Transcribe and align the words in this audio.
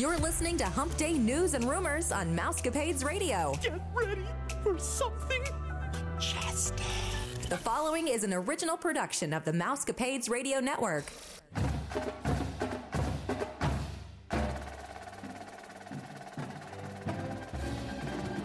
You're 0.00 0.18
listening 0.18 0.56
to 0.58 0.64
Hump 0.64 0.96
Day 0.96 1.14
News 1.14 1.54
and 1.54 1.68
Rumors 1.68 2.12
on 2.12 2.28
Mousecapades 2.36 3.04
Radio. 3.04 3.52
Get 3.60 3.80
ready 3.92 4.24
for 4.62 4.78
something 4.78 5.42
majestic. 6.14 6.86
The 7.48 7.56
following 7.56 8.06
is 8.06 8.22
an 8.22 8.32
original 8.32 8.76
production 8.76 9.32
of 9.32 9.44
the 9.44 9.50
Mousecapades 9.50 10.30
Radio 10.30 10.60
Network. 10.60 11.06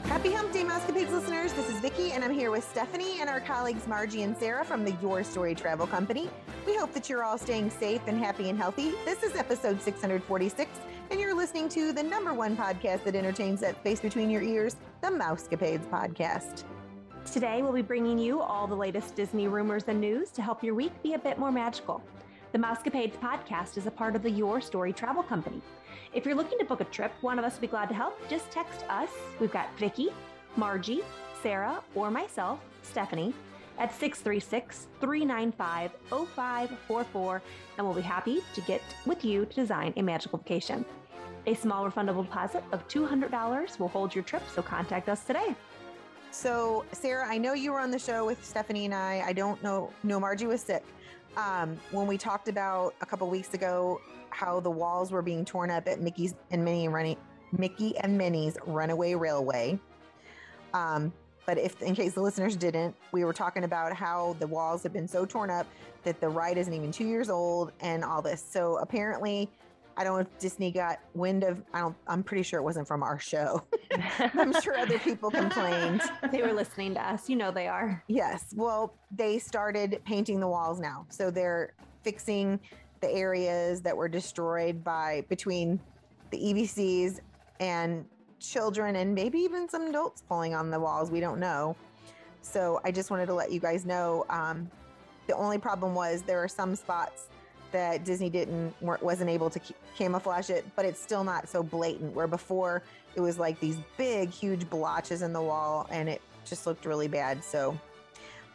Happy 0.05 0.31
Hump 0.31 0.51
Day, 0.53 0.63
Mousecapades 0.63 1.11
listeners. 1.11 1.53
This 1.53 1.69
is 1.69 1.79
Vicki, 1.81 2.13
and 2.13 2.23
I'm 2.23 2.33
here 2.33 2.49
with 2.49 2.67
Stephanie 2.67 3.21
and 3.21 3.29
our 3.29 3.41
colleagues 3.41 3.85
Margie 3.85 4.23
and 4.23 4.35
Sarah 4.37 4.65
from 4.65 4.83
the 4.83 4.97
Your 5.03 5.23
Story 5.23 5.53
Travel 5.53 5.85
Company. 5.85 6.31
We 6.65 6.75
hope 6.75 6.93
that 6.93 7.09
you're 7.09 7.23
all 7.23 7.37
staying 7.37 7.69
safe 7.69 8.01
and 8.07 8.17
happy 8.17 8.49
and 8.49 8.57
healthy. 8.57 8.93
This 9.05 9.21
is 9.21 9.35
episode 9.35 9.81
646, 9.81 10.79
and 11.13 11.21
you're 11.21 11.35
listening 11.35 11.69
to 11.69 11.93
the 11.93 12.01
number 12.01 12.33
one 12.33 12.57
podcast 12.57 13.03
that 13.03 13.13
entertains 13.13 13.59
that 13.59 13.75
space 13.75 13.99
between 13.99 14.31
your 14.31 14.41
ears, 14.41 14.77
the 15.01 15.09
Mousecapades 15.09 15.85
podcast. 15.85 16.63
Today, 17.31 17.61
we'll 17.61 17.71
be 17.71 17.83
bringing 17.83 18.17
you 18.17 18.41
all 18.41 18.65
the 18.65 18.75
latest 18.75 19.15
Disney 19.15 19.47
rumors 19.47 19.83
and 19.87 20.01
news 20.01 20.31
to 20.31 20.41
help 20.41 20.63
your 20.63 20.73
week 20.73 20.91
be 21.03 21.13
a 21.13 21.19
bit 21.19 21.37
more 21.37 21.51
magical. 21.51 22.01
The 22.51 22.57
Mousecapades 22.57 23.15
podcast 23.19 23.77
is 23.77 23.85
a 23.85 23.91
part 23.91 24.15
of 24.15 24.23
the 24.23 24.31
Your 24.31 24.59
Story 24.59 24.91
Travel 24.91 25.21
Company. 25.21 25.61
If 26.15 26.25
you're 26.25 26.33
looking 26.33 26.57
to 26.57 26.65
book 26.65 26.81
a 26.81 26.85
trip, 26.85 27.11
one 27.21 27.37
of 27.37 27.45
us 27.45 27.53
will 27.53 27.61
be 27.61 27.67
glad 27.67 27.89
to 27.89 27.93
help. 27.95 28.17
Just 28.27 28.49
text 28.49 28.83
us. 28.89 29.09
We've 29.39 29.53
got 29.53 29.67
Vicki, 29.77 30.09
Margie, 30.55 31.01
Sarah, 31.43 31.83
or 31.93 32.09
myself, 32.09 32.59
Stephanie, 32.81 33.35
at 33.77 33.91
636 33.91 34.87
395 34.99 35.91
0544, 36.09 37.41
and 37.77 37.85
we'll 37.85 37.95
be 37.95 38.01
happy 38.01 38.41
to 38.55 38.61
get 38.61 38.81
with 39.05 39.23
you 39.23 39.45
to 39.45 39.55
design 39.55 39.93
a 39.97 40.01
magical 40.01 40.39
vacation. 40.39 40.83
A 41.45 41.53
small 41.55 41.89
refundable 41.89 42.23
deposit 42.23 42.63
of 42.71 42.87
$200 42.87 43.79
will 43.79 43.87
hold 43.89 44.15
your 44.15 44.23
trip, 44.23 44.43
so 44.53 44.61
contact 44.61 45.09
us 45.09 45.25
today. 45.25 45.55
So, 46.31 46.85
Sarah, 46.91 47.27
I 47.27 47.37
know 47.37 47.53
you 47.53 47.71
were 47.71 47.79
on 47.79 47.91
the 47.91 47.99
show 47.99 48.25
with 48.25 48.43
Stephanie 48.43 48.85
and 48.85 48.93
I. 48.93 49.23
I 49.25 49.33
don't 49.33 49.61
know, 49.61 49.91
no, 50.03 50.19
Margie 50.19 50.47
was 50.47 50.61
sick. 50.61 50.83
Um, 51.37 51.77
when 51.91 52.07
we 52.07 52.17
talked 52.17 52.47
about 52.47 52.95
a 53.01 53.05
couple 53.05 53.27
weeks 53.29 53.53
ago 53.53 53.99
how 54.33 54.59
the 54.59 54.69
walls 54.69 55.11
were 55.11 55.21
being 55.21 55.45
torn 55.45 55.69
up 55.69 55.87
at 55.87 56.01
Mickey's 56.01 56.33
and 56.51 56.65
Minnie 56.65 56.87
running 56.87 57.17
Mickey 57.51 57.95
and 57.97 58.17
Minnie's 58.17 58.57
Runaway 58.65 59.13
Railway. 59.13 59.79
Um, 60.73 61.13
but 61.45 61.57
if 61.57 61.81
in 61.81 61.93
case 61.93 62.13
the 62.13 62.21
listeners 62.21 62.55
didn't, 62.55 62.95
we 63.11 63.25
were 63.25 63.33
talking 63.33 63.63
about 63.63 63.93
how 63.93 64.35
the 64.39 64.47
walls 64.47 64.81
have 64.83 64.93
been 64.93 65.07
so 65.07 65.25
torn 65.25 65.49
up 65.49 65.67
that 66.03 66.19
the 66.19 66.29
ride 66.29 66.57
isn't 66.57 66.73
even 66.73 66.91
two 66.91 67.05
years 67.05 67.29
old 67.29 67.71
and 67.81 68.03
all 68.03 68.21
this. 68.21 68.43
So 68.49 68.77
apparently, 68.77 69.51
I 69.95 70.03
don't 70.03 70.15
know 70.15 70.21
if 70.21 70.39
Disney 70.39 70.71
got 70.71 70.99
wind 71.13 71.43
of. 71.43 71.61
I 71.73 71.79
don't. 71.79 71.95
I'm 72.07 72.23
pretty 72.23 72.43
sure 72.43 72.59
it 72.59 72.63
wasn't 72.63 72.87
from 72.87 73.03
our 73.03 73.19
show. 73.19 73.63
I'm 74.19 74.59
sure 74.61 74.77
other 74.77 74.99
people 74.99 75.29
complained. 75.29 76.01
They 76.31 76.41
were 76.41 76.53
listening 76.53 76.95
to 76.95 77.01
us. 77.01 77.29
You 77.29 77.35
know 77.35 77.51
they 77.51 77.67
are. 77.67 78.03
Yes. 78.07 78.53
Well, 78.55 78.95
they 79.11 79.39
started 79.39 80.01
painting 80.05 80.39
the 80.39 80.47
walls 80.47 80.79
now. 80.79 81.05
So 81.09 81.29
they're 81.29 81.73
fixing 82.03 82.59
the 83.01 83.11
areas 83.11 83.81
that 83.81 83.95
were 83.95 84.07
destroyed 84.07 84.83
by 84.83 85.25
between 85.29 85.79
the 86.31 86.37
EBCs 86.37 87.19
and 87.59 88.05
children 88.39 88.95
and 88.95 89.13
maybe 89.13 89.39
even 89.39 89.69
some 89.69 89.83
adults 89.87 90.23
pulling 90.27 90.55
on 90.55 90.71
the 90.71 90.79
walls. 90.79 91.11
We 91.11 91.19
don't 91.19 91.39
know. 91.39 91.75
So 92.41 92.81
I 92.83 92.91
just 92.91 93.11
wanted 93.11 93.27
to 93.27 93.33
let 93.33 93.51
you 93.51 93.59
guys 93.59 93.85
know. 93.85 94.25
Um, 94.29 94.69
the 95.27 95.35
only 95.35 95.57
problem 95.57 95.95
was 95.95 96.21
there 96.23 96.43
are 96.43 96.47
some 96.47 96.75
spots 96.75 97.29
that 97.73 98.05
Disney 98.05 98.29
didn't 98.29 98.73
wasn't 98.81 99.29
able 99.29 99.49
to 99.49 99.59
camouflage 99.97 100.49
it, 100.49 100.65
but 100.77 100.85
it's 100.85 101.01
still 101.01 101.23
not 101.23 101.49
so 101.49 101.61
blatant. 101.61 102.15
Where 102.15 102.27
before 102.27 102.81
it 103.15 103.19
was 103.19 103.37
like 103.37 103.59
these 103.59 103.77
big, 103.97 104.29
huge 104.29 104.69
blotches 104.69 105.21
in 105.21 105.33
the 105.33 105.41
wall, 105.41 105.87
and 105.91 106.07
it 106.07 106.21
just 106.45 106.65
looked 106.65 106.85
really 106.85 107.09
bad. 107.09 107.43
So 107.43 107.77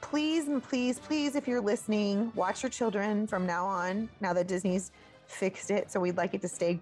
please 0.01 0.49
and 0.49 0.63
please, 0.63 0.99
please, 0.99 1.37
if 1.37 1.47
you're 1.47 1.61
listening, 1.61 2.33
watch 2.35 2.63
your 2.63 2.71
children 2.71 3.27
from 3.27 3.45
now 3.45 3.67
on. 3.67 4.09
Now 4.21 4.33
that 4.33 4.47
Disney's 4.47 4.93
fixed 5.27 5.71
it, 5.71 5.91
so 5.91 6.01
we'd 6.01 6.17
like 6.17 6.33
it 6.33 6.41
to 6.41 6.49
stay 6.49 6.81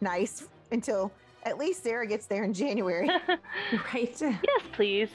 nice 0.00 0.48
until 0.72 1.12
at 1.44 1.58
least 1.58 1.84
Sarah 1.84 2.06
gets 2.06 2.26
there 2.26 2.42
in 2.42 2.52
January. 2.52 3.08
right? 3.94 4.20
Yes, 4.20 4.62
please. 4.72 5.10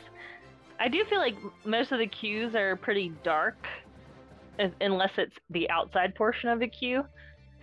I 0.79 0.87
do 0.87 1.03
feel 1.05 1.19
like 1.19 1.35
most 1.65 1.91
of 1.91 1.99
the 1.99 2.07
queues 2.07 2.55
are 2.55 2.75
pretty 2.75 3.11
dark 3.23 3.67
unless 4.79 5.11
it's 5.17 5.35
the 5.49 5.69
outside 5.69 6.15
portion 6.15 6.49
of 6.49 6.59
the 6.59 6.67
queue. 6.67 7.05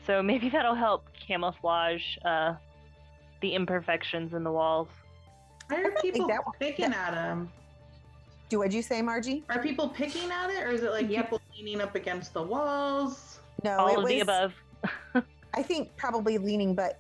So 0.07 0.23
maybe 0.23 0.49
that'll 0.51 0.75
help 0.75 1.07
camouflage 1.27 2.03
uh, 2.25 2.55
the 3.41 3.55
imperfections 3.55 4.35
in 4.35 4.45
the 4.45 4.53
walls. 4.53 4.89
Why 5.69 5.83
are 5.83 5.91
people 6.01 6.27
that, 6.29 6.41
picking 6.59 6.93
yeah. 6.93 7.09
at 7.09 7.15
them? 7.15 7.51
Do 8.49 8.59
what 8.59 8.73
you 8.73 8.81
say, 8.81 9.03
Margie? 9.03 9.45
Are 9.51 9.63
people 9.63 9.89
picking 9.91 10.31
at 10.31 10.49
it, 10.51 10.63
or 10.63 10.71
is 10.71 10.83
it 10.83 10.91
like 10.91 11.11
yep. 11.11 11.27
people 11.27 11.41
leaning 11.55 11.83
up 11.83 11.95
against 11.95 12.33
the 12.33 12.43
walls? 12.43 13.41
No, 13.63 13.77
all 13.77 13.97
of 13.99 14.05
was, 14.05 14.11
the 14.11 14.21
above. 14.21 14.55
I 15.55 15.63
think 15.63 15.95
probably 15.97 16.39
leaning, 16.39 16.75
but 16.75 16.99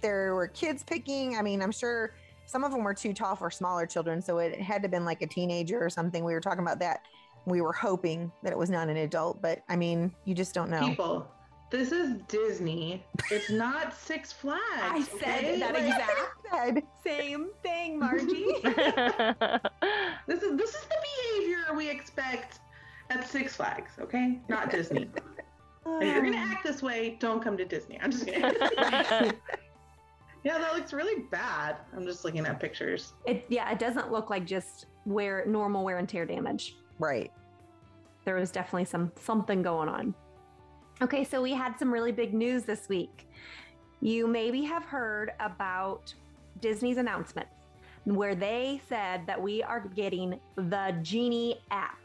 there 0.00 0.34
were 0.34 0.48
kids 0.48 0.82
picking. 0.82 1.36
I 1.36 1.42
mean, 1.42 1.60
I'm 1.60 1.72
sure 1.72 2.14
some 2.46 2.64
of 2.64 2.72
them 2.72 2.82
were 2.82 2.94
too 2.94 3.12
tall 3.12 3.36
for 3.36 3.50
smaller 3.50 3.84
children, 3.84 4.22
so 4.22 4.38
it 4.38 4.58
had 4.58 4.76
to 4.76 4.82
have 4.82 4.90
been 4.90 5.04
like 5.04 5.20
a 5.20 5.26
teenager 5.26 5.84
or 5.84 5.90
something. 5.90 6.24
We 6.24 6.32
were 6.32 6.40
talking 6.40 6.62
about 6.62 6.78
that 6.78 7.02
we 7.46 7.60
were 7.60 7.72
hoping 7.72 8.30
that 8.42 8.52
it 8.52 8.58
was 8.58 8.68
not 8.68 8.88
an 8.88 8.96
adult, 8.98 9.40
but 9.40 9.62
I 9.68 9.76
mean, 9.76 10.12
you 10.24 10.34
just 10.34 10.52
don't 10.52 10.68
know. 10.68 10.86
People, 10.86 11.26
this 11.70 11.92
is 11.92 12.16
Disney. 12.28 13.04
It's 13.30 13.50
not 13.50 13.94
Six 13.94 14.32
Flags. 14.32 14.62
I 14.74 15.02
said 15.02 15.44
okay? 15.44 15.60
that 15.60 15.76
exact 15.76 16.86
same 17.04 17.48
thing, 17.62 17.98
Margie. 17.98 18.26
this 20.26 20.42
is 20.42 20.56
this 20.56 20.74
is 20.74 20.82
the 20.82 20.96
behavior 21.32 21.74
we 21.74 21.88
expect 21.88 22.58
at 23.10 23.26
Six 23.26 23.54
Flags, 23.56 23.92
okay? 24.00 24.40
Not 24.48 24.70
Disney. 24.70 25.08
if 25.86 26.02
you're 26.02 26.22
gonna 26.22 26.36
act 26.36 26.64
this 26.64 26.82
way, 26.82 27.16
don't 27.20 27.42
come 27.42 27.56
to 27.56 27.64
Disney. 27.64 27.98
I'm 28.02 28.10
just 28.10 28.26
kidding. 28.26 28.42
yeah, 30.42 30.58
that 30.58 30.74
looks 30.74 30.92
really 30.92 31.22
bad. 31.30 31.76
I'm 31.96 32.04
just 32.04 32.24
looking 32.24 32.44
at 32.44 32.58
pictures. 32.58 33.12
It 33.24 33.46
yeah, 33.48 33.70
it 33.70 33.78
doesn't 33.78 34.10
look 34.10 34.30
like 34.30 34.44
just 34.46 34.86
wear 35.04 35.44
normal 35.46 35.84
wear 35.84 35.98
and 35.98 36.08
tear 36.08 36.26
damage. 36.26 36.76
Right. 36.98 37.32
There 38.24 38.36
was 38.36 38.50
definitely 38.50 38.86
some 38.86 39.12
something 39.20 39.62
going 39.62 39.88
on. 39.88 40.14
Okay, 41.02 41.24
so 41.24 41.42
we 41.42 41.52
had 41.52 41.78
some 41.78 41.92
really 41.92 42.12
big 42.12 42.32
news 42.32 42.64
this 42.64 42.88
week. 42.88 43.28
You 44.00 44.26
maybe 44.26 44.62
have 44.62 44.84
heard 44.84 45.32
about 45.40 46.14
Disney's 46.60 46.96
announcement 46.96 47.48
where 48.04 48.34
they 48.34 48.80
said 48.88 49.26
that 49.26 49.40
we 49.40 49.62
are 49.62 49.80
getting 49.80 50.38
the 50.54 50.96
Genie 51.02 51.60
app. 51.70 51.98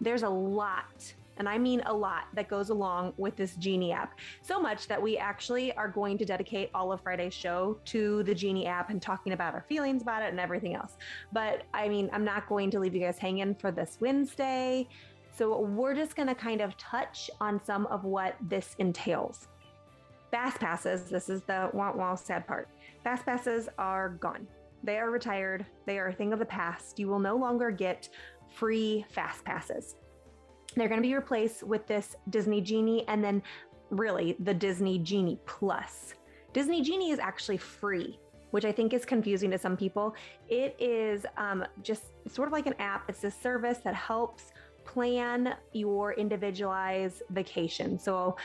There's 0.00 0.22
a 0.22 0.28
lot 0.28 1.12
and 1.38 1.48
I 1.48 1.58
mean 1.58 1.82
a 1.86 1.92
lot 1.92 2.24
that 2.34 2.48
goes 2.48 2.70
along 2.70 3.14
with 3.16 3.36
this 3.36 3.56
Genie 3.56 3.92
app. 3.92 4.18
So 4.42 4.60
much 4.60 4.88
that 4.88 5.00
we 5.00 5.18
actually 5.18 5.72
are 5.74 5.88
going 5.88 6.18
to 6.18 6.24
dedicate 6.24 6.70
all 6.74 6.92
of 6.92 7.00
Friday's 7.00 7.34
show 7.34 7.78
to 7.86 8.22
the 8.22 8.34
Genie 8.34 8.66
app 8.66 8.90
and 8.90 9.00
talking 9.00 9.32
about 9.32 9.54
our 9.54 9.64
feelings 9.68 10.02
about 10.02 10.22
it 10.22 10.30
and 10.30 10.40
everything 10.40 10.74
else. 10.74 10.96
But 11.32 11.64
I 11.74 11.88
mean, 11.88 12.10
I'm 12.12 12.24
not 12.24 12.48
going 12.48 12.70
to 12.72 12.80
leave 12.80 12.94
you 12.94 13.00
guys 13.00 13.18
hanging 13.18 13.54
for 13.54 13.70
this 13.70 13.98
Wednesday. 14.00 14.88
So 15.36 15.60
we're 15.60 15.94
just 15.94 16.16
going 16.16 16.28
to 16.28 16.34
kind 16.34 16.60
of 16.60 16.76
touch 16.78 17.30
on 17.40 17.62
some 17.62 17.86
of 17.86 18.04
what 18.04 18.36
this 18.40 18.74
entails. 18.78 19.48
Fast 20.30 20.58
passes, 20.58 21.10
this 21.10 21.28
is 21.28 21.42
the 21.42 21.70
wah 21.72 21.92
wah 21.94 22.14
sad 22.14 22.46
part. 22.46 22.68
Fast 23.04 23.24
passes 23.24 23.68
are 23.78 24.10
gone. 24.20 24.46
They 24.82 24.98
are 24.98 25.10
retired. 25.10 25.66
They 25.84 25.98
are 25.98 26.08
a 26.08 26.12
thing 26.12 26.32
of 26.32 26.38
the 26.38 26.46
past. 26.46 26.98
You 26.98 27.08
will 27.08 27.18
no 27.18 27.36
longer 27.36 27.70
get 27.70 28.08
free 28.54 29.04
fast 29.10 29.44
passes. 29.44 29.96
They're 30.76 30.88
going 30.88 31.00
to 31.00 31.06
be 31.06 31.14
replaced 31.14 31.62
with 31.62 31.86
this 31.86 32.16
Disney 32.28 32.60
Genie 32.60 33.06
and 33.08 33.24
then 33.24 33.42
really 33.90 34.36
the 34.40 34.52
Disney 34.52 34.98
Genie 34.98 35.38
Plus. 35.46 36.14
Disney 36.52 36.82
Genie 36.82 37.10
is 37.10 37.18
actually 37.18 37.56
free, 37.56 38.18
which 38.50 38.64
I 38.64 38.72
think 38.72 38.92
is 38.92 39.04
confusing 39.04 39.50
to 39.50 39.58
some 39.58 39.76
people. 39.76 40.14
It 40.48 40.76
is 40.78 41.24
um, 41.36 41.64
just 41.82 42.04
sort 42.28 42.48
of 42.48 42.52
like 42.52 42.66
an 42.66 42.74
app, 42.78 43.08
it's 43.08 43.24
a 43.24 43.30
service 43.30 43.78
that 43.84 43.94
helps 43.94 44.52
plan 44.84 45.54
your 45.72 46.12
individualized 46.12 47.22
vacation. 47.30 47.98
So, 47.98 48.36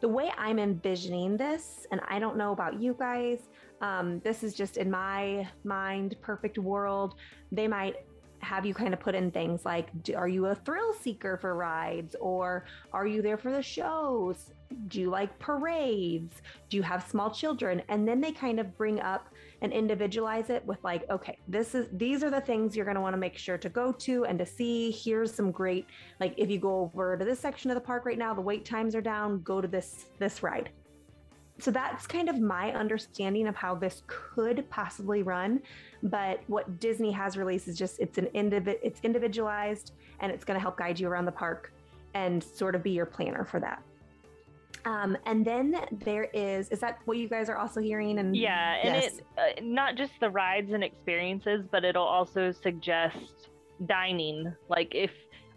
the 0.00 0.08
way 0.08 0.30
I'm 0.36 0.58
envisioning 0.58 1.36
this, 1.38 1.86
and 1.90 2.00
I 2.08 2.18
don't 2.18 2.36
know 2.36 2.52
about 2.52 2.78
you 2.78 2.94
guys, 2.98 3.38
um, 3.80 4.20
this 4.20 4.42
is 4.42 4.52
just 4.52 4.76
in 4.76 4.90
my 4.90 5.48
mind, 5.62 6.16
perfect 6.20 6.58
world. 6.58 7.14
They 7.52 7.66
might 7.66 7.96
have 8.44 8.64
you 8.66 8.74
kind 8.74 8.94
of 8.94 9.00
put 9.00 9.14
in 9.14 9.30
things 9.30 9.64
like 9.64 9.88
are 10.14 10.28
you 10.28 10.46
a 10.46 10.54
thrill 10.54 10.92
seeker 10.92 11.36
for 11.36 11.56
rides? 11.56 12.14
Or 12.20 12.66
are 12.92 13.06
you 13.06 13.22
there 13.22 13.36
for 13.36 13.50
the 13.50 13.62
shows? 13.62 14.52
Do 14.88 15.00
you 15.00 15.10
like 15.10 15.38
parades? 15.38 16.42
Do 16.68 16.76
you 16.76 16.82
have 16.82 17.08
small 17.08 17.30
children? 17.30 17.82
And 17.88 18.06
then 18.06 18.20
they 18.20 18.32
kind 18.32 18.60
of 18.60 18.76
bring 18.76 19.00
up 19.00 19.28
and 19.62 19.72
individualize 19.72 20.50
it 20.50 20.64
with 20.66 20.82
like 20.84 21.08
okay 21.10 21.38
this 21.48 21.74
is 21.74 21.86
these 21.92 22.22
are 22.22 22.30
the 22.30 22.40
things 22.40 22.76
you're 22.76 22.84
going 22.84 22.96
to 22.96 23.00
want 23.00 23.14
to 23.14 23.18
make 23.18 23.38
sure 23.38 23.56
to 23.56 23.68
go 23.68 23.92
to 23.92 24.24
and 24.26 24.38
to 24.38 24.46
see. 24.46 24.90
Here's 24.90 25.32
some 25.32 25.50
great 25.50 25.86
like 26.20 26.34
if 26.36 26.50
you 26.50 26.58
go 26.58 26.80
over 26.80 27.16
to 27.16 27.24
this 27.24 27.40
section 27.40 27.70
of 27.70 27.74
the 27.74 27.80
park 27.80 28.04
right 28.04 28.18
now 28.18 28.34
the 28.34 28.40
wait 28.40 28.64
times 28.64 28.94
are 28.94 29.00
down 29.00 29.42
go 29.42 29.60
to 29.60 29.68
this 29.68 30.06
this 30.18 30.42
ride 30.42 30.70
so 31.58 31.70
that's 31.70 32.06
kind 32.06 32.28
of 32.28 32.40
my 32.40 32.72
understanding 32.72 33.46
of 33.46 33.54
how 33.54 33.74
this 33.74 34.02
could 34.06 34.68
possibly 34.70 35.22
run. 35.22 35.60
But 36.02 36.40
what 36.48 36.80
Disney 36.80 37.12
has 37.12 37.36
released 37.36 37.68
is 37.68 37.78
just 37.78 38.00
it's 38.00 38.18
an 38.18 38.26
individ 38.34 38.78
it's 38.82 39.00
individualized 39.02 39.92
and 40.20 40.32
it's 40.32 40.44
going 40.44 40.56
to 40.56 40.60
help 40.60 40.76
guide 40.76 40.98
you 40.98 41.08
around 41.08 41.26
the 41.26 41.32
park 41.32 41.72
and 42.14 42.42
sort 42.42 42.74
of 42.74 42.82
be 42.82 42.90
your 42.90 43.06
planner 43.06 43.44
for 43.44 43.60
that. 43.60 43.82
Um, 44.84 45.16
and 45.26 45.44
then 45.44 45.76
there 46.04 46.24
is 46.34 46.68
is 46.68 46.80
that 46.80 46.98
what 47.04 47.16
you 47.16 47.28
guys 47.28 47.48
are 47.48 47.56
also 47.56 47.80
hearing? 47.80 48.18
And 48.18 48.36
yeah, 48.36 48.74
and 48.82 48.94
Yes. 48.96 49.18
it 49.18 49.24
uh, 49.38 49.60
not 49.62 49.96
just 49.96 50.12
the 50.20 50.30
rides 50.30 50.72
and 50.72 50.82
experiences, 50.82 51.64
but 51.70 51.84
it'll 51.84 52.02
also 52.04 52.52
suggest 52.52 53.48
dining. 53.86 54.52
Like 54.68 54.94
if 54.94 55.10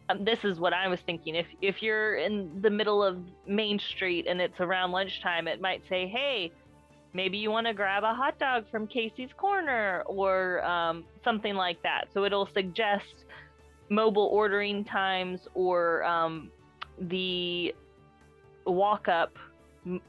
um, 0.09 0.23
this 0.23 0.39
is 0.43 0.59
what 0.59 0.73
I 0.73 0.87
was 0.87 0.99
thinking, 1.05 1.35
if 1.35 1.47
if 1.61 1.81
you're 1.81 2.15
in 2.15 2.61
the 2.61 2.69
middle 2.69 3.03
of 3.03 3.17
Main 3.45 3.79
Street 3.79 4.25
and 4.27 4.39
it's 4.39 4.59
around 4.59 4.91
lunchtime, 4.91 5.47
it 5.47 5.61
might 5.61 5.81
say, 5.89 6.07
"Hey, 6.07 6.51
maybe 7.13 7.37
you 7.37 7.51
want 7.51 7.67
to 7.67 7.73
grab 7.73 8.03
a 8.03 8.13
hot 8.13 8.39
dog 8.39 8.65
from 8.71 8.87
Casey's 8.87 9.29
Corner 9.37 10.03
or 10.05 10.63
um, 10.65 11.03
something 11.23 11.55
like 11.55 11.81
that." 11.83 12.05
So 12.13 12.23
it'll 12.23 12.49
suggest 12.53 13.25
mobile 13.89 14.29
ordering 14.31 14.83
times 14.83 15.41
or 15.53 16.03
um, 16.03 16.51
the 16.99 17.73
walk 18.65 19.07
up 19.07 19.33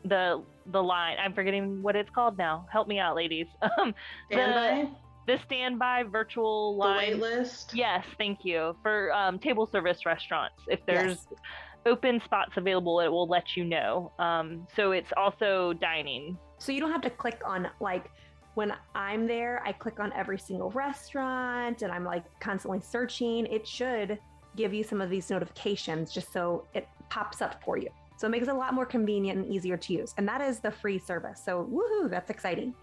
the 0.05 0.43
the 0.73 0.83
line. 0.83 1.17
I'm 1.23 1.33
forgetting 1.33 1.83
what 1.83 1.97
it's 1.97 2.11
called 2.11 2.37
now. 2.39 2.67
Help 2.71 2.89
me 2.89 2.99
out 2.99 3.17
ladies. 3.17 3.47
Um 3.79 3.95
Standby, 4.31 4.89
the 5.29 5.39
standby 5.45 6.03
virtual 6.05 6.75
line 6.77 6.97
wait 6.97 7.19
list. 7.21 7.73
yes 7.75 8.05
thank 8.17 8.45
you 8.45 8.75
for 8.83 9.13
um, 9.13 9.39
table 9.39 9.67
service 9.67 10.05
restaurants 10.07 10.57
if 10.69 10.81
there's 10.87 11.27
Yes. 11.31 11.41
open 11.87 12.21
spots 12.25 12.53
available 12.57 12.99
it 13.01 13.09
will 13.09 13.29
let 13.29 13.55
you 13.57 13.65
know 13.65 14.11
um, 14.19 14.67
so 14.75 14.93
it's 14.93 15.11
also 15.17 15.75
dining 15.75 16.37
So 16.59 16.73
you 16.73 16.81
don't 16.81 16.91
have 16.91 17.03
to 17.03 17.11
click 17.11 17.41
on 17.45 17.69
like 17.79 18.11
when 18.55 18.73
I'm 18.97 19.29
there, 19.29 19.63
I 19.65 19.71
click 19.71 20.01
on 20.01 20.13
every 20.15 20.39
single 20.39 20.71
restaurant 20.73 21.83
and 21.83 21.93
I'm 21.93 22.03
like 22.03 22.25
constantly 22.41 22.81
searching. 22.81 23.47
It 23.47 23.65
should 23.69 24.19
give 24.57 24.75
you 24.75 24.83
some 24.83 25.01
of 25.01 25.11
these 25.11 25.31
notifications 25.31 26.13
just 26.13 26.33
so 26.33 26.67
it 26.75 26.89
pops 27.09 27.41
up 27.41 27.63
for 27.63 27.79
you. 27.79 27.89
So 28.17 28.27
it 28.27 28.31
makes 28.31 28.49
it 28.49 28.51
a 28.51 28.55
lot 28.55 28.75
more 28.75 28.85
convenient 28.85 29.39
and 29.39 29.47
easier 29.55 29.77
to 29.77 29.93
use. 29.93 30.13
And 30.19 30.27
that 30.27 30.41
is 30.41 30.59
the 30.59 30.73
free 30.73 30.99
service. 30.99 31.41
So 31.45 31.69
woohoo, 31.73 32.11
that's 32.11 32.31
exciting. 32.31 32.75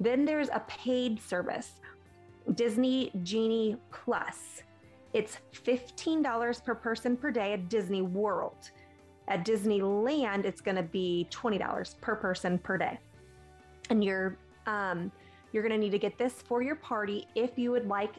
Then 0.00 0.24
there's 0.24 0.48
a 0.48 0.62
paid 0.66 1.20
service, 1.20 1.80
Disney 2.54 3.10
Genie 3.22 3.76
Plus. 3.90 4.62
It's 5.12 5.38
$15 5.52 6.64
per 6.64 6.74
person 6.74 7.16
per 7.16 7.30
day 7.30 7.52
at 7.52 7.68
Disney 7.68 8.02
World. 8.02 8.70
At 9.28 9.46
Disneyland, 9.46 10.44
it's 10.44 10.60
going 10.60 10.76
to 10.76 10.82
be 10.82 11.28
$20 11.30 12.00
per 12.00 12.16
person 12.16 12.58
per 12.58 12.76
day. 12.76 12.98
And 13.90 14.02
you're 14.02 14.36
um, 14.66 15.12
you're 15.52 15.62
going 15.62 15.72
to 15.72 15.78
need 15.78 15.92
to 15.92 15.98
get 15.98 16.18
this 16.18 16.32
for 16.32 16.62
your 16.62 16.74
party 16.74 17.28
if 17.34 17.56
you 17.56 17.70
would 17.70 17.86
like 17.86 18.14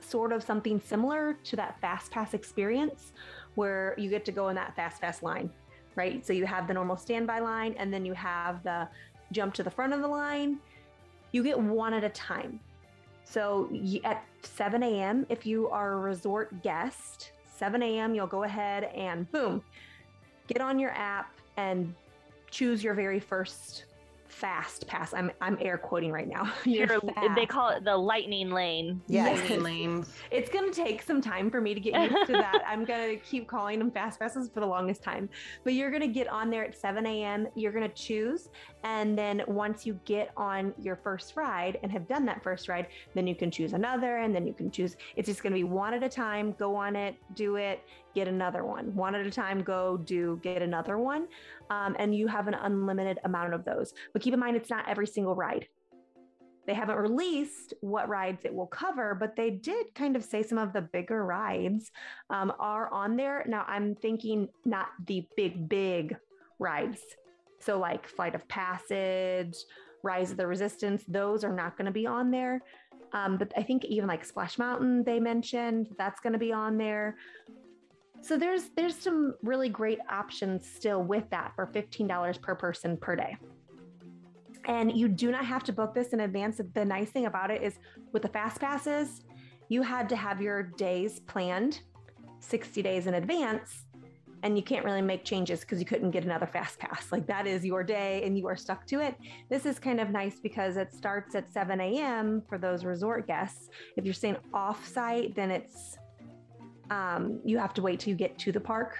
sort 0.00 0.32
of 0.32 0.44
something 0.44 0.80
similar 0.80 1.36
to 1.42 1.56
that 1.56 1.80
fast 1.80 2.12
pass 2.12 2.34
experience 2.34 3.12
where 3.56 3.94
you 3.98 4.08
get 4.08 4.24
to 4.26 4.32
go 4.32 4.48
in 4.48 4.54
that 4.54 4.76
fast 4.76 5.00
pass 5.00 5.22
line, 5.22 5.50
right? 5.96 6.24
So 6.24 6.32
you 6.32 6.46
have 6.46 6.68
the 6.68 6.74
normal 6.74 6.96
standby 6.96 7.40
line 7.40 7.74
and 7.78 7.92
then 7.92 8.04
you 8.04 8.12
have 8.12 8.62
the 8.62 8.88
jump 9.32 9.54
to 9.54 9.64
the 9.64 9.70
front 9.70 9.92
of 9.92 10.00
the 10.00 10.06
line. 10.06 10.60
You 11.32 11.42
get 11.42 11.58
one 11.58 11.94
at 11.94 12.04
a 12.04 12.08
time. 12.10 12.60
So 13.24 13.70
at 14.04 14.24
7 14.42 14.82
a.m., 14.82 15.26
if 15.28 15.44
you 15.44 15.68
are 15.68 15.92
a 15.92 15.96
resort 15.98 16.62
guest, 16.62 17.32
7 17.56 17.82
a.m., 17.82 18.14
you'll 18.14 18.26
go 18.26 18.44
ahead 18.44 18.84
and 18.84 19.30
boom, 19.30 19.62
get 20.46 20.62
on 20.62 20.78
your 20.78 20.92
app 20.92 21.34
and 21.56 21.94
choose 22.50 22.82
your 22.82 22.94
very 22.94 23.20
first 23.20 23.84
fast 24.28 24.86
pass. 24.86 25.12
I'm 25.14 25.30
I'm 25.40 25.58
air 25.60 25.78
quoting 25.78 26.12
right 26.12 26.28
now. 26.28 26.52
Your 26.64 26.86
Sure, 26.86 27.00
they 27.34 27.46
call 27.46 27.70
it 27.70 27.84
the 27.84 27.96
lightning 27.96 28.50
lane 28.50 29.00
Yes. 29.08 29.40
Yes. 29.48 29.60
Lanes. 29.62 30.12
it's 30.30 30.50
going 30.50 30.70
to 30.70 30.74
take 30.84 31.02
some 31.02 31.20
time 31.20 31.50
for 31.50 31.60
me 31.60 31.74
to 31.74 31.80
get 31.80 32.10
used 32.10 32.26
to 32.26 32.32
that. 32.44 32.62
I'm 32.66 32.84
going 32.84 33.10
to 33.10 33.24
keep 33.24 33.48
calling 33.48 33.78
them 33.78 33.90
fast 33.90 34.18
passes 34.20 34.48
for 34.48 34.60
the 34.60 34.66
longest 34.66 35.02
time. 35.02 35.28
But 35.64 35.74
you're 35.74 35.90
going 35.90 36.02
to 36.02 36.08
get 36.08 36.28
on 36.28 36.50
there 36.50 36.64
at 36.64 36.76
7 36.76 37.04
a.m. 37.06 37.48
You're 37.54 37.72
going 37.72 37.88
to 37.88 37.94
choose. 37.94 38.48
And 38.84 39.18
then 39.18 39.42
once 39.48 39.84
you 39.86 39.98
get 40.04 40.30
on 40.36 40.72
your 40.80 40.96
first 40.96 41.36
ride 41.36 41.78
and 41.82 41.90
have 41.90 42.06
done 42.06 42.24
that 42.26 42.42
first 42.42 42.68
ride, 42.68 42.86
then 43.14 43.26
you 43.26 43.34
can 43.34 43.50
choose 43.50 43.72
another. 43.72 44.18
And 44.18 44.34
then 44.34 44.46
you 44.46 44.52
can 44.52 44.70
choose. 44.70 44.96
It's 45.16 45.26
just 45.28 45.42
going 45.42 45.52
to 45.52 45.58
be 45.58 45.64
one 45.64 45.94
at 45.94 46.02
a 46.02 46.08
time. 46.08 46.52
Go 46.58 46.74
on 46.76 46.94
it, 46.96 47.16
do 47.34 47.56
it, 47.56 47.80
get 48.14 48.28
another 48.28 48.64
one. 48.64 48.94
One 48.94 49.14
at 49.14 49.26
a 49.26 49.30
time, 49.30 49.62
go, 49.62 49.96
do, 49.96 50.38
get 50.42 50.62
another 50.62 50.98
one. 50.98 51.28
Um, 51.70 51.96
and 51.98 52.14
you 52.14 52.26
have 52.26 52.48
an 52.48 52.54
unlimited 52.54 53.18
amount 53.24 53.54
of 53.54 53.64
those. 53.64 53.92
But 54.12 54.22
keep 54.22 54.34
in 54.34 54.40
mind, 54.40 54.56
it's 54.56 54.70
not 54.70 54.88
every 54.88 55.06
single 55.06 55.34
ride. 55.34 55.68
They 56.66 56.74
haven't 56.74 56.96
released 56.96 57.72
what 57.80 58.10
rides 58.10 58.44
it 58.44 58.54
will 58.54 58.66
cover, 58.66 59.14
but 59.14 59.36
they 59.36 59.48
did 59.48 59.94
kind 59.94 60.16
of 60.16 60.22
say 60.22 60.42
some 60.42 60.58
of 60.58 60.74
the 60.74 60.82
bigger 60.82 61.24
rides 61.24 61.90
um, 62.28 62.52
are 62.58 62.92
on 62.92 63.16
there. 63.16 63.42
Now, 63.48 63.64
I'm 63.66 63.94
thinking 63.94 64.48
not 64.66 64.88
the 65.06 65.26
big, 65.34 65.66
big 65.66 66.16
rides. 66.58 67.00
So, 67.58 67.78
like 67.78 68.06
Flight 68.06 68.34
of 68.34 68.46
Passage, 68.48 69.56
Rise 70.02 70.30
of 70.30 70.36
the 70.36 70.46
Resistance, 70.46 71.04
those 71.08 71.42
are 71.42 71.54
not 71.54 71.78
going 71.78 71.86
to 71.86 71.90
be 71.90 72.06
on 72.06 72.30
there. 72.30 72.62
Um, 73.12 73.38
but 73.38 73.52
I 73.56 73.62
think 73.62 73.84
even 73.86 74.06
like 74.06 74.24
Splash 74.24 74.58
Mountain, 74.58 75.04
they 75.04 75.18
mentioned 75.18 75.88
that's 75.98 76.20
going 76.20 76.34
to 76.34 76.38
be 76.38 76.52
on 76.52 76.76
there. 76.76 77.16
So 78.20 78.36
there's 78.36 78.70
there's 78.76 78.96
some 78.96 79.34
really 79.42 79.68
great 79.68 79.98
options 80.10 80.66
still 80.66 81.02
with 81.02 81.28
that 81.30 81.52
for 81.54 81.66
$15 81.66 82.42
per 82.42 82.54
person 82.54 82.96
per 82.96 83.16
day. 83.16 83.36
And 84.64 84.94
you 84.94 85.08
do 85.08 85.30
not 85.30 85.46
have 85.46 85.64
to 85.64 85.72
book 85.72 85.94
this 85.94 86.08
in 86.08 86.20
advance. 86.20 86.60
The 86.74 86.84
nice 86.84 87.10
thing 87.10 87.26
about 87.26 87.50
it 87.50 87.62
is 87.62 87.78
with 88.12 88.22
the 88.22 88.28
fast 88.28 88.60
passes, 88.60 89.22
you 89.68 89.82
had 89.82 90.08
to 90.10 90.16
have 90.16 90.42
your 90.42 90.62
days 90.62 91.20
planned 91.20 91.80
60 92.40 92.82
days 92.82 93.06
in 93.06 93.14
advance 93.14 93.84
and 94.42 94.56
you 94.56 94.62
can't 94.62 94.84
really 94.84 95.02
make 95.02 95.24
changes 95.24 95.60
because 95.60 95.80
you 95.80 95.86
couldn't 95.86 96.10
get 96.10 96.24
another 96.24 96.46
fast 96.46 96.78
pass. 96.78 97.10
Like 97.10 97.26
that 97.26 97.46
is 97.46 97.64
your 97.64 97.82
day 97.82 98.22
and 98.24 98.38
you 98.38 98.46
are 98.46 98.56
stuck 98.56 98.86
to 98.86 99.00
it. 99.00 99.16
This 99.50 99.66
is 99.66 99.78
kind 99.78 100.00
of 100.00 100.10
nice 100.10 100.38
because 100.40 100.76
it 100.76 100.92
starts 100.92 101.34
at 101.34 101.52
7 101.52 101.80
a.m. 101.80 102.42
for 102.48 102.58
those 102.58 102.84
resort 102.84 103.26
guests. 103.26 103.68
If 103.96 104.04
you're 104.04 104.14
staying 104.14 104.36
off 104.54 104.86
site, 104.86 105.34
then 105.34 105.50
it's 105.50 105.98
um, 106.90 107.40
you 107.44 107.58
have 107.58 107.74
to 107.74 107.82
wait 107.82 108.00
till 108.00 108.10
you 108.10 108.16
get 108.16 108.38
to 108.38 108.52
the 108.52 108.60
park 108.60 108.98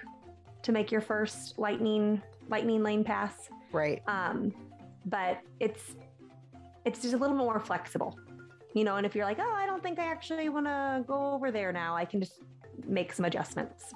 to 0.62 0.73
make 0.73 0.90
your 0.90 1.00
first 1.00 1.58
lightning 1.58 2.23
lightning 2.49 2.82
lane 2.82 3.05
pass. 3.05 3.49
Right. 3.73 4.02
Um, 4.06 4.52
but 5.06 5.40
it's 5.61 5.96
it's 6.85 7.02
just 7.02 7.14
a 7.14 7.17
little 7.17 7.37
more 7.37 7.61
flexible, 7.61 8.19
you 8.74 8.84
know. 8.84 8.96
And 8.96 9.06
if 9.06 9.15
you're 9.15 9.24
like, 9.24 9.39
oh, 9.41 9.53
I 9.55 9.67
don't 9.67 9.82
think 9.82 9.98
I 9.98 10.05
actually 10.05 10.48
want 10.48 10.67
to 10.67 11.05
go 11.06 11.32
over 11.32 11.51
there 11.51 11.72
now, 11.72 11.96
I 11.96 12.05
can 12.05 12.20
just 12.20 12.41
make 12.86 13.13
some 13.13 13.24
adjustments. 13.24 13.93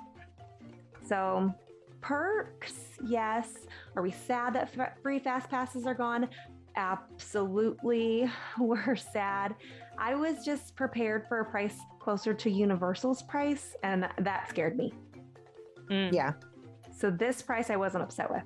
So 1.07 1.53
perks, 2.01 2.75
yes. 3.05 3.51
Are 3.97 4.03
we 4.03 4.11
sad 4.11 4.55
that 4.55 4.71
f- 4.77 4.99
free 5.03 5.19
fast 5.19 5.49
passes 5.49 5.87
are 5.87 5.95
gone? 5.95 6.29
Absolutely, 6.77 8.31
we're 8.59 8.97
sad. 8.97 9.55
I 9.99 10.15
was 10.15 10.45
just 10.45 10.75
prepared 10.75 11.27
for 11.29 11.41
a 11.41 11.45
price 11.45 11.79
closer 12.03 12.35
to 12.35 12.51
Universal's 12.51 13.23
price, 13.23 13.77
and 13.83 14.09
that 14.19 14.49
scared 14.49 14.77
me. 14.77 14.93
Mm. 15.91 16.13
Yeah. 16.13 16.33
So 16.99 17.11
this 17.11 17.43
price 17.43 17.71
I 17.71 17.77
wasn't 17.77 18.03
upset 18.05 18.31
with. 18.31 18.43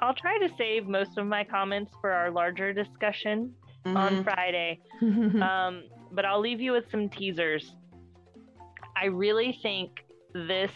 i'll 0.00 0.14
try 0.14 0.36
to 0.38 0.48
save 0.58 0.86
most 0.86 1.16
of 1.18 1.26
my 1.26 1.42
comments 1.56 1.90
for 2.00 2.10
our 2.12 2.30
larger 2.30 2.72
discussion 2.72 3.38
Mm-hmm. 3.84 3.96
on 3.96 4.24
friday 4.24 4.80
um, 5.50 5.74
but 6.16 6.24
I'll 6.24 6.40
leave 6.40 6.60
you 6.60 6.72
with 6.72 6.86
some 6.90 7.08
teasers. 7.08 7.64
I 9.00 9.04
really 9.06 9.56
think 9.62 9.90
this 10.34 10.72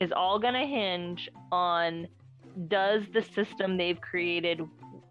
is 0.00 0.10
all 0.12 0.38
going 0.38 0.54
to 0.54 0.66
hinge 0.78 1.28
on 1.52 2.08
does 2.68 3.02
the 3.12 3.22
system 3.22 3.76
they've 3.76 4.00
created 4.00 4.62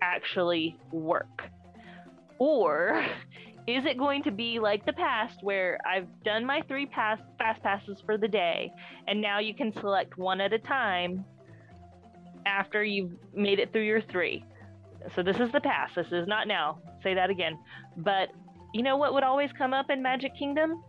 actually 0.02 0.66
work? 0.92 1.36
Or 2.40 3.06
is 3.68 3.86
it 3.86 3.98
going 3.98 4.24
to 4.24 4.32
be 4.32 4.60
like 4.60 4.86
the 4.86 4.94
past 4.94 5.44
where 5.44 5.78
I've 5.86 6.08
done 6.24 6.46
my 6.46 6.62
three 6.70 6.86
pass 6.86 7.20
fast 7.38 7.62
passes 7.62 8.02
for 8.06 8.18
the 8.18 8.28
day 8.28 8.72
and 9.08 9.22
now 9.22 9.40
you 9.40 9.54
can 9.54 9.74
select 9.74 10.18
one 10.18 10.40
at 10.40 10.54
a 10.54 10.60
time 10.60 11.26
after 12.46 12.82
you've 12.82 13.12
made 13.34 13.60
it 13.60 13.74
through 13.74 13.86
your 13.86 14.02
three? 14.02 14.46
So 15.16 15.22
this 15.22 15.38
is 15.38 15.52
the 15.52 15.60
past. 15.60 15.96
This 15.96 16.08
is 16.12 16.28
not 16.28 16.48
now. 16.48 16.80
Say 17.04 17.14
that 17.14 17.30
again. 17.30 17.60
But 17.98 18.30
you 18.74 18.84
know 18.84 18.96
what 18.96 19.14
would 19.14 19.24
always 19.24 19.52
come 19.58 19.74
up 19.74 19.90
in 19.90 20.02
Magic 20.02 20.36
Kingdom? 20.38 20.82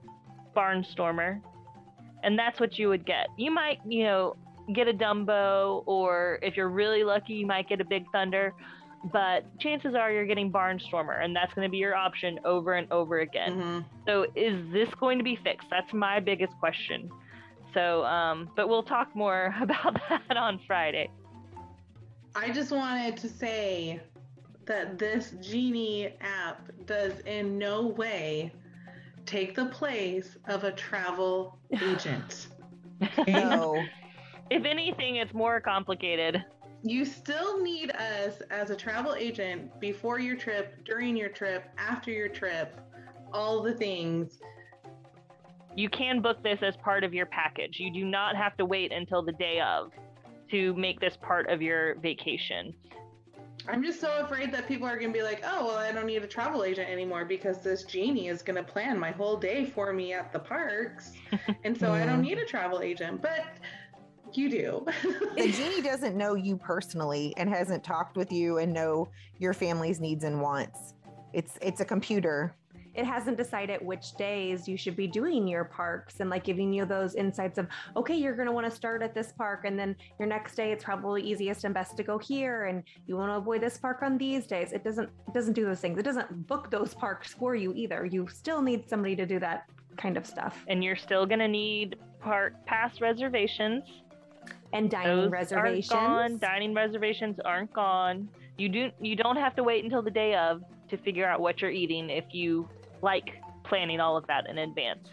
Barnstormer. 0.56 1.40
And 2.23 2.38
that's 2.38 2.61
what 2.61 2.78
you 2.78 2.88
would 2.88 3.04
get. 3.04 3.26
You 3.37 3.50
might, 3.50 3.80
you 3.87 4.04
know, 4.04 4.37
get 4.73 4.88
a 4.88 4.92
Dumbo, 4.92 5.82
or 5.87 6.38
if 6.42 6.56
you're 6.56 6.68
really 6.68 7.04
lucky, 7.04 7.35
you 7.35 7.47
might 7.47 7.68
get 7.68 7.80
a 7.80 7.85
Big 7.85 8.04
Thunder. 8.12 8.54
But 9.04 9.44
chances 9.60 9.94
are 9.94 10.10
you're 10.10 10.26
getting 10.26 10.50
Barnstormer, 10.50 11.22
and 11.22 11.34
that's 11.34 11.54
going 11.54 11.66
to 11.66 11.70
be 11.70 11.76
your 11.78 11.94
option 11.94 12.40
over 12.44 12.74
and 12.74 12.90
over 12.90 13.20
again. 13.20 13.52
Mhm. 13.52 13.84
So 14.06 14.26
is 14.34 14.72
this 14.72 14.88
going 14.98 15.18
to 15.18 15.24
be 15.24 15.36
fixed? 15.36 15.68
That's 15.70 15.92
my 15.92 16.18
biggest 16.20 16.58
question. 16.58 17.10
So, 17.74 18.04
um, 18.04 18.50
but 18.56 18.68
we'll 18.68 18.82
talk 18.82 19.14
more 19.14 19.54
about 19.60 20.00
that 20.08 20.36
on 20.36 20.58
Friday. 20.66 21.10
I 22.34 22.50
just 22.50 22.72
wanted 22.72 23.16
to 23.18 23.28
say 23.28 24.00
that 24.66 24.98
this 24.98 25.32
Genie 25.40 26.14
app 26.20 26.70
does 26.86 27.20
in 27.20 27.56
no 27.58 27.86
way 27.86 28.52
take 29.26 29.54
the 29.54 29.66
place 29.66 30.36
of 30.46 30.64
a 30.64 30.72
travel 30.72 31.58
agent. 31.82 32.48
No. 33.28 33.80
if 34.50 34.64
anything, 34.64 35.16
it's 35.16 35.32
more 35.32 35.60
complicated. 35.60 36.44
You 36.82 37.04
still 37.04 37.61
need 37.61 37.90
us 37.92 38.40
as 38.50 38.70
a 38.70 38.76
travel 38.76 39.14
agent 39.14 39.80
before 39.80 40.20
your 40.20 40.37
trip, 40.37 40.85
during 40.85 41.16
your 41.16 41.28
trip, 41.28 41.64
after 41.76 42.11
your 42.11 42.28
trip, 42.28 42.80
all 43.32 43.62
the 43.62 43.75
things. 43.75 44.38
You 45.75 45.88
can 45.88 46.23
book 46.23 46.42
this 46.42 46.61
as 46.62 46.76
part 46.76 47.04
of 47.04 47.12
your 47.12 47.26
package. 47.26 47.78
You 47.78 47.92
do 47.92 48.04
not 48.04 48.37
have 48.37 48.56
to 48.58 48.64
wait 48.64 48.92
until 48.92 49.23
the 49.23 49.32
day 49.32 49.61
of 49.61 49.90
to 50.50 50.75
make 50.75 51.00
this 51.00 51.16
part 51.20 51.49
of 51.50 51.61
your 51.61 51.97
vacation. 51.97 52.75
I'm 53.66 53.82
just 53.82 54.00
so 54.00 54.25
afraid 54.25 54.52
that 54.52 54.66
people 54.66 54.87
are 54.87 54.97
going 54.97 55.12
to 55.12 55.18
be 55.18 55.23
like, 55.23 55.42
oh, 55.44 55.66
well, 55.66 55.76
I 55.76 55.92
don't 55.92 56.06
need 56.06 56.23
a 56.23 56.26
travel 56.26 56.64
agent 56.64 56.88
anymore 56.88 57.25
because 57.25 57.58
this 57.58 57.82
genie 57.85 58.28
is 58.28 58.40
going 58.40 58.56
to 58.56 58.62
plan 58.62 58.99
my 58.99 59.11
whole 59.11 59.37
day 59.37 59.64
for 59.66 59.92
me 59.92 60.12
at 60.12 60.32
the 60.32 60.38
parks. 60.38 61.12
and 61.64 61.76
so 61.76 61.92
I 61.92 62.06
don't 62.06 62.23
need 62.23 62.38
a 62.38 62.47
travel 62.47 62.80
agent. 62.80 63.20
But 63.20 63.44
you 64.37 64.50
do. 64.50 64.87
the 65.37 65.52
genie 65.56 65.82
doesn't 65.82 66.16
know 66.16 66.35
you 66.35 66.56
personally 66.56 67.32
and 67.37 67.49
hasn't 67.49 67.85
talked 67.85 68.16
with 68.16 68.32
you 68.32 68.58
and 68.58 68.73
know 68.73 69.08
your 69.38 69.54
family's 69.54 70.00
needs 70.00 70.25
and 70.25 70.40
wants. 70.40 70.94
It's 71.32 71.58
it's 71.62 71.80
a 71.80 71.85
computer. 71.85 72.54
It 72.94 73.04
hasn't 73.04 73.37
decided 73.37 73.80
which 73.80 74.16
days 74.16 74.66
you 74.66 74.76
should 74.76 74.97
be 74.97 75.06
doing 75.06 75.47
your 75.47 75.64
parks 75.64 76.18
and 76.18 76.30
like 76.30 76.42
giving 76.42 76.73
you 76.73 76.85
those 76.85 77.14
insights 77.14 77.56
of 77.56 77.68
okay 77.97 78.16
you're 78.16 78.35
going 78.35 78.47
to 78.47 78.52
want 78.52 78.68
to 78.68 78.75
start 78.75 79.02
at 79.02 79.14
this 79.14 79.30
park 79.30 79.61
and 79.64 79.78
then 79.78 79.94
your 80.18 80.26
next 80.26 80.56
day 80.56 80.73
it's 80.73 80.82
probably 80.82 81.23
easiest 81.23 81.62
and 81.62 81.73
best 81.73 81.97
to 81.97 82.02
go 82.02 82.18
here 82.18 82.64
and 82.64 82.82
you 83.06 83.16
want 83.16 83.30
to 83.30 83.37
avoid 83.37 83.61
this 83.61 83.78
park 83.78 84.02
on 84.02 84.18
these 84.18 84.47
days. 84.47 84.73
It 84.73 84.82
doesn't 84.82 85.08
it 85.28 85.35
doesn't 85.35 85.52
do 85.52 85.64
those 85.64 85.80
things. 85.80 85.99
It 85.99 86.02
doesn't 86.04 86.49
book 86.49 86.70
those 86.70 86.92
parks 86.92 87.32
for 87.32 87.54
you 87.54 87.73
either. 87.75 88.04
You 88.04 88.26
still 88.26 88.62
need 88.62 88.88
somebody 88.88 89.14
to 89.16 89.26
do 89.26 89.38
that 89.38 89.68
kind 89.97 90.16
of 90.16 90.26
stuff. 90.26 90.64
And 90.66 90.82
you're 90.82 90.97
still 90.97 91.26
going 91.26 91.40
to 91.40 91.49
need 91.49 91.97
park 92.20 92.54
pass 92.66 93.00
reservations 93.00 93.85
and 94.72 94.90
dining 94.90 95.16
Those 95.16 95.30
reservations 95.30 95.92
aren't 95.92 96.40
gone. 96.40 96.50
dining 96.50 96.75
reservations 96.75 97.40
aren't 97.44 97.72
gone 97.72 98.28
you 98.58 98.68
do 98.68 98.90
you 99.00 99.16
don't 99.16 99.37
have 99.37 99.54
to 99.56 99.62
wait 99.62 99.84
until 99.84 100.02
the 100.02 100.10
day 100.10 100.34
of 100.34 100.62
to 100.90 100.96
figure 100.98 101.26
out 101.26 101.40
what 101.40 101.62
you're 101.62 101.70
eating 101.70 102.10
if 102.10 102.25
you 102.32 102.68
like 103.02 103.40
planning 103.64 104.00
all 104.00 104.16
of 104.16 104.26
that 104.26 104.48
in 104.48 104.58
advance. 104.58 105.08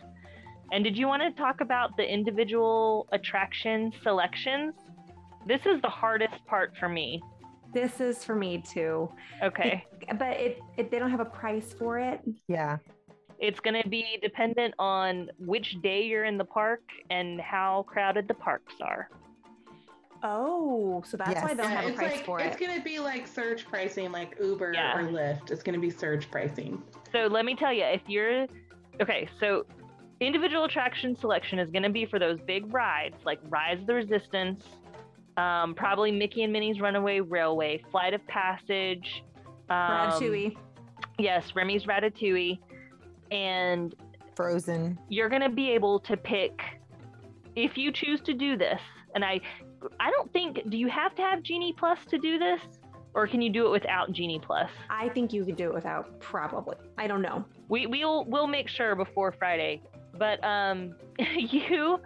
And 0.72 0.84
did 0.84 0.98
you 0.98 1.08
want 1.08 1.22
to 1.22 1.32
talk 1.40 1.62
about 1.62 1.96
the 1.98 2.04
individual 2.12 3.08
attraction 3.12 3.94
selections? 4.02 4.74
This 5.46 5.62
is 5.66 5.80
the 5.82 5.90
hardest 5.90 6.44
part 6.48 6.74
for 6.80 6.90
me. 6.90 7.22
This 7.74 8.00
is 8.02 8.24
for 8.24 8.36
me 8.36 8.64
too. 8.68 9.12
Okay. 9.44 9.86
It, 10.02 10.18
but 10.18 10.32
it, 10.38 10.60
it 10.78 10.90
they 10.90 10.98
don't 10.98 11.12
have 11.12 11.20
a 11.20 11.26
price 11.26 11.74
for 11.78 12.00
it. 12.00 12.22
Yeah. 12.48 12.78
It's 13.38 13.60
going 13.60 13.80
to 13.82 13.88
be 13.88 14.18
dependent 14.24 14.74
on 14.80 15.30
which 15.38 15.80
day 15.84 16.06
you're 16.06 16.24
in 16.24 16.38
the 16.38 16.46
park 16.46 16.82
and 17.10 17.40
how 17.40 17.86
crowded 17.88 18.28
the 18.28 18.34
parks 18.34 18.76
are. 18.82 19.10
Oh, 20.28 21.04
so 21.06 21.18
that's 21.18 21.30
yes. 21.30 21.44
why 21.44 21.54
they 21.54 21.62
don't 21.62 21.72
yeah, 21.72 21.82
have 21.82 21.92
a 21.92 21.94
price 21.94 22.12
like, 22.14 22.26
for 22.26 22.40
it's 22.40 22.48
it. 22.48 22.52
It's 22.54 22.60
going 22.60 22.80
to 22.80 22.84
be 22.84 22.98
like 22.98 23.28
surge 23.28 23.66
pricing, 23.68 24.12
like 24.12 24.36
Uber 24.42 24.74
yeah. 24.74 24.98
or 24.98 25.04
Lyft. 25.04 25.52
It's 25.52 25.62
going 25.62 25.76
to 25.76 25.80
be 25.80 25.92
surge 25.92 26.32
pricing. 26.32 26.82
So 27.12 27.28
let 27.28 27.46
me 27.46 27.56
tell 27.56 27.72
you, 27.72 27.84
if 27.84 28.02
you're 28.08 28.48
okay, 29.00 29.30
so 29.40 29.68
individual 30.20 30.64
attraction 30.64 31.16
selection 31.16 31.60
is 31.60 31.70
going 31.70 31.84
to 31.84 31.92
be 31.92 32.08
for 32.08 32.18
those 32.18 32.40
big 32.48 32.74
rides 32.74 33.18
like 33.24 33.40
Rise 33.50 33.80
of 33.80 33.86
the 33.86 33.94
Resistance, 33.94 34.66
um, 35.38 35.76
probably 35.76 36.12
Mickey 36.12 36.42
and 36.42 36.52
Minnie's 36.52 36.82
Runaway 36.82 37.20
Railway, 37.20 37.84
Flight 37.92 38.16
of 38.16 38.26
Passage, 38.26 39.24
um, 39.70 39.78
Ratatouille. 39.78 40.58
Yes, 41.20 41.56
Remy's 41.56 41.84
Ratatouille, 41.84 42.58
and 43.30 43.94
Frozen. 44.36 44.98
You're 45.08 45.30
going 45.30 45.44
to 45.44 45.50
be 45.50 45.70
able 45.70 46.00
to 46.00 46.18
pick 46.18 46.60
if 47.56 47.78
you 47.78 47.92
choose 47.92 48.22
to 48.22 48.34
do 48.34 48.58
this. 48.58 48.82
And 49.14 49.24
I 49.24 49.40
I 50.00 50.12
don't 50.12 50.32
think. 50.34 50.70
Do 50.70 50.78
you 50.78 50.88
have 50.90 51.16
to 51.16 51.22
have 51.22 51.44
Genie 51.44 51.74
Plus 51.78 52.00
to 52.10 52.18
do 52.18 52.38
this, 52.38 52.62
or 53.14 53.28
can 53.28 53.42
you 53.42 53.50
do 53.50 53.68
it 53.68 53.72
without 53.72 54.12
Genie 54.12 54.40
Plus? 54.40 54.70
I 54.90 55.10
think 55.10 55.34
you 55.34 55.46
could 55.46 55.56
do 55.58 55.70
it 55.70 55.74
without. 55.74 56.20
Probably. 56.20 56.76
I 56.98 57.08
don't 57.08 57.22
know. 57.22 57.46
We 57.70 57.88
we'll 57.88 58.26
we'll 58.26 58.48
make 58.48 58.68
sure 58.68 58.96
before 58.96 59.32
Friday. 59.32 59.82
But 60.18 60.44
um, 60.44 60.96
you 61.36 62.00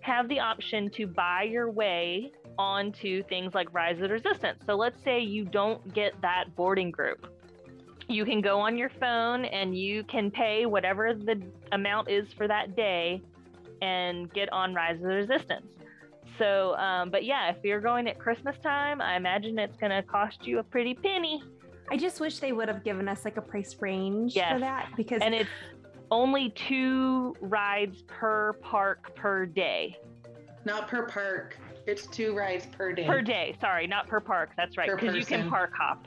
have 0.00 0.28
the 0.28 0.40
option 0.40 0.90
to 0.90 1.06
buy 1.06 1.44
your 1.44 1.70
way 1.70 2.32
onto 2.58 3.22
things 3.24 3.54
like 3.54 3.72
Rise 3.72 3.96
of 3.96 4.02
the 4.02 4.08
Resistance. 4.10 4.62
So 4.66 4.74
let's 4.74 5.02
say 5.02 5.20
you 5.20 5.44
don't 5.44 5.92
get 5.94 6.12
that 6.22 6.54
boarding 6.56 6.90
group. 6.90 7.26
You 8.08 8.24
can 8.24 8.40
go 8.40 8.60
on 8.60 8.76
your 8.76 8.90
phone 9.00 9.44
and 9.46 9.76
you 9.76 10.04
can 10.04 10.30
pay 10.30 10.66
whatever 10.66 11.14
the 11.14 11.40
amount 11.70 12.10
is 12.10 12.32
for 12.32 12.46
that 12.48 12.76
day 12.76 13.22
and 13.80 14.32
get 14.32 14.52
on 14.52 14.74
Rise 14.74 14.96
of 14.96 15.02
the 15.02 15.14
Resistance. 15.14 15.66
So, 16.38 16.76
um, 16.76 17.10
but 17.10 17.24
yeah, 17.24 17.50
if 17.50 17.56
you're 17.62 17.80
going 17.80 18.08
at 18.08 18.18
Christmas 18.18 18.56
time, 18.62 19.00
I 19.00 19.16
imagine 19.16 19.58
it's 19.58 19.76
going 19.76 19.92
to 19.92 20.02
cost 20.02 20.46
you 20.46 20.58
a 20.58 20.62
pretty 20.62 20.94
penny. 20.94 21.42
I 21.90 21.96
just 21.96 22.20
wish 22.20 22.38
they 22.38 22.52
would 22.52 22.68
have 22.68 22.84
given 22.84 23.08
us 23.08 23.24
like 23.24 23.36
a 23.36 23.42
price 23.42 23.76
range 23.80 24.34
yes. 24.34 24.52
for 24.52 24.60
that 24.60 24.88
because 24.96 25.20
and 25.20 25.34
it's 25.34 25.50
only 26.10 26.50
two 26.50 27.34
rides 27.40 28.02
per 28.06 28.54
park 28.54 29.14
per 29.14 29.46
day. 29.46 29.98
Not 30.64 30.88
per 30.88 31.06
park. 31.06 31.58
It's 31.86 32.06
two 32.06 32.34
rides 32.34 32.66
per 32.66 32.92
day. 32.92 33.06
Per 33.06 33.22
day. 33.22 33.56
Sorry, 33.60 33.86
not 33.86 34.06
per 34.06 34.20
park. 34.20 34.50
That's 34.56 34.76
right. 34.76 34.88
Because 34.88 35.16
you 35.16 35.24
can 35.24 35.50
park 35.50 35.72
hop. 35.76 36.06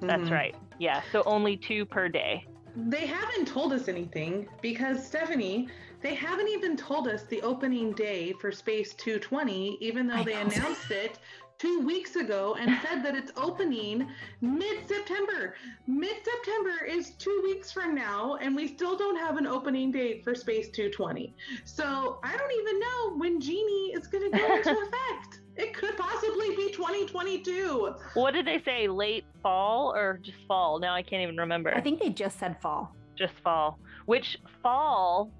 That's 0.00 0.22
mm-hmm. 0.24 0.32
right. 0.32 0.54
Yeah. 0.78 1.02
So 1.12 1.22
only 1.26 1.56
two 1.56 1.86
per 1.86 2.08
day. 2.08 2.46
They 2.74 3.06
haven't 3.06 3.46
told 3.46 3.72
us 3.72 3.88
anything 3.88 4.48
because 4.62 5.06
Stephanie, 5.06 5.68
they 6.02 6.14
haven't 6.14 6.48
even 6.48 6.76
told 6.76 7.08
us 7.08 7.22
the 7.24 7.40
opening 7.42 7.92
day 7.92 8.32
for 8.40 8.50
Space 8.50 8.94
220, 8.94 9.78
even 9.80 10.08
though 10.08 10.16
I 10.16 10.24
they 10.24 10.34
announced 10.34 10.90
it 10.90 11.18
two 11.58 11.80
weeks 11.86 12.16
ago 12.16 12.56
and 12.58 12.76
said 12.86 13.04
that 13.04 13.14
it's 13.14 13.30
opening 13.36 14.08
mid 14.40 14.88
September. 14.88 15.54
Mid 15.86 16.16
September 16.24 16.84
is 16.84 17.12
two 17.12 17.40
weeks 17.44 17.70
from 17.70 17.94
now, 17.94 18.36
and 18.40 18.56
we 18.56 18.66
still 18.66 18.96
don't 18.96 19.16
have 19.16 19.36
an 19.36 19.46
opening 19.46 19.92
date 19.92 20.24
for 20.24 20.34
Space 20.34 20.68
220. 20.70 21.32
So 21.64 22.18
I 22.24 22.36
don't 22.36 22.52
even 22.52 22.80
know 22.80 23.16
when 23.16 23.40
Genie 23.40 23.92
is 23.94 24.08
going 24.08 24.30
to 24.30 24.36
go 24.36 24.56
into 24.56 24.70
effect. 24.70 25.40
It 25.54 25.74
could 25.74 25.96
possibly 25.96 26.56
be 26.56 26.72
2022. 26.72 27.94
What 28.14 28.32
did 28.32 28.46
they 28.46 28.60
say? 28.64 28.88
Late 28.88 29.24
fall 29.42 29.94
or 29.94 30.18
just 30.22 30.38
fall? 30.48 30.80
Now 30.80 30.94
I 30.94 31.02
can't 31.02 31.22
even 31.22 31.36
remember. 31.36 31.72
I 31.74 31.80
think 31.80 32.00
they 32.00 32.08
just 32.08 32.38
said 32.40 32.56
fall. 32.60 32.92
Just 33.16 33.34
fall. 33.44 33.78
Which 34.06 34.38
fall 34.62 35.30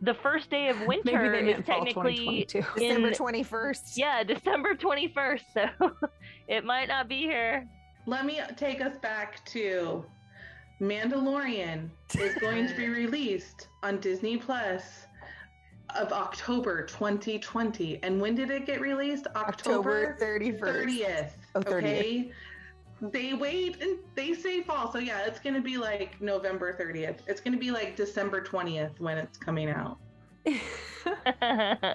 the 0.00 0.14
first 0.14 0.50
day 0.50 0.68
of 0.68 0.80
winter 0.86 1.34
is 1.34 1.64
technically 1.64 2.46
December 2.48 3.10
21st. 3.10 3.96
Yeah, 3.96 4.22
December 4.22 4.74
21st. 4.74 5.40
So 5.52 5.66
it 6.48 6.64
might 6.64 6.88
not 6.88 7.08
be 7.08 7.18
here. 7.18 7.68
Let 8.06 8.24
me 8.24 8.40
take 8.56 8.80
us 8.80 8.96
back 8.98 9.44
to 9.46 10.04
Mandalorian 10.80 11.90
is 12.18 12.34
going 12.36 12.66
to 12.66 12.74
be 12.74 12.88
released 12.88 13.68
on 13.82 14.00
Disney 14.00 14.36
Plus 14.36 15.06
of 15.98 16.12
October 16.12 16.86
2020. 16.86 18.02
And 18.02 18.20
when 18.20 18.34
did 18.34 18.50
it 18.50 18.64
get 18.64 18.80
released? 18.80 19.26
October, 19.36 20.14
October 20.14 20.40
31st. 20.40 20.60
30th. 20.60 21.30
Oh, 21.54 21.60
30th. 21.60 21.76
Okay 21.76 22.32
they 23.00 23.34
wait 23.34 23.80
and 23.82 23.98
they 24.14 24.34
say 24.34 24.62
fall. 24.62 24.92
So 24.92 24.98
yeah, 24.98 25.24
it's 25.24 25.40
gonna 25.40 25.60
be 25.60 25.76
like 25.76 26.20
November 26.20 26.76
30th. 26.76 27.18
It's 27.26 27.40
gonna 27.40 27.56
be 27.56 27.70
like 27.70 27.96
December 27.96 28.42
20th 28.42 28.98
when 29.00 29.18
it's 29.18 29.38
coming 29.38 29.70
out. 29.70 29.98
I 30.46 31.94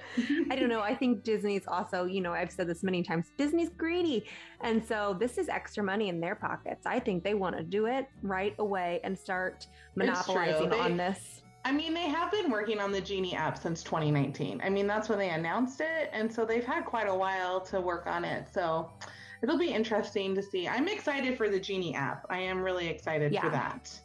don't 0.50 0.68
know. 0.68 0.80
I 0.80 0.94
think 0.94 1.22
Disney's 1.22 1.66
also, 1.66 2.04
you 2.04 2.20
know, 2.20 2.32
I've 2.32 2.50
said 2.50 2.68
this 2.68 2.82
many 2.82 3.02
times, 3.02 3.32
Disney's 3.36 3.70
greedy. 3.70 4.24
And 4.60 4.84
so 4.84 5.16
this 5.18 5.38
is 5.38 5.48
extra 5.48 5.82
money 5.82 6.08
in 6.08 6.20
their 6.20 6.34
pockets. 6.34 6.86
I 6.86 7.00
think 7.00 7.24
they 7.24 7.34
want 7.34 7.56
to 7.56 7.62
do 7.62 7.86
it 7.86 8.08
right 8.22 8.54
away 8.58 9.00
and 9.04 9.18
start 9.18 9.66
monopolizing 9.94 10.70
they, 10.70 10.78
on 10.78 10.96
this. 10.96 11.42
I 11.64 11.72
mean, 11.72 11.94
they 11.94 12.08
have 12.08 12.30
been 12.30 12.50
working 12.50 12.78
on 12.78 12.92
the 12.92 13.00
Genie 13.00 13.34
app 13.34 13.58
since 13.58 13.82
2019. 13.82 14.60
I 14.62 14.68
mean, 14.68 14.86
that's 14.86 15.08
when 15.08 15.18
they 15.18 15.30
announced 15.30 15.80
it. 15.80 16.10
And 16.12 16.32
so 16.32 16.44
they've 16.44 16.64
had 16.64 16.84
quite 16.84 17.08
a 17.08 17.14
while 17.14 17.60
to 17.62 17.80
work 17.80 18.06
on 18.06 18.24
it. 18.24 18.46
So 18.52 18.90
it'll 19.46 19.58
be 19.58 19.72
interesting 19.72 20.34
to 20.34 20.42
see. 20.42 20.66
I'm 20.66 20.88
excited 20.88 21.36
for 21.36 21.48
the 21.48 21.60
Genie 21.60 21.94
app. 21.94 22.26
I 22.28 22.38
am 22.38 22.60
really 22.60 22.88
excited 22.88 23.32
yeah. 23.32 23.42
for 23.42 23.50
that. 23.50 23.96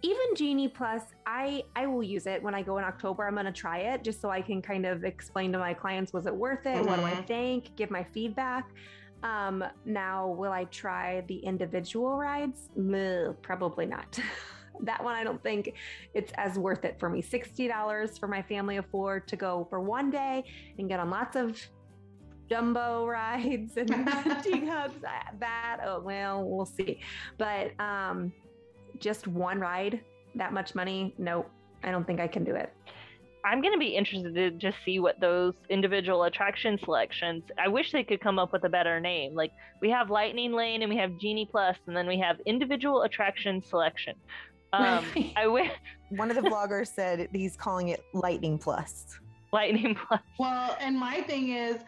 Even 0.00 0.34
Genie 0.34 0.68
Plus, 0.68 1.02
I 1.26 1.62
I 1.76 1.86
will 1.86 2.02
use 2.02 2.26
it 2.26 2.42
when 2.42 2.54
I 2.54 2.62
go 2.62 2.78
in 2.78 2.84
October. 2.84 3.26
I'm 3.26 3.34
going 3.34 3.44
to 3.44 3.52
try 3.52 3.80
it 3.80 4.02
just 4.02 4.22
so 4.22 4.30
I 4.30 4.40
can 4.40 4.62
kind 4.62 4.86
of 4.86 5.04
explain 5.04 5.52
to 5.52 5.58
my 5.58 5.74
clients 5.74 6.14
was 6.14 6.26
it 6.26 6.34
worth 6.34 6.64
it? 6.64 6.76
Mm-hmm. 6.76 6.86
What 6.86 6.96
do 6.96 7.04
I 7.04 7.12
mm-hmm. 7.12 7.22
think? 7.24 7.76
Give 7.76 7.90
my 7.90 8.02
feedback. 8.02 8.70
Um, 9.22 9.62
now, 9.84 10.28
will 10.28 10.52
I 10.52 10.64
try 10.64 11.22
the 11.28 11.36
individual 11.36 12.16
rides? 12.16 12.70
probably 13.42 13.84
not. 13.84 14.18
that 14.80 15.02
one 15.02 15.14
I 15.14 15.24
don't 15.24 15.42
think 15.42 15.74
it's 16.14 16.32
as 16.36 16.56
worth 16.56 16.84
it 16.84 16.98
for 16.98 17.10
me. 17.10 17.20
$60 17.20 18.18
for 18.18 18.28
my 18.28 18.40
family 18.42 18.76
of 18.76 18.86
four 18.86 19.20
to 19.20 19.36
go 19.36 19.66
for 19.68 19.80
one 19.80 20.08
day 20.08 20.44
and 20.78 20.88
get 20.88 21.00
on 21.00 21.10
lots 21.10 21.36
of 21.36 21.60
jumbo 22.48 23.06
rides 23.06 23.76
and 23.76 23.88
team 24.42 24.66
hubs. 24.66 24.94
That 25.38 25.78
oh 25.84 26.00
well, 26.00 26.44
we'll 26.44 26.66
see. 26.66 27.00
But 27.36 27.78
um, 27.80 28.32
just 28.98 29.26
one 29.26 29.60
ride, 29.60 30.00
that 30.34 30.52
much 30.52 30.74
money? 30.74 31.14
Nope, 31.18 31.50
I 31.82 31.90
don't 31.90 32.06
think 32.06 32.20
I 32.20 32.28
can 32.28 32.44
do 32.44 32.54
it. 32.54 32.72
I'm 33.44 33.62
going 33.62 33.72
to 33.72 33.78
be 33.78 33.94
interested 33.94 34.34
to 34.34 34.50
just 34.50 34.76
see 34.84 34.98
what 34.98 35.20
those 35.20 35.54
individual 35.70 36.24
attraction 36.24 36.78
selections. 36.84 37.44
I 37.56 37.68
wish 37.68 37.92
they 37.92 38.02
could 38.02 38.20
come 38.20 38.38
up 38.38 38.52
with 38.52 38.64
a 38.64 38.68
better 38.68 39.00
name. 39.00 39.34
Like 39.34 39.52
we 39.80 39.90
have 39.90 40.10
Lightning 40.10 40.52
Lane 40.52 40.82
and 40.82 40.90
we 40.90 40.98
have 40.98 41.16
Genie 41.18 41.48
Plus, 41.50 41.76
and 41.86 41.96
then 41.96 42.06
we 42.06 42.18
have 42.18 42.40
individual 42.46 43.02
attraction 43.02 43.62
selection. 43.62 44.14
Um, 44.74 45.02
I 45.34 45.46
wish 45.46 45.70
One 46.10 46.30
of 46.30 46.36
the 46.36 46.42
vloggers 46.42 46.88
said 46.88 47.30
he's 47.32 47.56
calling 47.56 47.88
it 47.88 48.04
Lightning 48.12 48.58
Plus. 48.58 49.18
Lightning 49.50 49.94
Plus. 49.94 50.20
Well, 50.38 50.76
and 50.78 50.94
my 50.94 51.22
thing 51.22 51.52
is, 51.52 51.78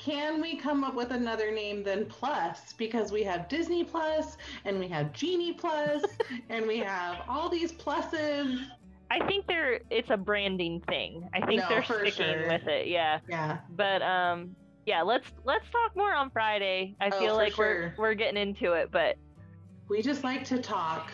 can 0.00 0.40
we 0.40 0.56
come 0.56 0.82
up 0.82 0.94
with 0.94 1.10
another 1.10 1.52
name 1.52 1.82
than 1.82 2.06
Plus? 2.06 2.72
Because 2.72 3.12
we 3.12 3.22
have 3.24 3.48
Disney 3.48 3.84
Plus 3.84 4.38
and 4.64 4.78
we 4.78 4.88
have 4.88 5.12
Genie 5.12 5.52
Plus 5.52 6.02
and 6.48 6.66
we 6.66 6.78
have 6.78 7.18
all 7.28 7.48
these 7.50 7.70
pluses. 7.72 8.64
I 9.10 9.24
think 9.26 9.46
they're 9.46 9.80
it's 9.90 10.08
a 10.10 10.16
branding 10.16 10.80
thing. 10.88 11.28
I 11.34 11.44
think 11.44 11.60
No, 11.60 11.68
they're 11.68 11.84
sticking 11.84 12.12
sure. 12.12 12.48
with 12.48 12.66
it. 12.66 12.86
Yeah. 12.86 13.18
Yeah. 13.28 13.58
But 13.70 14.00
um 14.02 14.56
yeah, 14.86 15.02
let's 15.02 15.26
let's 15.44 15.68
talk 15.70 15.94
more 15.94 16.14
on 16.14 16.30
Friday. 16.30 16.96
I 17.00 17.10
Oh, 17.12 17.18
feel 17.18 17.34
like 17.36 17.54
sure. 17.54 17.94
we're 17.98 18.02
we're 18.02 18.14
getting 18.14 18.40
into 18.40 18.72
it, 18.72 18.90
but 18.90 19.16
We 19.88 20.00
just 20.00 20.24
like 20.24 20.44
to 20.46 20.58
talk. 20.62 21.10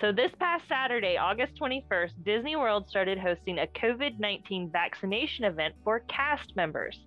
So, 0.00 0.12
this 0.12 0.32
past 0.38 0.64
Saturday, 0.66 1.18
August 1.18 1.60
21st, 1.60 2.12
Disney 2.24 2.56
World 2.56 2.88
started 2.88 3.18
hosting 3.18 3.58
a 3.58 3.66
COVID 3.66 4.18
19 4.18 4.70
vaccination 4.70 5.44
event 5.44 5.74
for 5.84 6.00
cast 6.08 6.56
members, 6.56 6.98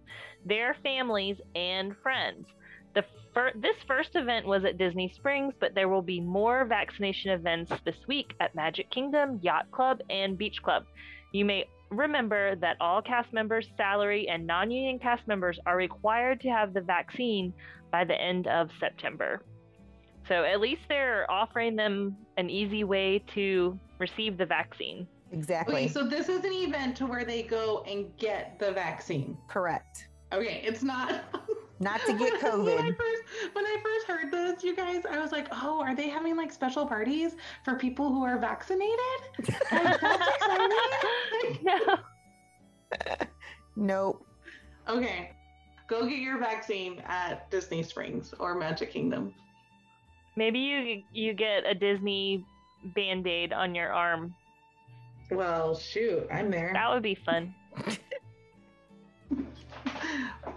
their 0.46 0.76
families, 0.84 1.38
and 1.56 1.96
friends. 2.04 2.46
The 2.94 3.04
fir- 3.34 3.54
this 3.56 3.78
first 3.88 4.12
event 4.14 4.46
was 4.46 4.64
at 4.64 4.78
Disney 4.78 5.12
Springs, 5.16 5.56
but 5.60 5.74
there 5.74 5.90
will 5.90 6.04
be 6.04 6.22
more 6.22 6.66
vaccination 6.66 7.32
events 7.32 7.72
this 7.84 7.96
week 8.08 8.36
at 8.40 8.54
Magic 8.54 8.92
Kingdom, 8.92 9.40
Yacht 9.42 9.72
Club, 9.72 10.00
and 10.12 10.38
Beach 10.38 10.62
Club. 10.62 10.86
You 11.32 11.46
may 11.46 11.66
remember 11.90 12.56
that 12.58 12.78
all 12.80 13.02
cast 13.02 13.34
members, 13.34 13.66
salary, 13.76 14.30
and 14.30 14.46
non 14.46 14.70
union 14.70 15.00
cast 15.00 15.28
members 15.28 15.58
are 15.66 15.78
required 15.78 16.42
to 16.42 16.50
have 16.50 16.76
the 16.76 16.82
vaccine 16.82 17.56
by 17.92 18.04
the 18.04 18.22
end 18.22 18.46
of 18.46 18.70
September. 18.80 19.42
So 20.27 20.44
at 20.44 20.60
least 20.62 20.82
they're 20.88 21.30
offering 21.30 21.75
them 21.75 22.15
an 22.38 22.50
easy 22.50 22.84
way 22.84 23.24
to 23.34 23.77
receive 24.00 24.38
the 24.38 24.46
vaccine. 24.46 25.08
Exactly. 25.32 25.75
Okay, 25.75 25.88
so 25.88 26.08
this 26.08 26.30
is 26.30 26.46
an 26.46 26.53
event 26.53 26.96
to 26.98 27.06
where 27.06 27.25
they 27.25 27.44
go 27.44 27.84
and 27.88 28.15
get 28.18 28.58
the 28.60 28.72
vaccine. 28.72 29.38
Correct. 29.48 30.08
Okay, 30.32 30.62
it's 30.65 30.84
not. 30.84 31.24
Not 31.80 32.00
to 32.06 32.13
get 32.13 32.42
When 32.42 32.46
I 32.46 32.92
COVID. 32.92 32.98
first, 32.98 33.24
when 33.53 33.65
I 33.65 33.77
first 33.84 34.08
heard 34.08 34.32
this, 34.32 34.63
you 34.63 34.74
guys, 34.75 35.01
I 35.10 35.20
was 35.20 35.32
like, 35.34 35.48
"Oh, 35.51 35.82
are 35.82 35.94
they 35.96 36.08
having 36.08 36.38
like 36.38 36.51
special 36.51 36.86
parties 36.86 37.36
for 37.65 37.75
people 37.75 38.08
who 38.10 38.24
are 38.24 38.38
vaccinated?" 38.38 39.00
Like, 39.72 40.00
that's 40.00 40.27
exciting. 40.36 41.58
no. 41.63 41.98
Nope. 43.75 44.25
Okay, 44.88 45.32
go 45.88 46.06
get 46.08 46.20
your 46.20 46.38
vaccine 46.38 47.01
at 47.06 47.50
Disney 47.51 47.84
Springs 47.84 48.34
or 48.39 48.56
Magic 48.56 48.92
Kingdom. 48.92 49.34
Maybe 50.36 50.60
you 50.60 51.04
you 51.12 51.34
get 51.34 51.66
a 51.66 51.74
Disney 51.74 52.46
band-aid 52.96 53.54
on 53.54 53.75
your 53.75 53.92
arm. 53.94 54.34
Well, 55.32 55.75
shoot, 55.75 56.28
I'm 56.32 56.52
there. 56.52 56.72
That 56.74 56.90
would 56.92 57.04
be 57.04 57.16
fun. 57.16 57.54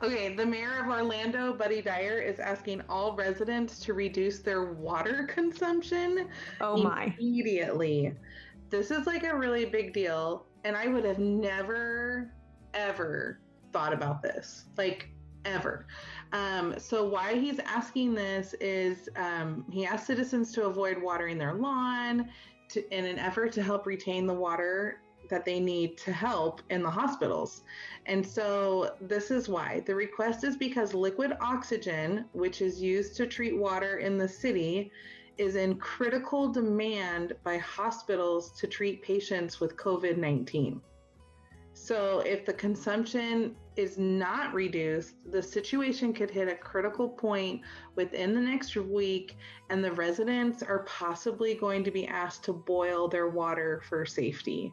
Okay, 0.03 0.35
the 0.35 0.45
mayor 0.45 0.81
of 0.81 0.89
Orlando, 0.89 1.55
Buddy 1.55 1.81
Dyer, 1.81 2.19
is 2.19 2.39
asking 2.39 2.83
all 2.89 3.17
residents 3.17 3.79
to 3.81 3.95
reduce 3.95 4.41
their 4.41 4.73
water 4.73 5.25
consumption 5.25 6.29
Oh 6.61 6.77
my. 6.77 7.15
immediately. 7.19 8.13
This 8.69 8.91
is 8.91 9.07
like 9.07 9.25
a 9.25 9.35
really 9.35 9.65
big 9.65 9.95
deal, 9.95 10.47
and 10.65 10.77
I 10.77 10.89
would 10.89 11.05
have 11.05 11.19
never, 11.19 12.31
ever 12.75 13.41
thought 13.73 13.95
about 13.95 14.23
this. 14.23 14.67
Like, 14.77 15.09
ever. 15.47 15.87
Um, 16.33 16.75
so, 16.79 17.05
why 17.05 17.35
he's 17.35 17.59
asking 17.61 18.15
this 18.15 18.55
is 18.61 19.09
um, 19.17 19.65
he 19.71 19.87
asked 19.87 20.07
citizens 20.07 20.53
to 20.53 20.67
avoid 20.67 21.01
watering 21.01 21.39
their 21.39 21.55
lawn 21.55 22.29
to, 22.71 22.97
in 22.97 23.05
an 23.05 23.19
effort 23.19 23.53
to 23.53 23.63
help 23.63 23.87
retain 23.87 24.27
the 24.27 24.35
water 24.35 25.01
that 25.29 25.45
they 25.45 25.61
need 25.61 25.97
to 25.99 26.13
help 26.13 26.63
in 26.71 26.83
the 26.83 26.91
hospitals. 26.91 27.63
And 28.07 28.25
so 28.25 28.95
this 29.01 29.31
is 29.31 29.49
why. 29.49 29.83
The 29.87 29.95
request 29.95 30.45
is 30.45 30.57
because 30.57 30.95
liquid 30.95 31.37
oxygen, 31.41 32.27
which 32.33 32.61
is 32.61 32.81
used 32.81 33.17
to 33.17 33.27
treat 33.27 33.57
water 33.57 33.99
in 33.99 34.17
the 34.19 34.29
city, 34.29 34.91
is 35.39 35.57
in 35.57 35.77
critical 35.77 36.49
demand 36.49 37.35
by 37.45 37.59
hospitals 37.59 38.53
to 38.59 38.67
treat 38.67 39.03
patients 39.03 39.61
with 39.61 39.77
COVID 39.77 40.17
19. 40.17 40.81
So, 41.75 42.21
if 42.21 42.47
the 42.47 42.55
consumption 42.55 43.55
is 43.77 43.99
not 43.99 44.55
reduced, 44.55 45.15
the 45.31 45.43
situation 45.43 46.13
could 46.13 46.31
hit 46.31 46.49
a 46.49 46.55
critical 46.55 47.09
point 47.09 47.61
within 47.95 48.35
the 48.35 48.41
next 48.41 48.75
week, 48.77 49.37
and 49.71 49.85
the 49.85 49.93
residents 49.93 50.63
are 50.63 50.81
possibly 50.81 51.55
going 51.55 51.85
to 51.85 51.91
be 51.91 52.07
asked 52.07 52.45
to 52.45 52.53
boil 52.53 53.09
their 53.09 53.29
water 53.29 53.83
for 53.89 54.07
safety. 54.07 54.73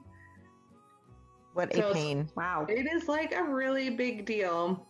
What 1.54 1.74
So 1.76 1.89
a 1.89 1.94
pain. 1.94 2.30
Wow. 2.36 2.66
It 2.70 2.88
is 2.92 3.08
like 3.08 3.34
a 3.34 3.44
really 3.44 3.89
big 3.89 4.26
deal. 4.26 4.88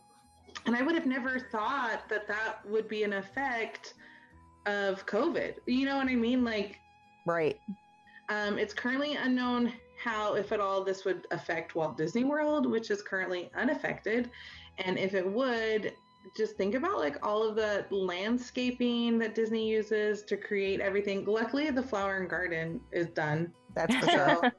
And 0.66 0.76
I 0.76 0.82
would 0.82 0.96
have 0.96 1.06
never 1.06 1.40
thought 1.52 2.08
that 2.10 2.28
that 2.28 2.60
would 2.66 2.88
be 2.88 3.04
an 3.04 3.14
effect 3.14 3.96
of 4.66 5.06
COVID. 5.06 5.56
You 5.66 5.86
know 5.86 5.98
what 5.98 6.08
I 6.08 6.16
mean? 6.16 6.46
Like, 6.46 6.80
Right. 7.26 7.60
um, 8.30 8.58
it's 8.58 8.74
currently 8.74 9.16
unknown 9.16 9.74
how, 10.04 10.36
if 10.36 10.52
at 10.52 10.60
all, 10.60 10.84
this 10.84 11.06
would 11.06 11.26
affect 11.32 11.76
Walt 11.76 11.98
Disney 11.98 12.24
World, 12.24 12.70
which 12.70 12.92
is 12.92 13.02
currently 13.02 13.50
unaffected. 13.56 14.30
And 14.80 14.98
if 14.98 15.14
it 15.14 15.26
would, 15.26 15.94
just 16.36 16.56
think 16.56 16.76
about 16.76 17.00
like 17.00 17.26
all 17.26 17.44
of 17.48 17.56
the 17.56 17.86
landscaping 17.90 19.18
that 19.20 19.36
Disney 19.36 19.70
uses 19.70 20.24
to 20.24 20.38
create 20.38 20.80
everything. 20.80 21.26
Luckily, 21.26 21.70
the 21.70 21.84
flower 21.84 22.18
and 22.18 22.30
garden 22.30 22.82
is 22.92 23.08
done 23.08 23.54
That's 23.76 23.96
for 23.96 24.10
sure. 24.12 24.54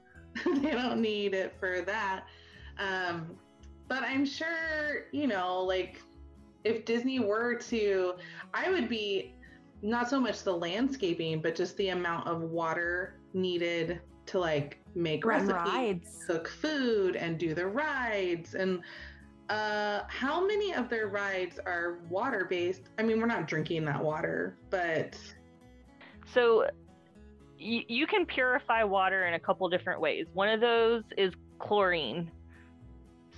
they 0.62 0.70
don't 0.70 1.00
need 1.00 1.34
it 1.34 1.54
for 1.58 1.82
that. 1.82 2.24
Um, 2.78 3.36
but 3.88 4.02
I'm 4.02 4.24
sure, 4.24 5.06
you 5.12 5.26
know, 5.26 5.62
like 5.62 6.00
if 6.64 6.84
Disney 6.84 7.20
were 7.20 7.54
to, 7.54 8.14
I 8.52 8.70
would 8.70 8.88
be 8.88 9.34
not 9.82 10.08
so 10.08 10.18
much 10.18 10.42
the 10.42 10.56
landscaping, 10.56 11.40
but 11.40 11.54
just 11.54 11.76
the 11.76 11.90
amount 11.90 12.26
of 12.26 12.40
water 12.40 13.20
needed 13.34 14.00
to 14.26 14.38
like 14.38 14.78
make 14.94 15.24
Run 15.24 15.46
recipes, 15.46 15.72
rides. 15.72 16.24
cook 16.26 16.48
food, 16.48 17.16
and 17.16 17.38
do 17.38 17.54
the 17.54 17.66
rides. 17.66 18.54
And 18.54 18.80
uh, 19.50 20.00
how 20.08 20.46
many 20.46 20.72
of 20.74 20.88
their 20.88 21.08
rides 21.08 21.58
are 21.66 21.98
water 22.08 22.46
based? 22.48 22.82
I 22.98 23.02
mean, 23.02 23.20
we're 23.20 23.26
not 23.26 23.46
drinking 23.46 23.84
that 23.86 24.02
water, 24.02 24.56
but 24.70 25.16
So 26.32 26.66
you, 27.58 27.82
you 27.88 28.06
can 28.06 28.26
purify 28.26 28.84
water 28.84 29.26
in 29.26 29.34
a 29.34 29.40
couple 29.40 29.68
different 29.68 30.00
ways. 30.00 30.26
One 30.32 30.48
of 30.48 30.60
those 30.60 31.02
is 31.16 31.32
chlorine. 31.58 32.30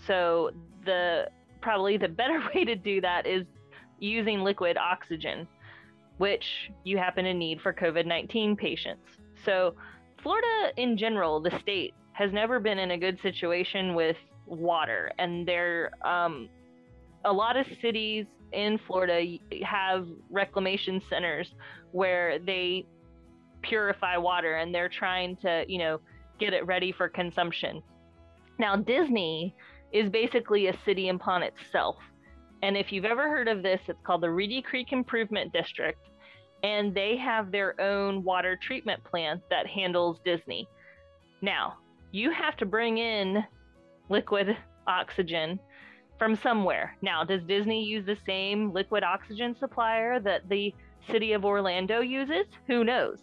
So 0.06 0.50
the 0.84 1.28
probably 1.60 1.96
the 1.96 2.08
better 2.08 2.40
way 2.54 2.64
to 2.64 2.76
do 2.76 3.00
that 3.00 3.26
is 3.26 3.44
using 3.98 4.42
liquid 4.42 4.76
oxygen, 4.76 5.48
which 6.18 6.70
you 6.84 6.98
happen 6.98 7.24
to 7.24 7.34
need 7.34 7.60
for 7.60 7.72
COVID-19 7.72 8.56
patients. 8.56 9.08
So 9.44 9.74
Florida 10.22 10.72
in 10.76 10.96
general, 10.96 11.40
the 11.40 11.56
state 11.60 11.94
has 12.12 12.32
never 12.32 12.58
been 12.60 12.78
in 12.78 12.92
a 12.92 12.98
good 12.98 13.18
situation 13.20 13.94
with 13.94 14.16
water 14.46 15.10
and 15.18 15.46
there 15.46 15.90
um 16.06 16.48
a 17.24 17.32
lot 17.32 17.56
of 17.56 17.66
cities 17.80 18.24
in 18.52 18.78
Florida 18.86 19.36
have 19.64 20.06
reclamation 20.30 21.02
centers 21.10 21.52
where 21.90 22.38
they 22.38 22.86
purify 23.62 24.16
water 24.16 24.56
and 24.56 24.74
they're 24.74 24.88
trying 24.88 25.36
to, 25.36 25.64
you 25.68 25.78
know, 25.78 26.00
get 26.38 26.52
it 26.52 26.64
ready 26.66 26.92
for 26.92 27.08
consumption. 27.08 27.82
Now, 28.58 28.76
Disney 28.76 29.54
is 29.92 30.08
basically 30.08 30.68
a 30.68 30.78
city 30.84 31.08
upon 31.08 31.42
itself. 31.42 31.96
And 32.62 32.76
if 32.76 32.92
you've 32.92 33.04
ever 33.04 33.28
heard 33.28 33.48
of 33.48 33.62
this, 33.62 33.80
it's 33.88 33.98
called 34.04 34.22
the 34.22 34.30
Reedy 34.30 34.62
Creek 34.62 34.92
Improvement 34.92 35.52
District. 35.52 35.98
And 36.66 36.92
they 36.92 37.16
have 37.18 37.52
their 37.52 37.80
own 37.80 38.24
water 38.24 38.58
treatment 38.60 39.04
plant 39.04 39.40
that 39.50 39.68
handles 39.68 40.18
Disney. 40.24 40.66
Now, 41.40 41.76
you 42.10 42.32
have 42.32 42.56
to 42.56 42.66
bring 42.66 42.98
in 42.98 43.44
liquid 44.08 44.56
oxygen 44.88 45.60
from 46.18 46.34
somewhere. 46.34 46.96
Now, 47.02 47.22
does 47.22 47.44
Disney 47.44 47.84
use 47.84 48.04
the 48.04 48.16
same 48.26 48.72
liquid 48.72 49.04
oxygen 49.04 49.54
supplier 49.54 50.18
that 50.20 50.48
the 50.48 50.74
city 51.08 51.34
of 51.34 51.44
Orlando 51.44 52.00
uses? 52.00 52.46
Who 52.66 52.82
knows? 52.82 53.18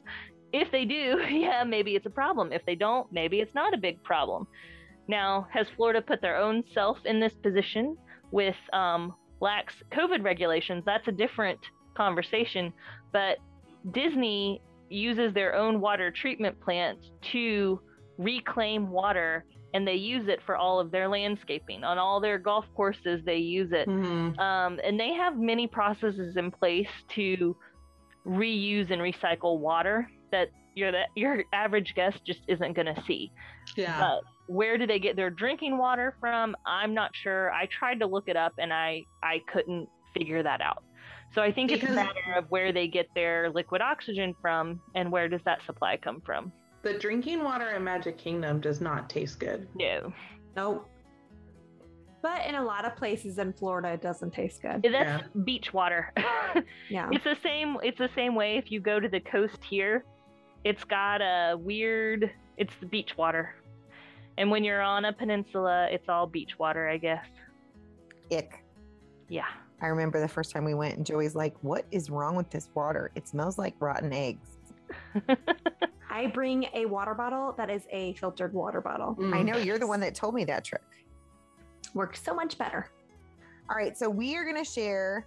If 0.53 0.71
they 0.71 0.85
do, 0.85 1.19
yeah, 1.29 1.65
maybe 1.65 1.97
it's 1.97 2.05
a 2.05 2.11
problem. 2.11 2.53
If 2.53 2.65
they 2.65 2.75
don't, 2.75 3.11
maybe 3.11 3.41
it's 3.41 3.55
not 3.55 3.73
a 3.73 3.77
big 3.77 4.01
problem. 4.03 4.47
Now, 5.09 5.47
has 5.51 5.67
Florida 5.75 6.01
put 6.01 6.21
their 6.21 6.37
own 6.37 6.63
self 6.73 6.97
in 7.03 7.19
this 7.19 7.33
position 7.33 7.97
with 8.31 8.55
um, 8.71 9.13
lax 9.41 9.75
COVID 9.91 10.23
regulations, 10.23 10.83
that's 10.85 11.09
a 11.09 11.11
different 11.11 11.59
conversation. 11.95 12.73
But 13.13 13.37
Disney 13.91 14.61
uses 14.89 15.33
their 15.33 15.55
own 15.55 15.79
water 15.79 16.11
treatment 16.11 16.59
plant 16.59 16.99
to 17.31 17.79
reclaim 18.17 18.89
water 18.89 19.45
and 19.73 19.87
they 19.87 19.95
use 19.95 20.27
it 20.27 20.39
for 20.45 20.55
all 20.55 20.79
of 20.79 20.91
their 20.91 21.07
landscaping. 21.07 21.83
On 21.83 21.97
all 21.97 22.19
their 22.19 22.37
golf 22.37 22.65
courses, 22.75 23.21
they 23.25 23.37
use 23.37 23.71
it. 23.71 23.87
Mhm. 23.87 24.37
Um, 24.39 24.79
and 24.83 24.99
they 24.99 25.13
have 25.13 25.37
many 25.37 25.65
processes 25.65 26.37
in 26.37 26.51
place 26.51 26.89
to 27.15 27.57
reuse 28.25 28.91
and 28.91 29.01
recycle 29.01 29.57
water 29.59 30.07
that 30.31 30.49
your 30.75 30.91
that 30.91 31.09
your 31.15 31.43
average 31.53 31.93
guest 31.95 32.23
just 32.25 32.41
isn't 32.47 32.73
going 32.73 32.93
to 32.93 33.01
see. 33.03 33.31
Yeah. 33.75 34.03
Uh, 34.03 34.21
where 34.47 34.77
do 34.77 34.85
they 34.85 34.99
get 34.99 35.15
their 35.15 35.29
drinking 35.29 35.77
water 35.77 36.15
from? 36.19 36.55
I'm 36.65 36.93
not 36.93 37.15
sure. 37.15 37.51
I 37.51 37.65
tried 37.67 37.99
to 38.01 38.05
look 38.05 38.27
it 38.27 38.35
up 38.35 38.53
and 38.59 38.71
I 38.71 39.05
I 39.23 39.41
couldn't 39.51 39.89
figure 40.13 40.43
that 40.43 40.61
out. 40.61 40.83
So 41.33 41.41
I 41.41 41.51
think 41.51 41.71
it's 41.71 41.83
a 41.83 41.91
matter 41.91 42.33
of 42.37 42.45
where 42.51 42.71
they 42.71 42.87
get 42.87 43.07
their 43.15 43.49
liquid 43.49 43.81
oxygen 43.81 44.35
from 44.41 44.79
and 44.95 45.11
where 45.11 45.27
does 45.27 45.41
that 45.45 45.63
supply 45.65 45.97
come 45.97 46.21
from. 46.21 46.51
the 46.83 46.93
drinking 46.93 47.43
water 47.43 47.69
in 47.71 47.83
Magic 47.83 48.17
Kingdom 48.17 48.59
does 48.61 48.81
not 48.81 49.09
taste 49.09 49.39
good. 49.39 49.67
No, 49.75 50.13
Nope. 50.55 50.89
But 52.21 52.45
in 52.47 52.55
a 52.55 52.63
lot 52.63 52.85
of 52.85 52.95
places 52.95 53.37
in 53.37 53.51
Florida, 53.51 53.89
it 53.89 54.01
doesn't 54.01 54.31
taste 54.31 54.61
good. 54.61 54.81
that's 54.89 55.27
beach 55.43 55.73
water. 55.73 56.13
Yeah. 56.89 57.09
It's 57.11 57.23
the 57.23 57.35
same. 57.43 57.77
It's 57.83 57.97
the 57.97 58.09
same 58.15 58.35
way. 58.35 58.57
If 58.57 58.71
you 58.71 58.79
go 58.79 58.99
to 58.99 59.09
the 59.09 59.19
coast 59.19 59.57
here, 59.67 60.05
it's 60.63 60.83
got 60.83 61.21
a 61.21 61.57
weird. 61.57 62.29
It's 62.57 62.73
the 62.79 62.85
beach 62.85 63.17
water, 63.17 63.55
and 64.37 64.51
when 64.51 64.63
you're 64.63 64.81
on 64.81 65.03
a 65.05 65.11
peninsula, 65.11 65.87
it's 65.91 66.07
all 66.07 66.27
beach 66.27 66.59
water, 66.59 66.87
I 66.87 66.97
guess. 66.97 67.25
Ick. 68.31 68.63
Yeah. 69.29 69.47
I 69.81 69.87
remember 69.87 70.19
the 70.19 70.27
first 70.27 70.51
time 70.51 70.63
we 70.63 70.73
went, 70.73 70.97
and 70.97 71.05
Joey's 71.05 71.35
like, 71.35 71.55
"What 71.61 71.85
is 71.91 72.09
wrong 72.09 72.35
with 72.35 72.49
this 72.49 72.69
water? 72.73 73.11
It 73.15 73.27
smells 73.27 73.57
like 73.57 73.75
rotten 73.79 74.13
eggs." 74.13 74.57
I 76.09 76.27
bring 76.27 76.67
a 76.73 76.85
water 76.85 77.15
bottle 77.15 77.53
that 77.57 77.69
is 77.69 77.87
a 77.91 78.13
filtered 78.13 78.53
water 78.53 78.81
bottle. 78.81 79.15
Mm. 79.15 79.33
I 79.33 79.41
know 79.41 79.57
you're 79.57 79.79
the 79.79 79.87
one 79.87 79.99
that 80.01 80.13
told 80.13 80.35
me 80.35 80.43
that 80.45 80.63
trick. 80.63 80.83
Works 81.93 82.21
so 82.21 82.35
much 82.35 82.57
better. 82.57 82.89
All 83.69 83.75
right, 83.75 83.97
so 83.97 84.09
we 84.09 84.35
are 84.35 84.43
going 84.43 84.63
to 84.63 84.69
share 84.69 85.25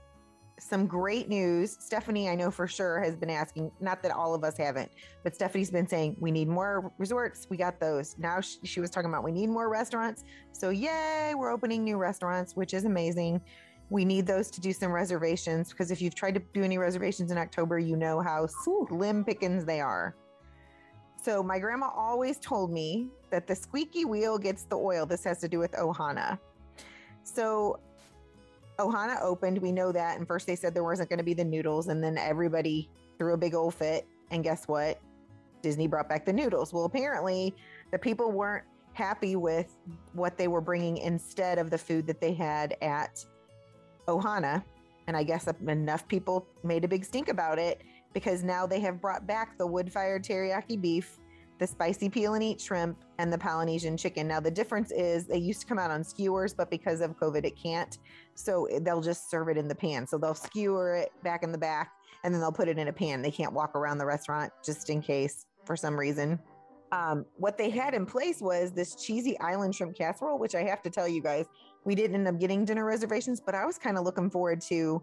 some 0.59 0.87
great 0.87 1.29
news. 1.29 1.77
Stephanie, 1.81 2.29
I 2.29 2.35
know 2.35 2.51
for 2.51 2.67
sure, 2.67 3.01
has 3.01 3.17
been 3.17 3.31
asking, 3.31 3.71
not 3.81 4.03
that 4.03 4.13
all 4.13 4.35
of 4.35 4.45
us 4.45 4.57
haven't, 4.57 4.91
but 5.23 5.35
Stephanie's 5.35 5.71
been 5.71 5.87
saying, 5.87 6.17
we 6.21 6.31
need 6.31 6.49
more 6.49 6.93
resorts. 6.99 7.47
We 7.51 7.57
got 7.57 7.79
those. 7.79 8.17
Now 8.19 8.41
she, 8.41 8.59
she 8.65 8.81
was 8.81 8.91
talking 8.91 9.11
about 9.11 9.25
we 9.25 9.33
need 9.33 9.49
more 9.49 9.69
restaurants. 9.69 10.25
So, 10.53 10.71
yay, 10.71 11.35
we're 11.37 11.51
opening 11.51 11.85
new 11.85 11.99
restaurants, 11.99 12.57
which 12.57 12.75
is 12.75 12.85
amazing. 12.85 13.41
We 13.89 14.05
need 14.05 14.27
those 14.27 14.51
to 14.51 14.61
do 14.61 14.73
some 14.73 14.91
reservations 14.91 15.71
because 15.71 15.91
if 15.91 16.03
you've 16.03 16.15
tried 16.15 16.35
to 16.35 16.43
do 16.53 16.65
any 16.65 16.77
reservations 16.79 17.31
in 17.31 17.39
October, 17.39 17.79
you 17.79 17.97
know 17.97 18.21
how 18.21 18.47
slim 18.47 19.25
pickings 19.25 19.65
they 19.65 19.81
are. 19.81 20.17
So, 21.23 21.43
my 21.43 21.59
grandma 21.59 21.91
always 21.95 22.39
told 22.39 22.71
me 22.71 23.09
that 23.31 23.47
the 23.47 23.55
squeaky 23.55 24.05
wheel 24.05 24.39
gets 24.39 24.65
the 24.65 24.77
oil. 24.77 25.07
This 25.07 25.25
has 25.25 25.41
to 25.41 25.49
do 25.49 25.59
with 25.59 25.73
Ohana. 25.73 26.39
So, 27.25 27.81
Ohana 28.79 29.21
opened. 29.23 29.59
We 29.59 29.73
know 29.73 29.93
that. 29.93 30.19
And 30.19 30.27
first 30.27 30.47
they 30.47 30.57
said 30.57 30.75
there 30.75 30.85
wasn't 30.85 31.09
going 31.09 31.19
to 31.19 31.25
be 31.25 31.35
the 31.35 31.45
noodles. 31.45 31.89
And 31.89 32.03
then 32.03 32.19
everybody 32.19 32.89
threw 33.19 33.35
a 33.35 33.37
big 33.37 33.55
old 33.55 33.75
fit. 33.75 34.07
And 34.31 34.45
guess 34.45 34.69
what? 34.69 35.01
Disney 35.63 35.87
brought 35.87 36.09
back 36.09 36.25
the 36.25 36.33
noodles. 36.33 36.73
Well, 36.73 36.85
apparently 36.85 37.55
the 37.91 37.99
people 37.99 38.31
weren't 38.31 38.65
happy 38.93 39.37
with 39.37 39.77
what 40.13 40.39
they 40.39 40.49
were 40.49 40.61
bringing 40.61 40.99
instead 40.99 41.59
of 41.59 41.71
the 41.71 41.79
food 41.79 42.07
that 42.07 42.21
they 42.21 42.33
had 42.33 42.77
at 42.83 43.25
Ohana. 44.07 44.63
And 45.07 45.17
I 45.17 45.23
guess 45.23 45.49
enough 45.67 46.09
people 46.09 46.47
made 46.65 46.85
a 46.85 46.89
big 46.89 47.05
stink 47.05 47.29
about 47.29 47.59
it 47.59 47.83
because 48.13 48.43
now 48.43 48.67
they 48.67 48.81
have 48.81 49.01
brought 49.01 49.27
back 49.27 49.57
the 49.59 49.67
wood 49.67 49.93
fired 49.93 50.25
teriyaki 50.25 50.81
beef, 50.81 51.19
the 51.59 51.67
spicy 51.67 52.09
peel 52.09 52.35
and 52.35 52.43
eat 52.43 52.61
shrimp, 52.61 52.99
and 53.19 53.33
the 53.33 53.39
Polynesian 53.39 53.97
chicken. 53.97 54.27
Now, 54.27 54.41
the 54.41 54.51
difference 54.51 54.91
is 54.91 55.27
they 55.27 55.39
used 55.39 55.61
to 55.61 55.67
come 55.67 55.79
out 55.79 55.91
on 55.91 56.03
skewers, 56.03 56.55
but 56.55 56.71
because 56.71 57.01
of 57.01 57.17
COVID, 57.19 57.45
it 57.45 57.57
can't. 57.57 57.99
So 58.35 58.69
they'll 58.83 59.01
just 59.01 59.31
serve 59.31 59.49
it 59.49 59.57
in 59.57 59.69
the 59.69 59.75
pan. 59.75 60.07
So 60.07 60.19
they'll 60.19 60.35
skewer 60.35 60.97
it 60.97 61.13
back 61.23 61.43
in 61.43 61.53
the 61.53 61.59
back 61.59 61.93
and 62.25 62.35
then 62.35 62.41
they'll 62.41 62.53
put 62.53 62.69
it 62.69 62.79
in 62.79 62.89
a 62.89 62.93
pan. 62.93 63.23
They 63.23 63.31
can't 63.31 63.53
walk 63.53 63.77
around 63.77 63.99
the 63.99 64.07
restaurant 64.07 64.53
just 64.65 64.91
in 64.91 65.01
case 65.01 65.47
for 65.65 65.77
some 65.77 65.99
reason. 65.99 66.41
Um, 66.93 67.27
what 67.37 67.59
they 67.59 67.71
had 67.71 67.95
in 67.95 68.07
place 68.07 68.41
was 68.41 68.73
this 68.73 68.95
cheesy 68.95 69.39
island 69.41 69.75
shrimp 69.75 69.97
casserole, 69.97 70.39
which 70.39 70.55
I 70.55 70.63
have 70.63 70.83
to 70.83 70.91
tell 70.91 71.09
you 71.09 71.23
guys, 71.23 71.47
we 71.85 71.95
didn't 71.95 72.17
end 72.17 72.29
up 72.29 72.41
getting 72.41 72.65
dinner 72.65 72.85
reservations, 72.85 73.41
but 73.41 73.55
I 73.55 73.65
was 73.65 73.79
kind 73.79 73.99
of 73.99 74.05
looking 74.05 74.31
forward 74.31 74.61
to 74.63 75.03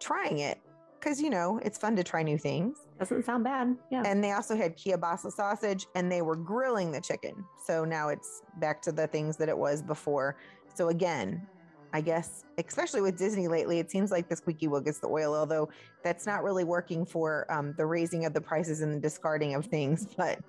trying 0.00 0.38
it 0.38 0.60
because, 0.98 1.20
you 1.20 1.30
know, 1.30 1.60
it's 1.62 1.78
fun 1.78 1.96
to 1.96 2.04
try 2.04 2.22
new 2.22 2.38
things. 2.38 2.78
Doesn't 2.98 3.24
sound 3.24 3.44
bad. 3.44 3.76
Yeah. 3.90 4.02
And 4.06 4.24
they 4.24 4.32
also 4.32 4.56
had 4.56 4.76
kielbasa 4.76 5.32
sausage 5.32 5.86
and 5.94 6.10
they 6.10 6.22
were 6.22 6.36
grilling 6.36 6.92
the 6.92 7.00
chicken. 7.00 7.44
So 7.62 7.84
now 7.84 8.08
it's 8.08 8.42
back 8.58 8.80
to 8.82 8.92
the 8.92 9.06
things 9.06 9.36
that 9.36 9.48
it 9.48 9.56
was 9.56 9.82
before. 9.82 10.36
So 10.74 10.88
again, 10.88 11.46
I 11.92 12.00
guess, 12.00 12.44
especially 12.58 13.02
with 13.02 13.16
Disney 13.16 13.46
lately, 13.46 13.78
it 13.78 13.88
seems 13.90 14.10
like 14.10 14.28
the 14.28 14.34
squeaky 14.34 14.66
wheel 14.66 14.80
gets 14.80 14.98
the 14.98 15.06
oil, 15.06 15.34
although 15.34 15.68
that's 16.02 16.26
not 16.26 16.42
really 16.42 16.64
working 16.64 17.06
for 17.06 17.46
um, 17.52 17.72
the 17.76 17.86
raising 17.86 18.24
of 18.24 18.32
the 18.32 18.40
prices 18.40 18.80
and 18.80 18.94
the 18.94 19.00
discarding 19.00 19.54
of 19.54 19.66
things, 19.66 20.08
but 20.16 20.40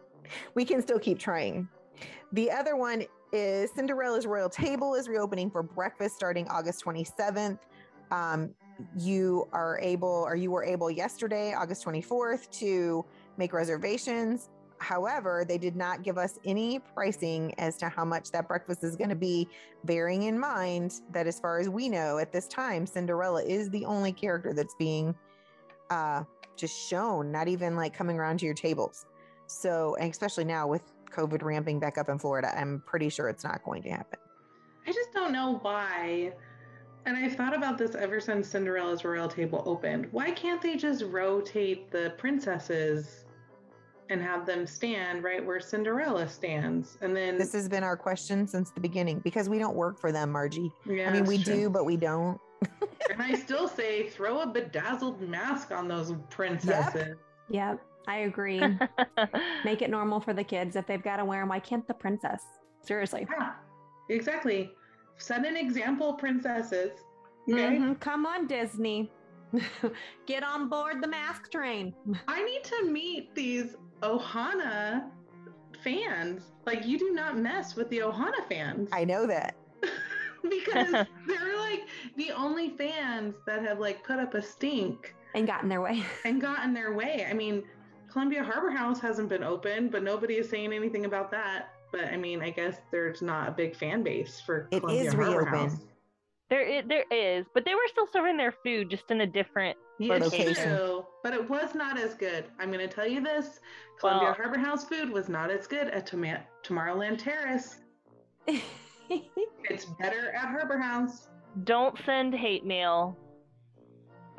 we 0.53 0.65
can 0.65 0.81
still 0.81 0.99
keep 0.99 1.19
trying. 1.19 1.67
The 2.31 2.51
other 2.51 2.75
one 2.75 3.05
is 3.31 3.71
Cinderella's 3.71 4.25
Royal 4.25 4.49
Table 4.49 4.95
is 4.95 5.07
reopening 5.07 5.49
for 5.49 5.63
breakfast 5.63 6.15
starting 6.15 6.47
August 6.47 6.83
27th. 6.83 7.59
Um, 8.11 8.53
you 8.97 9.47
are 9.53 9.79
able, 9.81 10.25
or 10.27 10.35
you 10.35 10.51
were 10.51 10.63
able 10.63 10.91
yesterday, 10.91 11.53
August 11.53 11.85
24th, 11.85 12.49
to 12.59 13.05
make 13.37 13.53
reservations. 13.53 14.49
However, 14.79 15.45
they 15.47 15.57
did 15.57 15.75
not 15.75 16.03
give 16.03 16.17
us 16.17 16.37
any 16.45 16.79
pricing 16.79 17.53
as 17.57 17.77
to 17.77 17.87
how 17.87 18.03
much 18.03 18.31
that 18.31 18.47
breakfast 18.47 18.83
is 18.83 18.95
going 18.95 19.09
to 19.09 19.15
be, 19.15 19.47
bearing 19.85 20.23
in 20.23 20.37
mind 20.37 20.95
that, 21.11 21.27
as 21.27 21.39
far 21.39 21.59
as 21.59 21.69
we 21.69 21.87
know 21.87 22.17
at 22.17 22.31
this 22.31 22.47
time, 22.47 22.85
Cinderella 22.85 23.43
is 23.43 23.69
the 23.69 23.85
only 23.85 24.11
character 24.11 24.53
that's 24.53 24.75
being 24.75 25.15
uh, 25.89 26.23
just 26.57 26.77
shown, 26.89 27.31
not 27.31 27.47
even 27.47 27.75
like 27.75 27.93
coming 27.93 28.19
around 28.19 28.39
to 28.39 28.45
your 28.45 28.55
tables. 28.55 29.05
So, 29.47 29.95
and 29.99 30.09
especially 30.11 30.45
now 30.45 30.67
with 30.67 30.81
COVID 31.11 31.43
ramping 31.43 31.79
back 31.79 31.97
up 31.97 32.09
in 32.09 32.17
Florida, 32.19 32.51
I'm 32.57 32.81
pretty 32.85 33.09
sure 33.09 33.29
it's 33.29 33.43
not 33.43 33.63
going 33.63 33.81
to 33.83 33.89
happen. 33.89 34.19
I 34.87 34.91
just 34.91 35.11
don't 35.13 35.31
know 35.31 35.59
why. 35.61 36.33
And 37.05 37.15
I've 37.15 37.35
thought 37.35 37.55
about 37.55 37.77
this 37.77 37.93
ever 37.95 38.19
since 38.19 38.47
Cinderella's 38.47 39.03
Royal 39.05 39.27
Table 39.27 39.61
opened. 39.65 40.07
Why 40.11 40.31
can't 40.31 40.61
they 40.61 40.75
just 40.75 41.03
rotate 41.03 41.91
the 41.91 42.13
princesses 42.17 43.25
and 44.09 44.21
have 44.21 44.45
them 44.45 44.65
stand 44.67 45.23
right 45.23 45.43
where 45.45 45.59
Cinderella 45.59 46.27
stands? 46.27 46.97
And 47.01 47.15
then 47.15 47.37
This 47.37 47.53
has 47.53 47.69
been 47.69 47.83
our 47.83 47.95
question 47.95 48.47
since 48.47 48.71
the 48.71 48.79
beginning 48.79 49.19
because 49.19 49.47
we 49.49 49.59
don't 49.59 49.75
work 49.75 49.99
for 49.99 50.11
them, 50.11 50.31
Margie. 50.31 50.71
yeah, 50.87 51.09
I 51.09 51.13
mean, 51.13 51.25
we 51.25 51.37
true. 51.37 51.53
do, 51.53 51.69
but 51.69 51.85
we 51.85 51.95
don't. 51.95 52.39
and 53.11 53.21
I 53.21 53.35
still 53.35 53.67
say 53.67 54.09
throw 54.09 54.41
a 54.41 54.47
bedazzled 54.47 55.21
mask 55.21 55.71
on 55.71 55.87
those 55.87 56.13
princesses. 56.31 57.15
Yep. 57.49 57.79
Yep. 57.79 57.81
I 58.07 58.17
agree. 58.19 58.59
Make 59.65 59.81
it 59.81 59.89
normal 59.89 60.19
for 60.19 60.33
the 60.33 60.43
kids. 60.43 60.75
If 60.75 60.85
they've 60.87 61.01
got 61.03 61.17
to 61.17 61.25
wear 61.25 61.41
them, 61.41 61.49
why 61.49 61.59
can't 61.59 61.87
the 61.87 61.93
princess? 61.93 62.43
Seriously. 62.81 63.27
Yeah, 63.31 63.53
exactly. 64.09 64.71
Set 65.17 65.45
an 65.45 65.57
example, 65.57 66.13
princesses. 66.13 66.91
Okay. 67.49 67.77
Mhm. 67.77 67.99
Come 67.99 68.25
on, 68.25 68.47
Disney. 68.47 69.11
Get 70.25 70.43
on 70.43 70.67
board 70.69 71.01
the 71.01 71.07
mask 71.07 71.51
train. 71.51 71.93
I 72.27 72.43
need 72.43 72.63
to 72.65 72.85
meet 72.91 73.33
these 73.35 73.75
Ohana 74.01 75.03
fans. 75.83 76.51
Like, 76.65 76.85
you 76.85 76.97
do 76.99 77.11
not 77.13 77.37
mess 77.37 77.75
with 77.75 77.89
the 77.89 77.99
Ohana 77.99 78.47
fans. 78.49 78.89
I 78.91 79.05
know 79.05 79.25
that. 79.27 79.55
because 80.49 80.91
they're 80.91 81.57
like 81.57 81.81
the 82.17 82.31
only 82.31 82.69
fans 82.71 83.35
that 83.47 83.63
have 83.63 83.79
like 83.79 84.03
put 84.03 84.19
up 84.19 84.33
a 84.35 84.41
stink 84.41 85.15
And 85.33 85.47
gotten 85.47 85.69
their 85.69 85.81
way. 85.81 86.03
and 86.25 86.41
gotten 86.41 86.73
their 86.73 86.93
way. 86.93 87.25
I 87.29 87.33
mean, 87.33 87.63
Columbia 88.15 88.41
Harbor 88.45 88.71
House 88.71 89.01
hasn't 89.01 89.27
been 89.27 89.43
open, 89.43 89.89
but 89.89 90.01
nobody 90.01 90.35
is 90.35 90.49
saying 90.49 90.71
anything 90.71 91.03
about 91.03 91.29
that. 91.31 91.73
But 91.91 92.05
I 92.05 92.15
mean, 92.15 92.41
I 92.41 92.49
guess 92.49 92.77
there's 92.89 93.21
not 93.21 93.49
a 93.49 93.51
big 93.51 93.75
fan 93.75 94.03
base 94.03 94.39
for 94.39 94.69
It 94.71 94.79
Columbia 94.79 95.03
is 95.09 95.13
Harbor 95.13 95.39
reopened. 95.39 95.71
House. 95.71 95.79
there, 96.49 96.65
i- 96.65 96.83
there 96.87 97.03
is, 97.11 97.45
but 97.53 97.65
they 97.65 97.75
were 97.75 97.85
still 97.87 98.07
serving 98.13 98.37
their 98.37 98.53
food 98.63 98.89
just 98.89 99.11
in 99.11 99.19
a 99.19 99.27
different. 99.27 99.77
Yeah, 99.99 100.13
location. 100.19 100.77
true, 100.77 101.05
but 101.23 101.33
it 101.33 101.49
was 101.49 101.75
not 101.75 101.99
as 101.99 102.13
good. 102.13 102.45
I'm 102.57 102.71
going 102.71 102.87
to 102.87 102.93
tell 102.95 103.05
you 103.05 103.19
this: 103.21 103.59
Columbia 103.99 104.27
Well- 104.29 104.33
Harbor 104.35 104.59
House 104.59 104.85
food 104.85 105.09
was 105.09 105.27
not 105.27 105.51
as 105.51 105.67
good 105.67 105.89
at 105.89 106.07
Toma- 106.07 106.45
Tomorrowland 106.63 107.17
Terrace. 107.19 107.79
It's 109.09 109.85
better 109.85 110.31
at 110.31 110.45
Harbor 110.47 110.79
House. 110.79 111.27
Don't 111.65 111.97
send 112.05 112.33
hate 112.33 112.65
mail. 112.65 113.17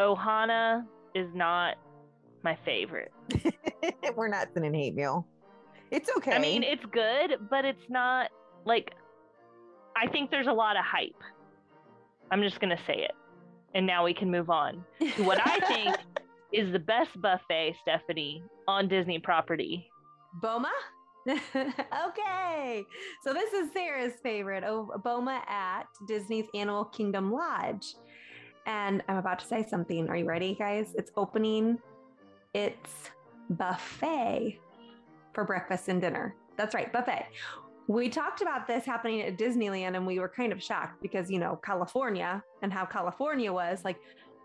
Ohana 0.00 0.84
is 1.14 1.28
not 1.34 1.76
my 2.46 2.56
favorite. 2.64 3.12
We're 4.16 4.28
not 4.28 4.48
sending 4.54 4.72
hate 4.72 4.94
mail. 4.94 5.26
It's 5.90 6.08
okay. 6.16 6.32
I 6.32 6.38
mean, 6.38 6.62
it's 6.62 6.84
good, 6.92 7.48
but 7.50 7.64
it's 7.64 7.90
not 7.90 8.30
like. 8.64 8.94
I 9.96 10.06
think 10.06 10.30
there's 10.30 10.46
a 10.46 10.52
lot 10.52 10.76
of 10.76 10.84
hype. 10.84 11.20
I'm 12.30 12.42
just 12.42 12.60
gonna 12.60 12.78
say 12.86 12.98
it. 13.08 13.12
and 13.74 13.84
now 13.86 14.04
we 14.04 14.14
can 14.14 14.30
move 14.30 14.48
on 14.48 14.84
to 15.00 15.22
what 15.24 15.38
I 15.44 15.58
think 15.66 15.96
is 16.52 16.72
the 16.72 16.78
best 16.78 17.10
buffet, 17.20 17.74
Stephanie, 17.82 18.42
on 18.68 18.88
Disney 18.88 19.18
property. 19.18 19.90
Boma? 20.40 20.70
okay. 21.28 22.84
So 23.24 23.34
this 23.34 23.52
is 23.52 23.72
Sarah's 23.72 24.14
favorite, 24.22 24.62
oh, 24.64 24.88
Boma 25.02 25.42
at 25.48 25.84
Disney's 26.06 26.46
Animal 26.54 26.84
Kingdom 26.86 27.32
Lodge. 27.32 27.86
And 28.66 29.02
I'm 29.08 29.16
about 29.16 29.40
to 29.40 29.46
say 29.46 29.66
something. 29.68 30.08
Are 30.08 30.16
you 30.16 30.26
ready, 30.26 30.54
guys? 30.54 30.94
It's 30.96 31.10
opening 31.16 31.78
its 32.56 33.10
buffet 33.50 34.58
for 35.34 35.44
breakfast 35.44 35.88
and 35.88 36.00
dinner. 36.00 36.34
That's 36.56 36.74
right, 36.74 36.90
buffet. 36.90 37.26
We 37.86 38.08
talked 38.08 38.40
about 38.40 38.66
this 38.66 38.86
happening 38.86 39.20
at 39.20 39.36
Disneyland 39.36 39.94
and 39.94 40.06
we 40.06 40.18
were 40.18 40.28
kind 40.28 40.52
of 40.52 40.62
shocked 40.62 41.02
because, 41.02 41.30
you 41.30 41.38
know, 41.38 41.60
California 41.62 42.42
and 42.62 42.72
how 42.72 42.86
California 42.86 43.52
was 43.52 43.84
like, 43.84 43.98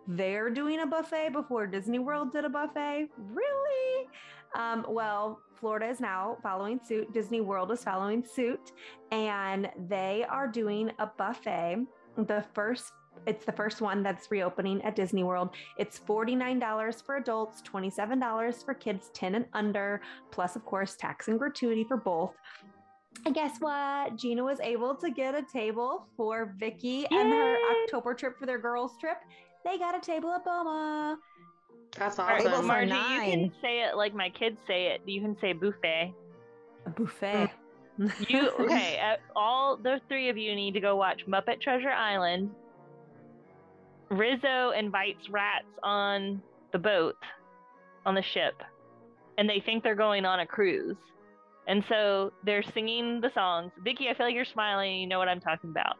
they're 0.07 0.49
doing 0.49 0.81
a 0.81 0.85
buffet 0.85 1.29
before 1.31 1.65
Disney 1.65 1.99
World 1.99 2.33
did 2.33 2.43
a 2.43 2.49
buffet. 2.49 3.07
Really? 3.17 4.07
Um, 4.55 4.85
well, 4.89 5.39
Florida 5.55 5.87
is 5.87 6.01
now 6.01 6.37
following 6.43 6.81
suit. 6.83 7.13
Disney 7.13 7.39
World 7.39 7.71
is 7.71 7.81
following 7.83 8.25
suit, 8.25 8.73
and 9.11 9.69
they 9.87 10.25
are 10.27 10.47
doing 10.47 10.91
a 10.99 11.07
buffet. 11.07 11.85
The 12.17 12.43
first 12.53 12.91
it's 13.25 13.45
the 13.45 13.51
first 13.51 13.81
one 13.81 14.01
that's 14.03 14.31
reopening 14.31 14.81
at 14.83 14.95
Disney 14.95 15.23
World. 15.23 15.49
It's 15.77 15.99
$49 15.99 17.03
for 17.03 17.17
adults, 17.17 17.61
$27 17.61 18.65
for 18.65 18.73
kids 18.73 19.11
10 19.13 19.35
and 19.35 19.45
under, 19.53 20.01
plus, 20.31 20.55
of 20.55 20.65
course, 20.65 20.95
tax 20.95 21.27
and 21.27 21.37
gratuity 21.37 21.83
for 21.83 21.97
both. 21.97 22.33
And 23.25 23.35
guess 23.35 23.57
what? 23.59 24.15
Gina 24.15 24.43
was 24.43 24.59
able 24.61 24.95
to 24.95 25.11
get 25.11 25.35
a 25.35 25.43
table 25.43 26.07
for 26.17 26.53
Vicki 26.57 27.05
and 27.11 27.29
her 27.31 27.57
October 27.83 28.13
trip 28.13 28.39
for 28.39 28.45
their 28.45 28.57
girls' 28.57 28.93
trip. 28.99 29.17
They 29.63 29.77
got 29.77 29.95
a 29.95 29.99
table 29.99 30.31
at 30.33 30.43
Boma. 30.43 31.19
That's 31.97 32.17
All 32.17 32.25
right, 32.25 32.45
awesome. 32.45 32.67
Margie, 32.67 32.93
you 32.93 33.31
can 33.31 33.51
say 33.61 33.83
it 33.83 33.95
like 33.95 34.15
my 34.15 34.29
kids 34.29 34.57
say 34.65 34.87
it. 34.87 35.01
You 35.05 35.21
can 35.21 35.37
say 35.39 35.53
buffet. 35.53 36.13
A 36.85 36.89
buffet. 36.89 37.51
You 38.27 38.49
okay? 38.59 38.99
uh, 39.03 39.17
all 39.35 39.77
the 39.77 39.99
three 40.07 40.29
of 40.29 40.37
you 40.37 40.55
need 40.55 40.73
to 40.73 40.79
go 40.79 40.95
watch 40.95 41.25
Muppet 41.27 41.61
Treasure 41.61 41.91
Island. 41.91 42.49
Rizzo 44.11 44.71
invites 44.71 45.29
rats 45.29 45.65
on 45.83 46.41
the 46.73 46.79
boat, 46.79 47.15
on 48.05 48.13
the 48.13 48.21
ship, 48.21 48.61
and 49.37 49.49
they 49.49 49.61
think 49.65 49.83
they're 49.83 49.95
going 49.95 50.25
on 50.25 50.41
a 50.41 50.45
cruise. 50.45 50.97
And 51.67 51.83
so 51.87 52.33
they're 52.43 52.63
singing 52.73 53.21
the 53.21 53.31
songs. 53.33 53.71
Vicki, 53.83 54.09
I 54.09 54.13
feel 54.15 54.25
like 54.25 54.35
you're 54.35 54.45
smiling. 54.45 54.99
You 54.99 55.07
know 55.07 55.19
what 55.19 55.29
I'm 55.29 55.39
talking 55.39 55.69
about. 55.69 55.95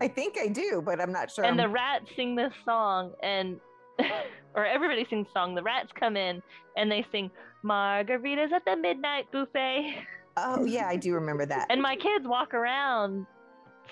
I 0.00 0.08
think 0.08 0.36
I 0.38 0.48
do, 0.48 0.82
but 0.84 1.00
I'm 1.00 1.12
not 1.12 1.30
sure. 1.30 1.44
and 1.44 1.58
the 1.58 1.62
I'm- 1.64 1.72
rats 1.72 2.06
sing 2.16 2.34
this 2.34 2.52
song, 2.64 3.12
and 3.22 3.60
or 4.54 4.66
everybody 4.66 5.06
sings 5.08 5.28
song. 5.32 5.54
The 5.54 5.62
rats 5.62 5.90
come 5.98 6.16
in 6.16 6.42
and 6.76 6.90
they 6.90 7.06
sing 7.12 7.30
"Margaritas 7.64 8.52
at 8.52 8.64
the 8.64 8.76
Midnight 8.76 9.30
Buffet," 9.32 9.96
oh 10.36 10.64
yeah, 10.64 10.86
I 10.88 10.96
do 10.96 11.14
remember 11.14 11.46
that. 11.46 11.66
and 11.70 11.80
my 11.80 11.94
kids 11.96 12.26
walk 12.26 12.52
around 12.54 13.26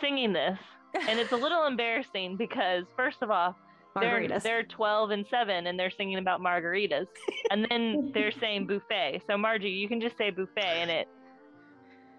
singing 0.00 0.32
this, 0.32 0.58
and 0.94 1.18
it's 1.18 1.32
a 1.32 1.36
little 1.36 1.66
embarrassing 1.66 2.36
because 2.36 2.84
first 2.96 3.18
of 3.22 3.30
all, 3.30 3.56
they're 4.00 4.26
they're 4.42 4.64
12 4.64 5.10
and 5.10 5.24
7 5.30 5.66
and 5.68 5.78
they're 5.78 5.90
singing 5.90 6.18
about 6.18 6.40
margaritas, 6.40 7.06
and 7.50 7.66
then 7.70 8.10
they're 8.14 8.32
saying 8.32 8.66
buffet. 8.66 9.22
So 9.28 9.36
Margie, 9.38 9.68
you 9.70 9.88
can 9.88 10.00
just 10.00 10.16
say 10.16 10.30
buffet, 10.30 10.80
and 10.82 10.90
it 10.90 11.08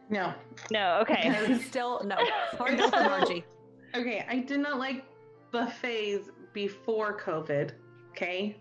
No. 0.10 0.34
no 0.72 1.00
okay. 1.02 1.58
Still 1.68 2.02
no. 2.06 2.16
Hard 2.58 2.78
no 2.78 2.90
for 2.90 3.02
Margie. 3.02 3.44
Okay, 3.96 4.26
I 4.30 4.40
did 4.40 4.60
not 4.60 4.78
like 4.80 5.06
buffets 5.52 6.30
before 6.54 7.20
COVID, 7.20 7.72
okay? 8.12 8.58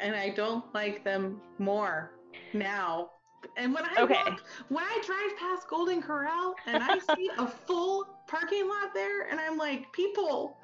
And 0.00 0.14
I 0.14 0.30
don't 0.30 0.64
like 0.74 1.04
them 1.04 1.40
more 1.58 2.12
now. 2.54 3.10
And 3.56 3.72
when 3.74 3.84
I 3.84 4.02
Okay. 4.02 4.14
walk, 4.14 4.42
when 4.68 4.84
I 4.84 5.02
drive 5.04 5.38
past 5.38 5.68
Golden 5.68 6.02
Corral 6.02 6.54
and 6.66 6.82
I 6.82 6.98
see 6.98 7.30
a 7.38 7.46
full 7.46 8.06
parking 8.30 8.68
lot 8.68 8.94
there, 8.94 9.28
and 9.28 9.40
I'm 9.40 9.56
like, 9.58 9.92
people, 9.92 10.56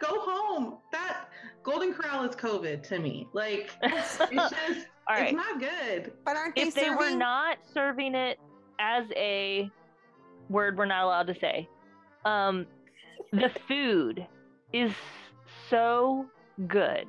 go 0.00 0.20
home. 0.20 0.78
That 0.92 1.28
Golden 1.62 1.94
Corral 1.94 2.24
is 2.28 2.36
COVID 2.36 2.82
to 2.88 2.98
me. 2.98 3.26
Like, 3.32 3.70
it's 3.82 4.18
just, 4.18 4.86
All 5.08 5.16
right. 5.16 5.28
it's 5.28 5.32
not 5.32 5.58
good. 5.60 6.12
but 6.24 6.36
aren't 6.36 6.54
they 6.56 6.62
if 6.62 6.74
they 6.74 6.90
were 6.90 7.10
not 7.10 7.58
serving 7.72 8.14
it 8.14 8.38
as 8.78 9.04
a 9.16 9.70
word 10.48 10.76
we're 10.76 10.84
not 10.86 11.04
allowed 11.04 11.26
to 11.28 11.34
say 11.40 11.68
um 12.24 12.66
the 13.32 13.48
food 13.68 14.26
is 14.72 14.90
so 15.70 16.26
good 16.66 17.06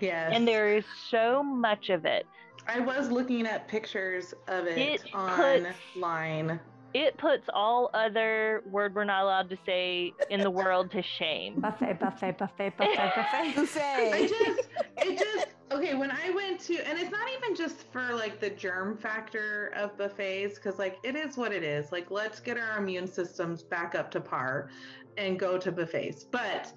Yes. 0.00 0.32
and 0.34 0.46
there 0.46 0.76
is 0.76 0.84
so 1.10 1.42
much 1.42 1.88
of 1.88 2.04
it 2.04 2.26
I 2.68 2.80
was 2.80 3.10
looking 3.10 3.46
at 3.46 3.68
pictures 3.68 4.32
of 4.48 4.66
it, 4.66 4.78
It 4.78 5.14
online. 5.14 6.58
It 6.94 7.18
puts 7.18 7.42
all 7.52 7.90
other 7.92 8.62
word 8.70 8.94
we're 8.94 9.04
not 9.04 9.24
allowed 9.24 9.50
to 9.50 9.58
say 9.66 10.12
in 10.30 10.40
the 10.40 10.50
world 10.50 10.92
to 10.92 11.02
shame 11.02 11.60
Buffet, 11.60 11.98
buffet, 11.98 12.38
buffet, 12.38 12.72
buffet, 12.78 13.54
buffet. 13.54 14.12
I 14.12 14.28
just, 14.28 14.68
it 14.98 15.18
just, 15.34 15.48
okay, 15.72 15.94
when 15.94 16.12
I 16.12 16.30
went 16.30 16.60
to, 16.60 16.88
and 16.88 16.98
it's 16.98 17.10
not 17.10 17.28
even 17.36 17.56
just 17.56 17.90
for 17.92 18.14
like 18.14 18.40
the 18.40 18.50
germ 18.50 18.96
factor 18.96 19.72
of 19.74 19.98
buffets, 19.98 20.54
because 20.54 20.78
like 20.78 20.98
it 21.02 21.16
is 21.16 21.36
what 21.36 21.52
it 21.52 21.64
is. 21.64 21.90
Like, 21.90 22.10
let's 22.10 22.38
get 22.38 22.56
our 22.56 22.78
immune 22.78 23.08
systems 23.08 23.62
back 23.62 23.96
up 23.96 24.10
to 24.12 24.20
par 24.20 24.70
and 25.16 25.38
go 25.38 25.58
to 25.58 25.72
buffets. 25.72 26.24
But 26.24 26.72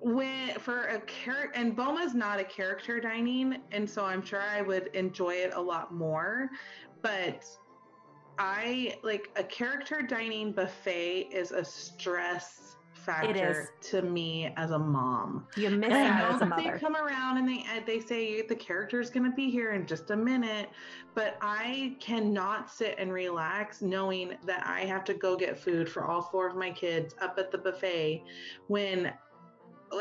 when 0.00 0.50
for 0.60 0.84
a 0.84 1.00
character, 1.02 1.58
and 1.58 1.74
Boma's 1.74 2.14
not 2.14 2.38
a 2.38 2.44
character 2.44 3.00
dining, 3.00 3.56
and 3.72 3.88
so 3.88 4.04
I'm 4.04 4.24
sure 4.24 4.40
I 4.40 4.62
would 4.62 4.88
enjoy 4.94 5.34
it 5.34 5.54
a 5.54 5.60
lot 5.60 5.92
more. 5.92 6.50
But 7.02 7.44
I 8.38 8.96
like 9.02 9.30
a 9.36 9.42
character 9.42 10.02
dining 10.02 10.52
buffet 10.52 11.28
is 11.32 11.52
a 11.52 11.64
stress 11.64 12.76
factor 12.94 13.70
to 13.80 14.02
me 14.02 14.52
as 14.56 14.70
a 14.70 14.78
mom. 14.78 15.46
You 15.56 15.70
miss 15.70 15.92
And 15.92 16.08
I 16.08 16.20
out 16.20 16.34
as 16.34 16.42
a 16.42 16.46
that 16.46 16.56
they 16.56 16.78
come 16.78 16.94
around 16.94 17.38
and 17.38 17.48
they 17.48 17.60
uh, 17.60 17.80
they 17.86 18.00
say 18.00 18.42
the 18.42 18.54
character 18.54 19.00
is 19.00 19.10
gonna 19.10 19.32
be 19.32 19.50
here 19.50 19.72
in 19.72 19.86
just 19.86 20.10
a 20.10 20.16
minute, 20.16 20.68
but 21.14 21.36
I 21.40 21.96
cannot 22.00 22.70
sit 22.70 22.96
and 22.98 23.12
relax 23.12 23.80
knowing 23.82 24.36
that 24.44 24.66
I 24.66 24.80
have 24.82 25.04
to 25.04 25.14
go 25.14 25.36
get 25.36 25.58
food 25.58 25.88
for 25.88 26.04
all 26.04 26.22
four 26.22 26.46
of 26.46 26.56
my 26.56 26.70
kids 26.70 27.14
up 27.20 27.38
at 27.38 27.50
the 27.50 27.58
buffet 27.58 28.24
when 28.66 29.12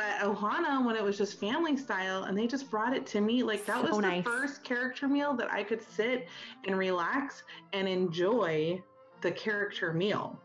at 0.02 0.22
Ohana 0.22 0.86
when 0.86 0.96
it 0.96 1.04
was 1.04 1.18
just 1.18 1.40
family 1.40 1.78
style 1.78 2.24
and 2.24 2.38
they 2.38 2.46
just 2.48 2.70
brought 2.70 2.96
it 2.96 3.06
to 3.08 3.22
me 3.22 3.44
like 3.44 3.66
that 3.66 3.82
So 3.84 3.90
was 3.90 3.98
nice. 4.00 4.24
the 4.24 4.30
first 4.30 4.64
character 4.64 5.08
meal 5.08 5.34
that 5.36 5.52
I 5.52 5.64
could 5.64 5.82
sit 5.82 6.28
and 6.68 6.78
relax 6.78 7.44
and 7.74 7.88
enjoy 7.88 8.84
the 9.22 9.32
character 9.32 9.94
meal. 9.94 10.40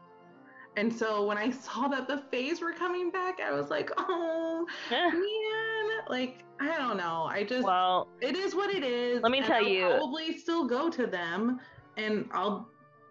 And 0.76 0.94
so 0.94 1.26
when 1.26 1.36
I 1.38 1.50
saw 1.66 1.88
that 1.88 2.08
buffets 2.08 2.60
were 2.60 2.72
coming 2.72 3.10
back, 3.10 3.40
I 3.40 3.52
was 3.52 3.68
like, 3.68 3.90
oh 3.98 4.66
eh. 4.90 5.10
man, 5.10 6.04
like 6.08 6.44
I 6.60 6.78
don't 6.78 6.96
know. 6.96 7.24
I 7.28 7.42
just 7.44 7.64
well 7.64 8.08
it 8.20 8.36
is 8.36 8.54
what 8.54 8.70
it 8.72 8.84
is. 8.84 9.22
Let 9.22 9.32
me 9.32 9.38
and 9.38 9.46
tell 9.46 9.56
I'll 9.56 9.68
you- 9.68 9.88
probably 9.88 10.38
still 10.38 10.66
go 10.66 10.88
to 10.90 11.06
them, 11.06 11.60
and 11.96 12.28
I'll 12.32 12.68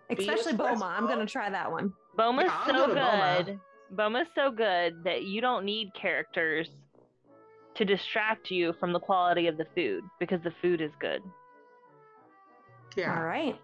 Especially 0.09 0.53
Boma. 0.53 0.93
I'm 0.97 1.07
gonna 1.07 1.25
try 1.25 1.49
that 1.49 1.71
one. 1.71 1.93
boma's 2.17 2.45
Yeah, 2.47 2.65
so 2.65 2.71
go 2.73 2.87
to 2.87 2.93
Boma. 2.95 3.59
Good 3.91 3.97
boma's 3.97 4.27
so 4.35 4.51
good 4.51 5.03
that 5.03 5.23
you 5.23 5.41
don't 5.41 5.65
need 5.65 5.93
characters 5.93 6.69
to 7.75 7.85
distract 7.85 8.51
you 8.51 8.73
from 8.79 8.91
the 8.93 8.99
quality 8.99 9.47
of 9.47 9.57
the 9.57 9.65
food 9.75 10.03
because 10.19 10.41
the 10.43 10.53
food 10.61 10.81
is 10.81 10.91
good 10.99 11.21
yeah. 12.95 13.15
All 13.15 13.23
right. 13.23 13.59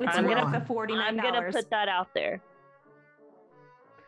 It's 0.00 0.16
I'm 0.16 0.24
worth 0.26 0.36
gonna- 0.36 0.58
the 0.58 0.66
forty 0.66 0.94
nine 0.94 1.18
I'm 1.20 1.32
gonna 1.32 1.50
put 1.50 1.70
that 1.70 1.88
out 1.88 2.08
there. 2.14 2.40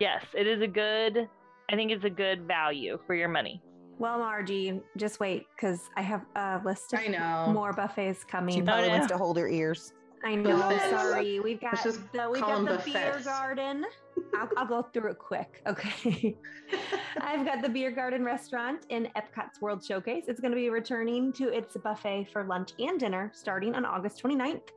Yes, 0.01 0.25
it 0.35 0.47
is 0.47 0.61
a 0.61 0.67
good. 0.67 1.29
I 1.71 1.75
think 1.75 1.91
it's 1.91 2.05
a 2.05 2.11
good 2.11 2.47
value 2.47 2.99
for 3.07 3.15
your 3.15 3.29
money. 3.29 3.63
Well, 3.99 4.19
Margie, 4.19 4.81
just 4.97 5.21
wait 5.21 5.47
because 5.57 5.89
I 5.97 6.03
have 6.03 6.25
a 6.37 6.61
list 6.65 6.93
of 6.93 7.01
I 7.01 7.07
know. 7.07 7.53
more 7.53 7.73
buffets 7.73 8.25
coming. 8.25 8.55
She 8.55 8.61
coming. 8.61 8.67
probably 8.67 8.89
no. 8.89 8.95
wants 8.99 9.07
to 9.09 9.17
hold 9.17 9.39
her 9.39 9.49
ears. 9.49 9.95
I 10.25 10.35
know. 10.35 10.59
Buffets. 10.59 10.91
Sorry, 10.91 11.41
we've 11.41 11.61
got 11.61 11.83
the 11.83 12.31
we've 12.31 12.43
got 12.43 12.65
them 12.65 12.65
the 12.67 12.83
beer 12.85 13.21
garden. 13.25 13.87
I'll, 14.35 14.49
I'll 14.57 14.67
go 14.67 14.83
through 14.93 15.11
it 15.11 15.19
quick. 15.19 15.63
Okay. 15.67 16.37
I've 17.21 17.45
got 17.45 17.63
the 17.63 17.69
Beer 17.69 17.91
Garden 17.91 18.25
restaurant 18.25 18.87
in 18.89 19.09
Epcot's 19.17 19.61
World 19.61 19.85
Showcase. 19.85 20.25
It's 20.29 20.41
going 20.41 20.53
to 20.53 20.57
be 20.57 20.71
returning 20.71 21.33
to 21.35 21.49
its 21.49 21.77
buffet 21.77 22.29
for 22.33 22.45
lunch 22.45 22.73
and 22.79 22.99
dinner 22.99 23.31
starting 23.35 23.75
on 23.75 23.85
August 23.85 24.23
29th. 24.23 24.69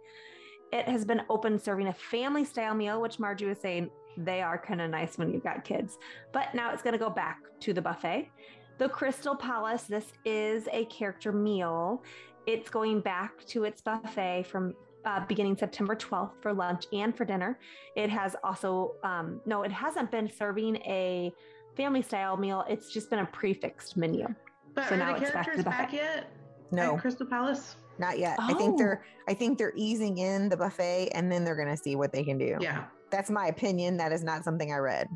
It 0.72 0.88
has 0.88 1.06
been 1.06 1.22
open 1.30 1.58
serving 1.58 1.88
a 1.88 1.94
family 1.94 2.46
style 2.46 2.76
meal, 2.76 3.02
which 3.02 3.20
Margie 3.20 3.46
was 3.46 3.60
saying 3.60 3.90
they 4.18 4.42
are 4.42 4.58
kind 4.58 4.82
of 4.82 4.90
nice 4.90 5.18
when 5.18 5.32
you've 5.32 5.44
got 5.44 5.64
kids. 5.64 5.98
But 6.32 6.54
now 6.54 6.72
it's 6.74 6.82
going 6.82 6.94
to 6.94 7.00
go 7.00 7.10
back 7.10 7.40
to 7.62 7.74
the 7.74 7.82
buffet. 7.82 8.30
The 8.78 8.90
Crystal 8.90 9.36
Palace, 9.36 9.84
this 9.84 10.14
is 10.26 10.68
a 10.72 10.86
character 10.86 11.32
meal. 11.32 12.04
It's 12.46 12.70
going 12.70 13.02
back 13.02 13.46
to 13.48 13.64
its 13.64 13.82
buffet 13.82 14.46
from 14.50 14.74
uh, 15.10 15.26
beginning 15.26 15.58
September 15.58 15.96
12th 15.96 16.32
for 16.42 16.54
lunch 16.54 16.86
and 16.94 17.16
for 17.16 17.26
dinner. 17.26 17.58
It 17.96 18.10
has 18.10 18.36
also, 18.44 18.94
um, 19.04 19.42
no, 19.46 19.64
it 19.64 19.72
hasn't 19.72 20.12
been 20.12 20.30
serving 20.30 20.78
a 20.78 21.34
family 21.76 22.02
style 22.02 22.38
meal. 22.38 22.64
It's 22.70 22.92
just 22.94 23.10
been 23.10 23.20
a 23.20 23.26
prefixed 23.26 23.98
menu. 23.98 24.28
But 24.76 24.88
So 24.90 24.96
are 24.96 24.98
now 24.98 25.16
the 25.18 25.22
it's 25.24 25.32
back 25.32 25.46
to 25.46 25.52
characters 25.52 25.64
the 25.64 25.70
back, 25.70 25.94
yet? 25.94 26.32
No, 26.72 26.96
At 26.96 27.02
Crystal 27.02 27.26
Palace? 27.26 27.76
not 27.98 28.20
yet. 28.20 28.38
I 28.40 28.54
think 28.54 28.76
Oh. 28.76 28.78
they're 28.78 29.04
I 29.28 29.34
think 29.34 29.58
they're 29.58 29.74
easing 29.76 30.18
in 30.20 30.48
the 30.50 30.56
buffet 30.58 31.10
and 31.14 31.32
then 31.32 31.44
they're 31.44 31.56
gonna 31.56 31.76
see 31.78 31.96
what 31.96 32.12
they 32.14 32.24
can 32.24 32.38
do. 32.38 32.58
Yeah. 32.62 32.86
That's 33.12 33.30
my 33.30 33.48
opinion. 33.48 33.98
That 33.98 34.12
is 34.12 34.24
not 34.24 34.44
something 34.44 34.72
I 34.72 34.78
read. 34.78 35.08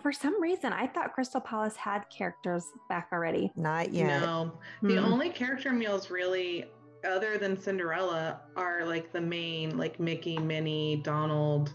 For 0.00 0.12
some 0.12 0.40
reason, 0.40 0.72
I 0.72 0.86
thought 0.86 1.12
Crystal 1.12 1.40
Palace 1.42 1.76
had 1.76 2.04
characters 2.08 2.64
back 2.88 3.08
already. 3.12 3.52
Not 3.54 3.92
yet. 3.92 4.20
No. 4.22 4.52
The 4.82 4.96
Hmm. 5.02 5.12
only 5.12 5.28
character 5.30 5.72
meals 5.72 6.10
really, 6.10 6.64
other 7.08 7.38
than 7.38 7.56
Cinderella, 7.56 8.40
are 8.56 8.84
like 8.84 9.12
the 9.12 9.20
main, 9.20 9.76
like 9.78 9.98
Mickey, 10.00 10.38
Minnie, 10.38 11.00
Donald. 11.04 11.72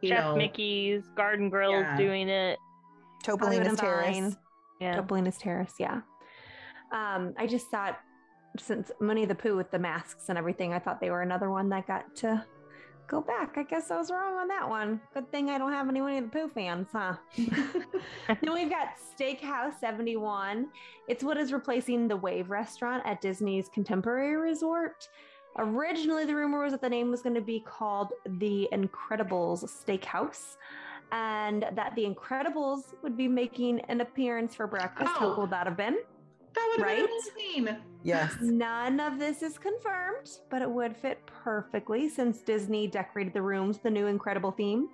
You 0.00 0.10
Chef 0.10 0.24
know, 0.24 0.36
Mickey's 0.36 1.02
Garden 1.16 1.48
Grill's 1.50 1.72
Yeah. 1.82 1.96
doing 1.96 2.28
it. 2.28 2.58
Hollywood 3.26 3.66
Topolino's 3.66 3.80
Terrace. 3.80 4.36
Yeah. 4.80 5.00
Topolino's 5.00 5.38
Terrace, 5.38 5.74
yeah. 5.78 6.00
Um, 6.92 7.34
I 7.36 7.46
just 7.46 7.68
thought 7.68 7.98
since 8.58 8.90
Money 9.00 9.24
the 9.24 9.34
Pooh 9.34 9.56
with 9.56 9.70
the 9.70 9.78
masks 9.78 10.28
and 10.28 10.38
everything, 10.38 10.72
I 10.72 10.78
thought 10.78 11.00
they 11.00 11.10
were 11.10 11.22
another 11.22 11.50
one 11.50 11.68
that 11.70 11.86
got 11.86 12.14
to 12.16 12.44
go 13.08 13.20
back. 13.22 13.56
I 13.56 13.62
guess 13.64 13.90
I 13.90 13.96
was 13.96 14.10
wrong 14.10 14.34
on 14.34 14.48
that 14.48 14.68
one. 14.68 15.00
Good 15.14 15.30
thing 15.32 15.50
I 15.50 15.58
don't 15.58 15.72
have 15.72 15.88
any 15.88 16.00
Winnie 16.02 16.20
the 16.20 16.28
Pooh 16.28 16.48
fans, 16.48 16.88
huh? 16.92 17.14
then 17.36 18.52
we've 18.54 18.70
got 18.70 18.88
Steakhouse 19.18 19.78
71. 19.80 20.68
It's 21.08 21.24
what 21.24 21.36
is 21.38 21.52
replacing 21.52 22.06
the 22.06 22.16
Wave 22.16 22.50
restaurant 22.50 23.02
at 23.06 23.20
Disney's 23.20 23.68
Contemporary 23.68 24.36
Resort. 24.36 25.08
Originally, 25.56 26.24
the 26.26 26.34
rumor 26.36 26.62
was 26.62 26.72
that 26.72 26.82
the 26.82 26.88
name 26.88 27.10
was 27.10 27.22
going 27.22 27.34
to 27.34 27.40
be 27.40 27.60
called 27.60 28.12
the 28.38 28.68
Incredibles 28.72 29.64
Steakhouse 29.64 30.56
and 31.10 31.64
that 31.72 31.94
the 31.96 32.04
Incredibles 32.04 32.94
would 33.02 33.16
be 33.16 33.26
making 33.26 33.80
an 33.88 34.02
appearance 34.02 34.54
for 34.54 34.66
breakfast. 34.66 35.08
How 35.08 35.16
Oh. 35.30 35.34
cool 35.34 35.42
would 35.42 35.50
that 35.50 35.66
have 35.66 35.76
been? 35.76 35.96
that 36.54 36.74
would 36.76 36.84
Right? 36.84 37.06
be 37.06 37.58
amazing. 37.60 37.76
Yes. 38.02 38.34
None 38.40 39.00
of 39.00 39.18
this 39.18 39.42
is 39.42 39.58
confirmed, 39.58 40.38
but 40.50 40.62
it 40.62 40.70
would 40.70 40.96
fit 40.96 41.18
perfectly 41.26 42.08
since 42.08 42.40
Disney 42.40 42.86
decorated 42.86 43.32
the 43.34 43.42
rooms 43.42 43.78
the 43.78 43.90
new 43.90 44.06
incredible 44.06 44.52
theme. 44.52 44.88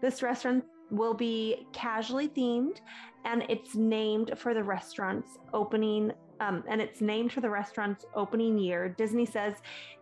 This 0.00 0.22
restaurant 0.22 0.64
will 0.90 1.14
be 1.14 1.66
casually 1.72 2.28
themed 2.28 2.80
and 3.24 3.44
it's 3.48 3.74
named 3.74 4.32
for 4.36 4.54
the 4.54 4.62
restaurant's 4.62 5.38
opening 5.52 6.12
um, 6.40 6.64
and 6.68 6.80
it's 6.80 7.00
named 7.00 7.32
for 7.32 7.40
the 7.40 7.50
restaurant's 7.50 8.06
opening 8.14 8.58
year. 8.58 8.88
Disney 8.88 9.26
says 9.26 9.54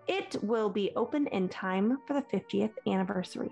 it 0.07 0.37
will 0.43 0.71
be 0.71 0.93
open 0.97 1.27
in 1.29 1.49
time 1.49 1.99
for 2.07 2.15
the 2.15 2.23
50th 2.23 2.71
anniversary. 2.87 3.51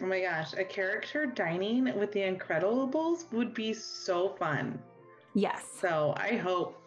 Oh 0.00 0.06
my 0.06 0.20
gosh, 0.20 0.54
a 0.54 0.64
character 0.64 1.26
dining 1.26 1.92
with 1.98 2.12
the 2.12 2.20
Incredibles 2.20 3.30
would 3.32 3.52
be 3.52 3.74
so 3.74 4.28
fun. 4.28 4.78
Yes. 5.34 5.64
So 5.80 6.14
I 6.16 6.36
hope, 6.36 6.80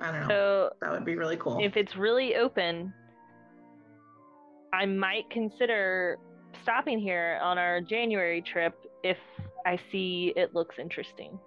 I 0.00 0.12
don't 0.12 0.20
know, 0.22 0.28
So 0.28 0.70
that 0.80 0.90
would 0.90 1.04
be 1.04 1.16
really 1.16 1.36
cool. 1.36 1.58
if 1.60 1.76
it's 1.76 1.96
really 1.96 2.36
open, 2.36 2.92
I 4.72 4.86
might 4.86 5.28
consider 5.30 6.18
stopping 6.62 6.98
here 6.98 7.38
on 7.42 7.58
our 7.58 7.80
January 7.80 8.42
trip 8.42 8.74
if 9.02 9.18
I 9.66 9.78
see 9.90 10.32
it 10.36 10.54
looks 10.54 10.76
interesting. 10.78 11.38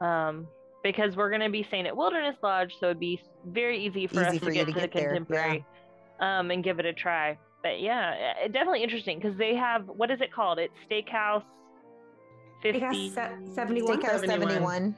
Um, 0.00 0.46
because 0.82 1.16
we're 1.16 1.28
going 1.28 1.42
to 1.42 1.50
be 1.50 1.64
staying 1.64 1.86
at 1.86 1.96
Wilderness 1.96 2.36
Lodge, 2.42 2.72
so 2.78 2.86
it'd 2.86 3.00
be 3.00 3.20
very 3.46 3.84
easy 3.84 4.06
for 4.06 4.20
Easy 4.20 4.36
us 4.36 4.38
for 4.38 4.46
to 4.46 4.52
get 4.52 4.66
to 4.66 4.72
to, 4.72 4.80
the 4.80 4.88
there, 4.88 5.02
yeah. 5.02 5.06
contemporary 5.08 5.66
um, 6.20 6.50
and 6.50 6.62
give 6.62 6.78
it 6.78 6.86
a 6.86 6.92
try. 6.92 7.36
But 7.62 7.80
yeah, 7.80 8.34
eh, 8.42 8.48
definitely 8.48 8.82
interesting 8.82 9.18
because 9.18 9.36
they 9.36 9.54
have 9.56 9.86
what 9.88 10.10
is 10.10 10.20
it 10.20 10.32
called? 10.32 10.58
It's 10.58 10.72
Steakhouse 10.88 11.42
fifty 12.62 13.10
Steakhouse 13.10 13.54
71? 13.54 13.98
Steakhouse 13.98 14.20
71. 14.20 14.48
71. 14.48 14.96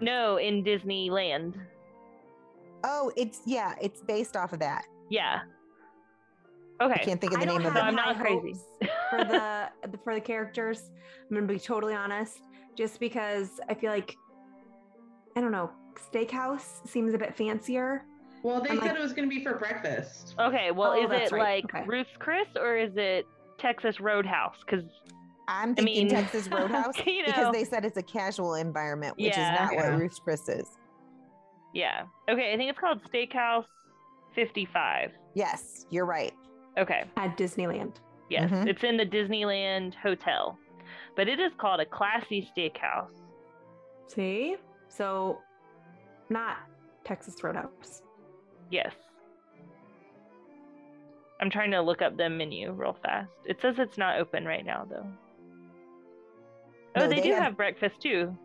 No, 0.00 0.36
in 0.36 0.62
Disneyland. 0.62 1.54
Oh, 2.84 3.12
it's 3.16 3.40
yeah, 3.46 3.74
it's 3.80 4.00
based 4.02 4.36
off 4.36 4.52
of 4.52 4.58
that. 4.60 4.84
Yeah. 5.10 5.40
Okay. 6.80 6.94
I 6.94 6.98
can't 7.04 7.20
think 7.20 7.32
of 7.34 7.40
the 7.40 7.46
I 7.46 7.48
name 7.58 7.66
of 7.66 7.72
So 7.72 7.78
it. 7.78 7.82
I'm 7.82 7.94
not 7.94 8.18
crazy. 8.18 8.54
for 9.10 9.24
the 9.24 9.68
for 10.02 10.14
the 10.14 10.20
characters. 10.20 10.90
I'm 11.30 11.36
gonna 11.36 11.46
be 11.46 11.58
totally 11.58 11.94
honest, 11.94 12.40
just 12.76 12.98
because 12.98 13.60
I 13.68 13.74
feel 13.74 13.90
like 13.90 14.16
I 15.36 15.40
don't 15.40 15.52
know, 15.52 15.70
steakhouse 16.12 16.86
seems 16.88 17.14
a 17.14 17.18
bit 17.18 17.36
fancier. 17.36 18.04
well, 18.42 18.60
they 18.60 18.70
I'm 18.70 18.78
said 18.78 18.88
like- 18.88 18.96
it 18.96 19.00
was 19.02 19.12
going 19.12 19.28
to 19.30 19.34
be 19.34 19.42
for 19.42 19.54
breakfast. 19.54 20.34
Okay, 20.38 20.70
well, 20.72 20.90
Oh, 20.92 21.04
is 21.04 21.10
it 21.10 21.32
right. 21.32 21.62
like 21.64 21.64
Okay. 21.74 21.84
Ruth's 21.86 22.10
Chris 22.18 22.46
or 22.60 22.76
is 22.76 22.92
it 22.96 23.24
Texas 23.58 23.98
Roadhouse? 24.00 24.56
Because 24.66 24.84
I'm 25.48 25.74
thinking 25.74 25.94
mean, 25.94 26.08
Texas 26.08 26.48
Roadhouse 26.50 26.94
you 27.06 27.22
because 27.24 27.52
they 27.52 27.64
said 27.64 27.84
it's 27.86 27.96
a 27.96 28.02
casual 28.02 28.54
environment, 28.54 29.16
which 29.16 29.26
Yeah. 29.36 29.54
is 29.54 29.60
not 29.60 29.72
Yeah. 29.74 29.90
what 29.92 30.00
Ruth's 30.00 30.18
Chris 30.18 30.48
is. 30.48 30.68
Yeah, 31.72 32.04
okay, 32.28 32.52
I 32.52 32.56
think 32.56 32.70
it's 32.70 32.78
called 32.78 33.00
Steakhouse 33.12 33.64
Fifty 34.34 34.66
Five. 34.72 35.10
Yes, 35.34 35.86
you're 35.90 36.06
right. 36.06 36.32
Okay, 36.78 37.04
At 37.16 37.36
Disneyland. 37.36 37.96
yes, 38.30 38.50
Mhm. 38.50 38.66
it's 38.66 38.82
in 38.84 38.96
the 38.96 39.04
Disneyland 39.06 39.94
Hotel, 39.94 40.58
but 41.16 41.28
it 41.28 41.38
is 41.40 41.52
called 41.58 41.80
a 41.80 41.86
classy 41.86 42.48
steakhouse. 42.56 43.12
See? 44.06 44.56
So 44.88 45.38
not 46.30 46.56
Texas 47.04 47.42
Roadhouse. 47.42 48.02
Yes. 48.70 48.94
I'm 51.40 51.50
trying 51.50 51.72
to 51.72 51.80
look 51.80 52.02
up 52.02 52.16
the 52.16 52.30
menu 52.30 52.72
real 52.72 52.96
fast. 53.02 53.30
It 53.46 53.60
says 53.60 53.74
it's 53.78 53.98
not 53.98 54.18
open 54.20 54.44
right 54.46 54.64
now, 54.64 54.86
though. 54.88 55.06
Oh, 56.94 57.00
No, 57.00 57.08
they, 57.08 57.16
they 57.16 57.22
do 57.22 57.32
have- 57.34 57.42
have 57.42 57.56
breakfast 57.56 58.00
too. 58.00 58.36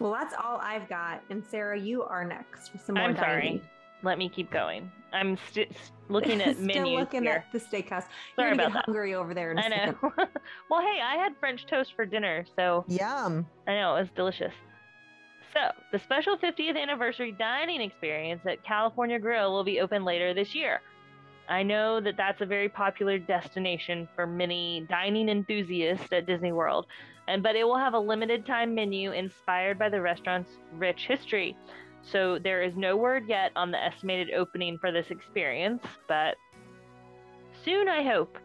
Well, 0.00 0.12
that's 0.12 0.34
all 0.34 0.58
I've 0.62 0.88
got. 0.88 1.22
And 1.30 1.44
Sarah, 1.44 1.78
you 1.78 2.02
are 2.02 2.24
next 2.24 2.72
with 2.72 2.84
some 2.84 2.94
more 2.96 3.04
I'm 3.04 3.16
sorry. 3.16 3.42
dining. 3.42 3.60
Let 4.02 4.16
me 4.18 4.30
keep 4.30 4.50
going. 4.50 4.90
I'm 5.12 5.36
st- 5.52 5.70
s- 5.72 5.92
looking 6.08 6.40
at 6.40 6.54
Still 6.56 6.66
menus 6.66 6.98
looking 7.00 7.22
here. 7.24 7.44
at 7.46 7.52
the 7.52 7.58
steakhouse. 7.58 8.04
Sorry 8.34 8.48
You're 8.48 8.50
gonna 8.50 8.62
about 8.62 8.66
get 8.68 8.72
that. 8.72 8.84
hungry 8.86 9.14
over 9.14 9.34
there 9.34 9.52
in 9.52 9.58
a 9.58 9.62
I 9.62 9.68
know. 9.68 9.94
well, 10.70 10.80
hey, 10.80 11.00
I 11.04 11.16
had 11.16 11.34
French 11.38 11.66
toast 11.66 11.92
for 11.94 12.06
dinner, 12.06 12.46
so 12.56 12.84
Yum. 12.88 13.46
I 13.68 13.74
know 13.74 13.96
it 13.96 14.00
was 14.00 14.08
delicious. 14.16 14.54
So, 15.52 15.60
the 15.92 15.98
special 15.98 16.38
50th 16.38 16.80
anniversary 16.80 17.32
dining 17.32 17.80
experience 17.82 18.40
at 18.46 18.64
California 18.64 19.18
Grill 19.18 19.52
will 19.52 19.64
be 19.64 19.80
open 19.80 20.04
later 20.04 20.32
this 20.32 20.54
year. 20.54 20.80
I 21.48 21.64
know 21.64 22.00
that 22.00 22.16
that's 22.16 22.40
a 22.40 22.46
very 22.46 22.68
popular 22.68 23.18
destination 23.18 24.08
for 24.14 24.26
many 24.28 24.86
dining 24.88 25.28
enthusiasts 25.28 26.06
at 26.12 26.24
Disney 26.24 26.52
World, 26.52 26.86
and 27.30 27.42
but 27.44 27.54
it 27.54 27.64
will 27.64 27.78
have 27.78 27.94
a 27.94 27.98
limited 27.98 28.44
time 28.44 28.74
menu 28.74 29.12
inspired 29.12 29.78
by 29.78 29.88
the 29.88 30.00
restaurant's 30.00 30.50
rich 30.72 31.06
history. 31.06 31.56
So 32.02 32.38
there 32.38 32.62
is 32.62 32.74
no 32.76 32.96
word 32.96 33.28
yet 33.28 33.52
on 33.54 33.70
the 33.70 33.82
estimated 33.82 34.34
opening 34.34 34.78
for 34.78 34.90
this 34.90 35.06
experience, 35.10 35.82
but 36.08 36.34
soon 37.64 37.88
I 37.88 38.02
hope. 38.02 38.36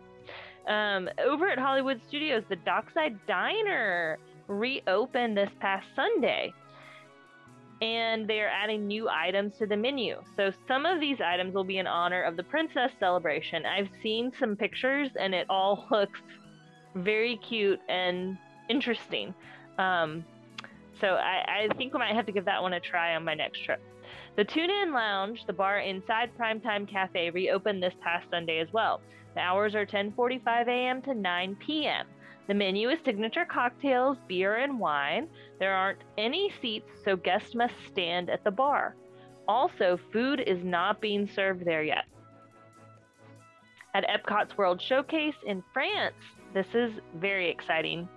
Um, 0.67 1.09
over 1.23 1.49
at 1.49 1.57
Hollywood 1.57 2.01
Studios, 2.07 2.43
the 2.49 2.57
Dockside 2.57 3.17
Diner 3.27 4.19
reopened 4.47 5.37
this 5.37 5.51
past 5.59 5.87
Sunday. 5.95 6.53
And 7.81 8.27
they 8.27 8.39
are 8.39 8.49
adding 8.49 8.87
new 8.87 9.09
items 9.09 9.57
to 9.57 9.65
the 9.65 9.75
menu. 9.75 10.15
So 10.37 10.51
some 10.67 10.85
of 10.85 10.99
these 10.99 11.17
items 11.21 11.53
will 11.53 11.65
be 11.65 11.77
in 11.77 11.87
honor 11.87 12.23
of 12.23 12.37
the 12.37 12.43
princess 12.43 12.91
celebration. 12.99 13.65
I've 13.65 13.89
seen 14.01 14.31
some 14.39 14.55
pictures 14.55 15.09
and 15.19 15.35
it 15.35 15.45
all 15.49 15.87
looks 15.91 16.19
very 16.95 17.37
cute 17.37 17.79
and 17.89 18.37
interesting. 18.69 19.33
Um, 19.77 20.25
so 20.99 21.07
I, 21.07 21.67
I 21.69 21.75
think 21.75 21.93
we 21.93 21.99
might 21.99 22.15
have 22.15 22.25
to 22.25 22.31
give 22.31 22.45
that 22.45 22.61
one 22.61 22.73
a 22.73 22.79
try 22.79 23.15
on 23.15 23.23
my 23.23 23.33
next 23.33 23.63
trip. 23.63 23.81
The 24.35 24.43
Tune 24.43 24.69
In 24.69 24.93
Lounge, 24.93 25.45
the 25.45 25.53
bar 25.53 25.79
inside 25.79 26.31
Primetime 26.37 26.87
Cafe, 26.87 27.29
reopened 27.29 27.81
this 27.81 27.93
past 28.01 28.29
Sunday 28.29 28.59
as 28.59 28.71
well. 28.71 29.01
The 29.33 29.41
hours 29.41 29.75
are 29.75 29.85
10:45 29.85 30.67
a.m. 30.67 31.01
to 31.03 31.13
9 31.13 31.55
p.m. 31.57 32.07
The 32.47 32.53
menu 32.53 32.89
is 32.89 32.99
signature 33.03 33.45
cocktails, 33.45 34.17
beer, 34.27 34.55
and 34.55 34.79
wine. 34.79 35.27
There 35.59 35.73
aren't 35.73 36.03
any 36.17 36.51
seats, 36.61 36.89
so 37.03 37.15
guests 37.15 37.55
must 37.55 37.73
stand 37.87 38.29
at 38.29 38.43
the 38.43 38.51
bar. 38.51 38.95
Also, 39.47 39.99
food 40.11 40.39
is 40.39 40.63
not 40.63 41.01
being 41.01 41.27
served 41.27 41.65
there 41.65 41.83
yet. 41.83 42.05
At 43.93 44.05
Epcot's 44.07 44.57
World 44.57 44.81
Showcase 44.81 45.35
in 45.45 45.63
France, 45.73 46.15
this 46.53 46.67
is 46.73 46.91
very 47.15 47.49
exciting. 47.49 48.07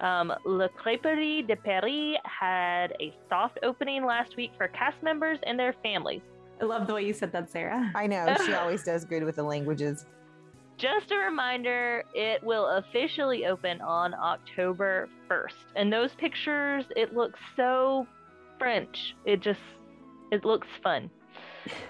Um, 0.00 0.32
Le 0.44 0.68
Crêperie 0.70 1.46
de 1.46 1.56
Paris 1.56 2.16
had 2.24 2.92
a 3.00 3.14
soft 3.28 3.58
opening 3.62 4.04
last 4.04 4.36
week 4.36 4.52
for 4.56 4.68
cast 4.68 5.00
members 5.02 5.38
and 5.44 5.58
their 5.58 5.74
families. 5.82 6.20
I 6.60 6.64
love 6.64 6.86
the 6.86 6.94
way 6.94 7.04
you 7.06 7.12
said 7.12 7.32
that, 7.32 7.50
Sarah. 7.50 7.90
I 7.94 8.06
know. 8.06 8.36
She 8.44 8.54
always 8.54 8.82
does 8.82 9.04
good 9.04 9.22
with 9.24 9.36
the 9.36 9.42
languages. 9.42 10.06
Just 10.76 11.12
a 11.12 11.16
reminder, 11.16 12.02
it 12.14 12.42
will 12.42 12.66
officially 12.66 13.46
open 13.46 13.80
on 13.80 14.12
October 14.14 15.08
1st. 15.30 15.52
And 15.76 15.92
those 15.92 16.10
pictures, 16.18 16.84
it 16.96 17.14
looks 17.14 17.38
so 17.56 18.06
French. 18.58 19.14
It 19.24 19.40
just, 19.40 19.60
it 20.32 20.44
looks 20.44 20.66
fun. 20.82 21.08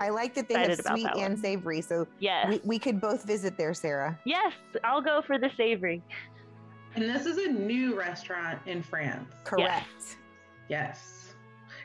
I 0.01 0.11
like 0.11 0.35
that 0.35 0.49
they 0.49 0.55
have 0.55 0.79
sweet 0.81 1.07
and 1.15 1.35
one. 1.35 1.37
savory. 1.39 1.81
So 1.81 2.07
Yes. 2.21 2.47
we, 2.49 2.61
we 2.65 2.79
could 2.79 3.01
both 3.01 3.25
visit 3.25 3.57
there, 3.57 3.73
Sarah. 3.75 4.19
Yes, 4.25 4.53
I'll 4.85 5.03
go 5.03 5.23
for 5.27 5.39
the 5.39 5.51
savory. 5.57 6.03
And 6.95 7.05
this 7.05 7.27
is 7.27 7.39
a 7.39 7.49
new 7.51 7.99
restaurant 7.99 8.61
in 8.67 8.83
France. 8.83 9.33
Correct. 9.45 10.17
Yes. 10.69 11.35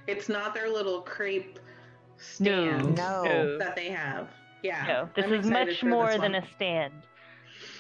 It's 0.08 0.30
not 0.30 0.54
their 0.54 0.70
little 0.70 1.02
crepe 1.02 1.60
stand 2.18 2.96
No. 2.98 3.58
that 3.58 3.76
they 3.76 3.90
have. 3.90 4.30
Yeah. 4.64 4.86
No, 4.88 5.10
this 5.16 5.26
I'm 5.26 5.34
is 5.34 5.46
much 5.48 5.84
more 5.84 6.18
than 6.18 6.36
a 6.36 6.46
stand. 6.56 6.94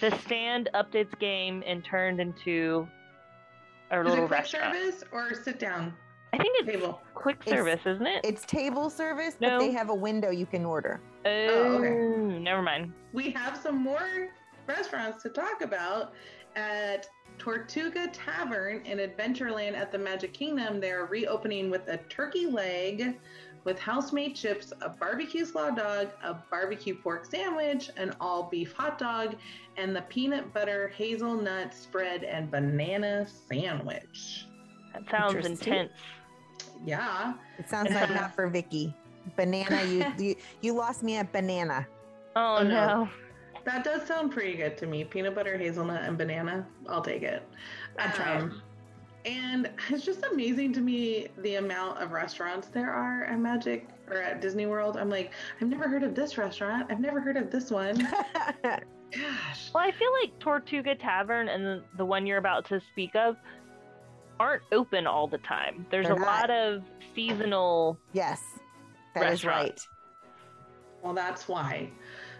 The 0.01 0.11
stand 0.19 0.69
upped 0.73 0.95
its 0.95 1.13
game 1.15 1.63
and 1.65 1.83
turned 1.83 2.19
into 2.19 2.87
a 3.91 3.99
Is 3.99 4.05
it 4.05 4.09
little 4.09 4.27
quick 4.27 4.39
restaurant. 4.39 4.75
service 4.75 5.03
or 5.11 5.33
sit 5.33 5.59
down 5.59 5.93
I 6.31 6.37
think 6.37 6.55
it's 6.59 6.67
table? 6.71 7.01
quick 7.15 7.37
It's- 7.41 7.53
service, 7.57 7.81
isn't 7.85 8.05
it? 8.05 8.21
It's 8.23 8.45
table 8.45 8.89
service, 8.89 9.35
No. 9.41 9.49
but 9.51 9.59
they 9.59 9.71
have 9.71 9.89
a 9.89 9.95
window 9.95 10.29
you 10.29 10.45
can 10.45 10.63
order. 10.65 11.01
Oh, 11.25 11.29
oh, 11.29 11.77
okay. 11.79 12.39
never 12.39 12.61
mind. 12.61 12.93
We 13.13 13.31
have 13.31 13.57
some 13.57 13.77
more 13.77 14.29
restaurants 14.67 15.21
to 15.23 15.29
talk 15.29 15.61
about 15.61 16.13
at 16.55 17.07
Tortuga 17.39 18.07
Tavern 18.07 18.85
in 18.85 18.99
Adventureland 18.99 19.73
at 19.75 19.91
the 19.91 19.97
Magic 19.97 20.33
Kingdom. 20.33 20.79
They're 20.79 21.05
reopening 21.05 21.71
with 21.71 21.87
a 21.87 21.97
turkey 22.09 22.45
leg 22.45 23.17
with 23.63 23.79
house-made 23.79 24.35
chips, 24.35 24.71
a 24.81 24.89
barbecue 24.89 25.45
slaw 25.45 25.69
dog, 25.69 26.09
a 26.23 26.33
barbecue 26.49 26.95
pork 26.95 27.25
sandwich, 27.25 27.89
an 27.97 28.13
all 28.21 28.43
beef 28.43 28.73
hot 28.73 28.97
dog, 28.97 29.35
and 29.77 29.95
the 29.95 30.01
peanut 30.03 30.53
butter 30.53 30.89
hazelnut 30.89 31.73
spread 31.73 32.23
and 32.23 32.49
banana 32.51 33.27
sandwich. 33.49 34.45
That 34.93 35.09
sounds 35.09 35.45
intense. 35.45 35.91
Yeah. 36.85 37.33
It 37.57 37.69
sounds 37.69 37.91
like 37.91 38.09
not 38.13 38.33
for 38.35 38.47
Vicki. 38.47 38.93
Banana, 39.35 39.83
you, 39.83 40.05
you 40.17 40.35
you 40.61 40.73
lost 40.73 41.03
me 41.03 41.15
at 41.17 41.31
banana. 41.31 41.85
Oh, 42.35 42.57
Oh, 42.59 42.63
no. 42.63 42.69
no. 42.69 43.09
That 43.69 43.83
does 43.83 44.07
sound 44.07 44.31
pretty 44.31 44.55
good 44.55 44.77
to 44.79 44.87
me. 44.87 45.03
Peanut 45.03 45.35
butter, 45.35 45.55
hazelnut, 45.57 46.03
and 46.03 46.17
banana. 46.17 46.65
I'll 46.87 47.03
take 47.03 47.21
it. 47.21 47.47
I'd 47.99 48.15
try 48.15 48.37
it. 48.37 48.41
Um, 48.41 48.61
And 49.25 49.69
it's 49.89 50.03
just 50.03 50.23
amazing 50.31 50.73
to 50.73 50.81
me 50.81 51.27
the 51.39 51.55
amount 51.55 51.99
of 52.01 52.11
restaurants 52.11 52.67
there 52.69 52.89
are 52.91 53.25
at 53.25 53.37
Magic 53.37 53.87
or 54.07 54.17
at 54.23 54.41
Disney 54.41 54.65
World. 54.65 54.97
I'm 54.97 55.09
like, 55.09 55.33
I've 55.61 55.67
never 55.67 55.87
heard 55.87 56.01
of 56.01 56.15
this 56.15 56.35
restaurant. 56.37 56.87
I've 56.89 56.99
never 56.99 57.19
heard 57.21 57.37
of 57.37 57.51
this 57.51 57.69
one. 57.69 57.97
Gosh. 58.63 59.69
Well, 59.73 59.83
I 59.83 59.91
feel 59.91 60.11
like 60.21 60.39
Tortuga 60.39 60.95
Tavern 60.95 61.47
and 61.49 61.63
the, 61.63 61.83
the 61.97 62.05
one 62.05 62.25
you're 62.25 62.37
about 62.39 62.65
to 62.69 62.81
speak 62.91 63.15
of 63.15 63.35
aren't 64.39 64.63
open 64.71 65.05
all 65.05 65.27
the 65.27 65.37
time. 65.39 65.85
There's 65.91 66.07
They're 66.07 66.15
a 66.15 66.19
not. 66.19 66.25
lot 66.25 66.49
of 66.49 66.81
seasonal. 67.13 67.99
yes, 68.13 68.41
that 69.13 69.31
is 69.31 69.45
right. 69.45 69.79
Well, 71.03 71.13
that's 71.13 71.47
why 71.47 71.89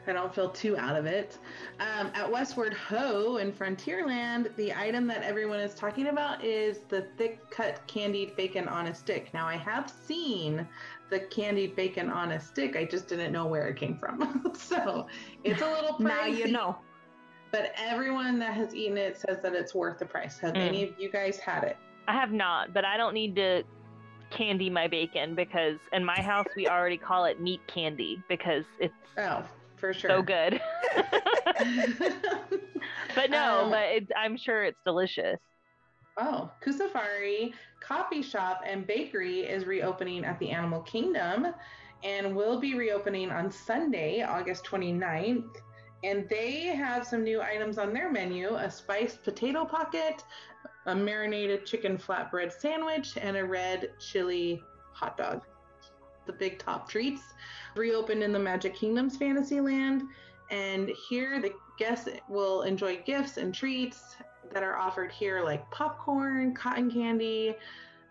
I 0.09 0.13
don't 0.13 0.33
feel 0.33 0.49
too 0.49 0.77
out 0.77 0.95
of 0.95 1.05
it. 1.05 1.37
Um, 1.79 2.11
at 2.15 2.29
Westward 2.29 2.73
Ho 2.73 3.37
in 3.37 3.51
Frontierland, 3.51 4.55
the 4.55 4.73
item 4.73 5.07
that 5.07 5.23
everyone 5.23 5.59
is 5.59 5.75
talking 5.75 6.07
about 6.07 6.43
is 6.43 6.79
the 6.89 7.03
thick 7.17 7.49
cut 7.51 7.85
candied 7.87 8.35
bacon 8.35 8.67
on 8.67 8.87
a 8.87 8.95
stick. 8.95 9.33
Now, 9.33 9.45
I 9.47 9.55
have 9.57 9.89
seen 9.89 10.67
the 11.09 11.19
candied 11.19 11.75
bacon 11.75 12.09
on 12.09 12.31
a 12.31 12.39
stick. 12.39 12.75
I 12.75 12.85
just 12.85 13.07
didn't 13.07 13.31
know 13.31 13.45
where 13.45 13.67
it 13.67 13.77
came 13.77 13.97
from. 13.97 14.51
so 14.55 15.07
it's 15.43 15.61
a 15.61 15.69
little 15.71 15.93
pricey. 15.97 15.99
Now 16.03 16.25
you 16.25 16.47
know. 16.51 16.77
But 17.51 17.73
everyone 17.77 18.37
that 18.39 18.53
has 18.53 18.75
eaten 18.75 18.97
it 18.97 19.17
says 19.17 19.37
that 19.41 19.53
it's 19.53 19.73
worth 19.73 19.97
the 19.99 20.05
price. 20.05 20.37
Have 20.39 20.53
Mm. 20.53 20.67
any 20.67 20.83
of 20.83 20.89
you 20.99 21.09
guys 21.11 21.37
had 21.37 21.63
it? 21.63 21.77
I 22.07 22.13
have 22.13 22.31
not, 22.31 22.73
but 22.73 22.85
I 22.85 22.95
don't 22.97 23.13
need 23.13 23.35
to 23.37 23.63
candy 24.29 24.69
my 24.69 24.87
bacon 24.87 25.33
because 25.33 25.79
in 25.91 26.05
my 26.05 26.21
house 26.21 26.45
we 26.55 26.67
already 26.67 26.97
call 26.97 27.25
it 27.25 27.41
meat 27.41 27.61
candy 27.67 28.21
because 28.29 28.63
it's 28.79 28.93
Oh, 29.17 29.43
for 29.79 29.93
sure. 29.93 30.09
so 30.09 30.21
good. 30.21 30.61
but 33.15 33.29
no, 33.29 33.65
Um, 33.65 33.71
but 33.71 33.83
it's, 33.89 34.11
I'm 34.15 34.37
sure 34.37 34.63
it's 34.63 34.79
delicious. 34.85 35.39
Oh, 36.17 36.51
Kusafiri 36.61 37.53
Coffee 37.79 38.21
Shop 38.21 38.61
and 38.65 38.85
Bakery 38.85 39.41
is 39.41 39.65
reopening 39.65 40.25
at 40.25 40.37
the 40.39 40.49
Animal 40.49 40.81
Kingdom 40.81 41.47
and 42.03 42.35
will 42.35 42.59
be 42.59 42.75
reopening 42.75 43.31
on 43.31 43.51
Sunday, 43.51 44.21
August 44.21 44.65
29th. 44.65 45.55
And 46.03 46.27
they 46.29 46.67
have 46.67 47.05
some 47.05 47.23
new 47.23 47.41
items 47.41 47.77
on 47.77 47.93
their 47.93 48.11
menu 48.11 48.55
a 48.55 48.71
spiced 48.71 49.23
potato 49.23 49.65
pocket, 49.65 50.23
a 50.85 50.95
marinated 50.95 51.65
chicken 51.65 51.97
flatbread 51.97 52.51
sandwich, 52.51 53.17
and 53.17 53.35
a 53.35 53.43
red 53.43 53.91
chili 53.99 54.63
hot 54.93 55.17
dog. 55.17 55.41
The 56.29 56.33
big 56.33 56.59
top 56.59 56.87
treats 56.87 57.33
reopened 57.75 58.21
in 58.21 58.31
the 58.31 58.37
Magic 58.37 58.75
Kingdom's 58.75 59.17
Fantasyland. 59.17 60.03
And 60.51 60.91
here 61.09 61.41
the 61.41 61.55
guests 61.79 62.07
will 62.27 62.61
enjoy 62.61 63.01
gifts 63.03 63.37
and 63.37 63.51
treats 63.51 64.15
that 64.53 64.61
are 64.61 64.77
offered 64.77 65.11
here, 65.11 65.43
like 65.43 65.67
popcorn, 65.71 66.53
cotton 66.53 66.91
candy, 66.91 67.55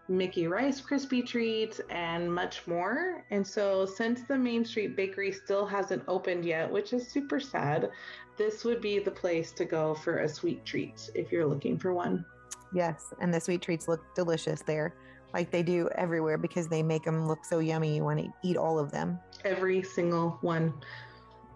Mickey 0.08 0.48
Rice 0.48 0.80
Krispie 0.80 1.24
treats, 1.24 1.80
and 1.90 2.34
much 2.34 2.66
more. 2.66 3.24
And 3.30 3.46
so, 3.46 3.86
since 3.86 4.22
the 4.22 4.36
Main 4.36 4.64
Street 4.64 4.96
Bakery 4.96 5.30
still 5.30 5.64
hasn't 5.64 6.02
opened 6.08 6.44
yet, 6.44 6.68
which 6.68 6.92
is 6.92 7.06
super 7.06 7.38
sad, 7.38 7.88
this 8.36 8.64
would 8.64 8.80
be 8.80 8.98
the 8.98 9.12
place 9.12 9.52
to 9.52 9.64
go 9.64 9.94
for 9.94 10.18
a 10.18 10.28
sweet 10.28 10.64
treat 10.64 11.08
if 11.14 11.30
you're 11.30 11.46
looking 11.46 11.78
for 11.78 11.94
one. 11.94 12.24
Yes, 12.72 13.14
and 13.20 13.32
the 13.32 13.40
sweet 13.40 13.62
treats 13.62 13.86
look 13.86 14.12
delicious 14.16 14.60
there, 14.62 14.96
like 15.34 15.50
they 15.50 15.62
do 15.62 15.88
everywhere 15.94 16.38
because 16.38 16.68
they 16.68 16.82
make 16.82 17.04
them 17.04 17.26
look 17.28 17.44
so 17.44 17.58
yummy. 17.58 17.94
You 17.96 18.04
want 18.04 18.20
to 18.20 18.28
eat 18.42 18.56
all 18.56 18.78
of 18.78 18.90
them. 18.90 19.18
Every 19.44 19.82
single 19.82 20.38
one. 20.40 20.72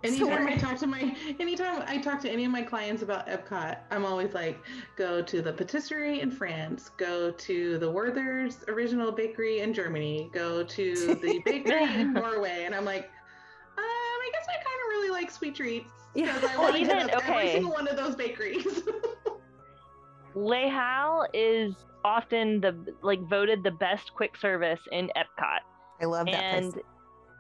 Anytime 0.05 0.45
we're- 0.45 0.55
I 0.55 0.57
talk 0.57 0.77
to 0.79 0.87
my, 0.89 1.17
anytime 1.39 1.85
I 1.87 1.97
talk 1.99 2.21
to 2.23 2.29
any 2.31 2.45
of 2.45 2.51
my 2.51 2.63
clients 2.63 3.03
about 3.03 3.29
Epcot, 3.29 3.79
I'm 3.93 4.05
always 4.05 4.35
like, 4.35 4.59
go 4.97 5.23
to 5.23 5.41
the 5.43 5.53
patisserie 5.53 6.21
in 6.21 6.29
France, 6.31 6.91
go 6.97 7.31
to 7.31 7.79
the 7.79 7.89
Werther's 7.89 8.65
original 8.67 9.13
bakery 9.13 9.61
in 9.61 9.73
Germany, 9.73 10.29
go 10.35 10.65
to 10.65 11.15
the 11.15 11.39
bakery 11.45 11.85
in 12.01 12.13
Norway, 12.15 12.65
and 12.67 12.75
I'm 12.75 12.85
like, 12.85 13.05
um, 13.05 13.85
I 13.85 14.31
guess 14.33 14.45
I 14.49 14.55
kind 14.55 14.67
of 14.67 14.89
really 14.89 15.11
like 15.11 15.31
sweet 15.31 15.55
treats 15.55 15.89
Yeah. 16.17 16.35
because 16.35 16.51
I 16.51 16.55
Well, 16.57 16.63
want 16.65 16.75
to 16.75 16.81
even- 16.83 16.99
hit 16.99 17.15
up 17.15 17.29
every 17.29 17.51
single 17.53 17.71
one 17.71 17.87
of 17.87 17.97
those 17.97 18.17
bakeries. 18.17 18.83
Les 20.35 20.69
Halles 20.69 21.27
is 21.33 21.75
often 22.05 22.61
the 22.61 22.97
like 23.03 23.21
voted 23.29 23.63
the 23.63 23.71
best 23.71 24.13
quick 24.15 24.37
service 24.37 24.81
in 24.91 25.11
Epcot. 25.17 25.61
I 26.01 26.05
love 26.07 26.31
that 26.31 26.49
and 26.49 26.73
place. 26.73 26.85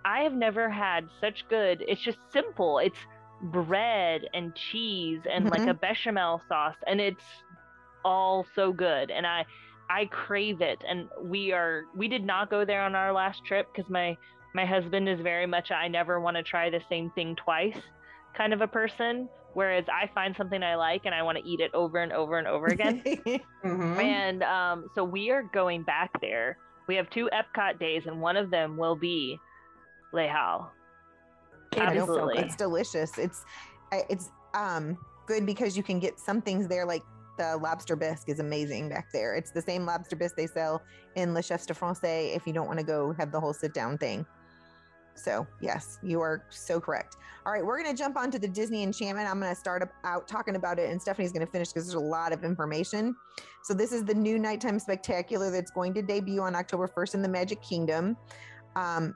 I 0.04 0.20
have 0.22 0.34
never 0.34 0.68
had 0.70 1.08
such 1.20 1.44
good. 1.48 1.84
It's 1.86 2.02
just 2.02 2.18
simple. 2.32 2.78
It's 2.78 2.98
bread 3.42 4.22
and 4.34 4.54
cheese 4.54 5.20
and 5.30 5.48
like 5.50 5.62
Mhm. 5.62 5.68
a 5.68 5.74
bechamel 5.74 6.42
sauce, 6.48 6.76
and 6.86 7.00
it's 7.00 7.24
all 8.04 8.46
so 8.54 8.72
good. 8.72 9.10
And 9.10 9.26
I, 9.26 9.44
I 9.90 10.06
crave 10.06 10.60
it. 10.60 10.82
And 10.88 11.08
we 11.22 11.52
are 11.52 11.84
we 11.96 12.08
did 12.08 12.24
not 12.24 12.50
go 12.50 12.64
there 12.64 12.82
on 12.82 12.94
our 12.94 13.12
last 13.12 13.44
trip 13.44 13.68
because 13.74 13.90
my 13.90 14.16
my 14.54 14.64
husband 14.66 15.08
is 15.08 15.20
very 15.20 15.46
much 15.46 15.70
a 15.70 15.74
I 15.74 15.88
never 15.88 16.20
want 16.20 16.36
to 16.36 16.42
try 16.42 16.70
the 16.70 16.80
same 16.88 17.10
thing 17.10 17.36
twice 17.36 17.78
kind 18.36 18.52
of 18.52 18.60
a 18.60 18.66
person. 18.68 19.28
Whereas 19.54 19.84
I 19.92 20.10
find 20.14 20.34
something 20.36 20.62
I 20.62 20.76
like 20.76 21.02
and 21.04 21.14
I 21.14 21.22
want 21.22 21.38
to 21.38 21.44
eat 21.44 21.60
it 21.60 21.70
over 21.74 21.98
and 21.98 22.12
over 22.12 22.38
and 22.38 22.46
over 22.46 22.66
again. 22.66 23.02
Mhm. 23.64 24.02
And 24.02 24.42
um, 24.42 24.90
so 24.94 25.04
we 25.04 25.30
are 25.30 25.44
going 25.44 25.82
back 25.84 26.10
there. 26.20 26.58
We 26.88 26.96
have 26.96 27.08
two 27.10 27.30
Epcot 27.32 27.78
days, 27.78 28.02
and 28.06 28.20
one 28.20 28.36
of 28.36 28.50
them 28.50 28.76
will 28.76 28.96
be 28.96 29.38
Les 30.12 30.26
Halles. 30.26 30.66
Absolutely. 31.76 32.38
it's 32.42 32.56
delicious. 32.56 33.16
It's 33.18 33.44
it's 34.10 34.30
um 34.54 34.98
good 35.26 35.46
because 35.46 35.76
you 35.76 35.82
can 35.82 35.98
get 36.00 36.18
some 36.18 36.42
things 36.42 36.66
there 36.68 36.84
like 36.84 37.02
the 37.38 37.56
lobster 37.58 37.96
bisque 37.96 38.28
is 38.28 38.40
amazing 38.40 38.88
back 38.88 39.10
there. 39.12 39.34
It's 39.36 39.52
the 39.52 39.62
same 39.62 39.86
lobster 39.86 40.16
bisque 40.16 40.36
they 40.36 40.46
sell 40.46 40.82
in 41.14 41.32
Le 41.34 41.42
Chef 41.42 41.64
de 41.66 41.72
France 41.74 42.00
if 42.02 42.46
you 42.46 42.52
don't 42.52 42.66
want 42.66 42.78
to 42.78 42.84
go 42.84 43.12
have 43.12 43.32
the 43.32 43.40
whole 43.40 43.54
sit 43.54 43.72
down 43.72 43.96
thing. 43.96 44.26
So, 45.14 45.46
yes, 45.60 45.98
you 46.02 46.20
are 46.20 46.44
so 46.48 46.80
correct. 46.80 47.16
All 47.44 47.52
right, 47.52 47.64
we're 47.64 47.82
going 47.82 47.94
to 47.94 48.00
jump 48.00 48.16
onto 48.16 48.38
the 48.38 48.48
Disney 48.48 48.82
Enchantment. 48.82 49.28
I'm 49.28 49.40
going 49.40 49.52
to 49.52 49.58
start 49.58 49.88
out 50.04 50.28
talking 50.28 50.56
about 50.56 50.78
it, 50.78 50.90
and 50.90 51.00
Stephanie's 51.00 51.32
going 51.32 51.44
to 51.44 51.50
finish 51.50 51.68
because 51.68 51.86
there's 51.86 51.94
a 51.94 52.00
lot 52.00 52.32
of 52.32 52.44
information. 52.44 53.14
So, 53.62 53.74
this 53.74 53.92
is 53.92 54.04
the 54.04 54.14
new 54.14 54.38
nighttime 54.38 54.78
spectacular 54.78 55.50
that's 55.50 55.70
going 55.70 55.94
to 55.94 56.02
debut 56.02 56.40
on 56.40 56.54
October 56.54 56.88
1st 56.88 57.14
in 57.14 57.22
the 57.22 57.28
Magic 57.28 57.60
Kingdom. 57.62 58.16
Um, 58.76 59.14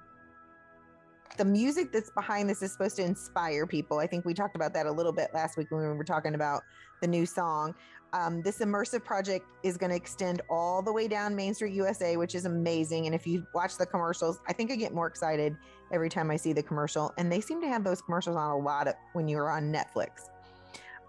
the 1.36 1.44
music 1.44 1.92
that's 1.92 2.10
behind 2.10 2.48
this 2.48 2.62
is 2.62 2.72
supposed 2.72 2.96
to 2.96 3.02
inspire 3.02 3.66
people. 3.66 3.98
I 3.98 4.06
think 4.06 4.24
we 4.24 4.34
talked 4.34 4.56
about 4.56 4.72
that 4.74 4.86
a 4.86 4.90
little 4.90 5.12
bit 5.12 5.30
last 5.34 5.56
week 5.56 5.70
when 5.70 5.80
we 5.82 5.88
were 5.88 6.04
talking 6.04 6.34
about 6.34 6.62
the 7.00 7.06
new 7.06 7.26
song. 7.26 7.74
Um, 8.12 8.40
this 8.42 8.58
immersive 8.60 9.04
project 9.04 9.46
is 9.62 9.76
going 9.76 9.90
to 9.90 9.96
extend 9.96 10.40
all 10.48 10.80
the 10.80 10.92
way 10.92 11.08
down 11.08 11.34
Main 11.34 11.52
Street 11.54 11.74
USA, 11.74 12.16
which 12.16 12.34
is 12.34 12.46
amazing. 12.46 13.06
And 13.06 13.14
if 13.14 13.26
you 13.26 13.46
watch 13.52 13.76
the 13.76 13.84
commercials, 13.84 14.40
I 14.48 14.52
think 14.52 14.70
I 14.70 14.76
get 14.76 14.94
more 14.94 15.06
excited 15.06 15.56
every 15.92 16.08
time 16.08 16.30
I 16.30 16.36
see 16.36 16.52
the 16.52 16.62
commercial. 16.62 17.12
And 17.18 17.30
they 17.30 17.40
seem 17.40 17.60
to 17.62 17.68
have 17.68 17.84
those 17.84 18.02
commercials 18.02 18.36
on 18.36 18.50
a 18.50 18.56
lot 18.56 18.88
of, 18.88 18.94
when 19.12 19.28
you're 19.28 19.50
on 19.50 19.72
Netflix. 19.72 20.28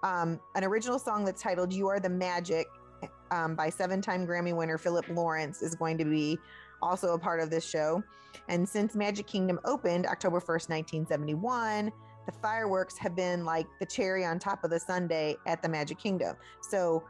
Um, 0.03 0.39
an 0.55 0.63
original 0.63 0.99
song 0.99 1.25
that's 1.25 1.41
titled 1.41 1.73
"You 1.73 1.87
Are 1.87 1.99
the 1.99 2.09
Magic" 2.09 2.67
um, 3.31 3.55
by 3.55 3.69
seven-time 3.69 4.27
Grammy 4.27 4.55
winner 4.55 4.77
Philip 4.77 5.07
Lawrence 5.09 5.61
is 5.61 5.75
going 5.75 5.97
to 5.97 6.05
be 6.05 6.37
also 6.81 7.13
a 7.13 7.19
part 7.19 7.39
of 7.39 7.49
this 7.49 7.67
show. 7.67 8.03
And 8.47 8.67
since 8.67 8.95
Magic 8.95 9.25
Kingdom 9.25 9.59
opened 9.65 10.05
October 10.05 10.39
1st, 10.39 10.69
1971, 10.69 11.91
the 12.25 12.31
fireworks 12.31 12.97
have 12.97 13.15
been 13.15 13.43
like 13.43 13.65
the 13.79 13.85
cherry 13.85 14.23
on 14.23 14.37
top 14.37 14.63
of 14.63 14.69
the 14.69 14.79
sundae 14.79 15.35
at 15.47 15.61
the 15.63 15.69
Magic 15.69 15.97
Kingdom. 15.97 16.35
So 16.61 17.03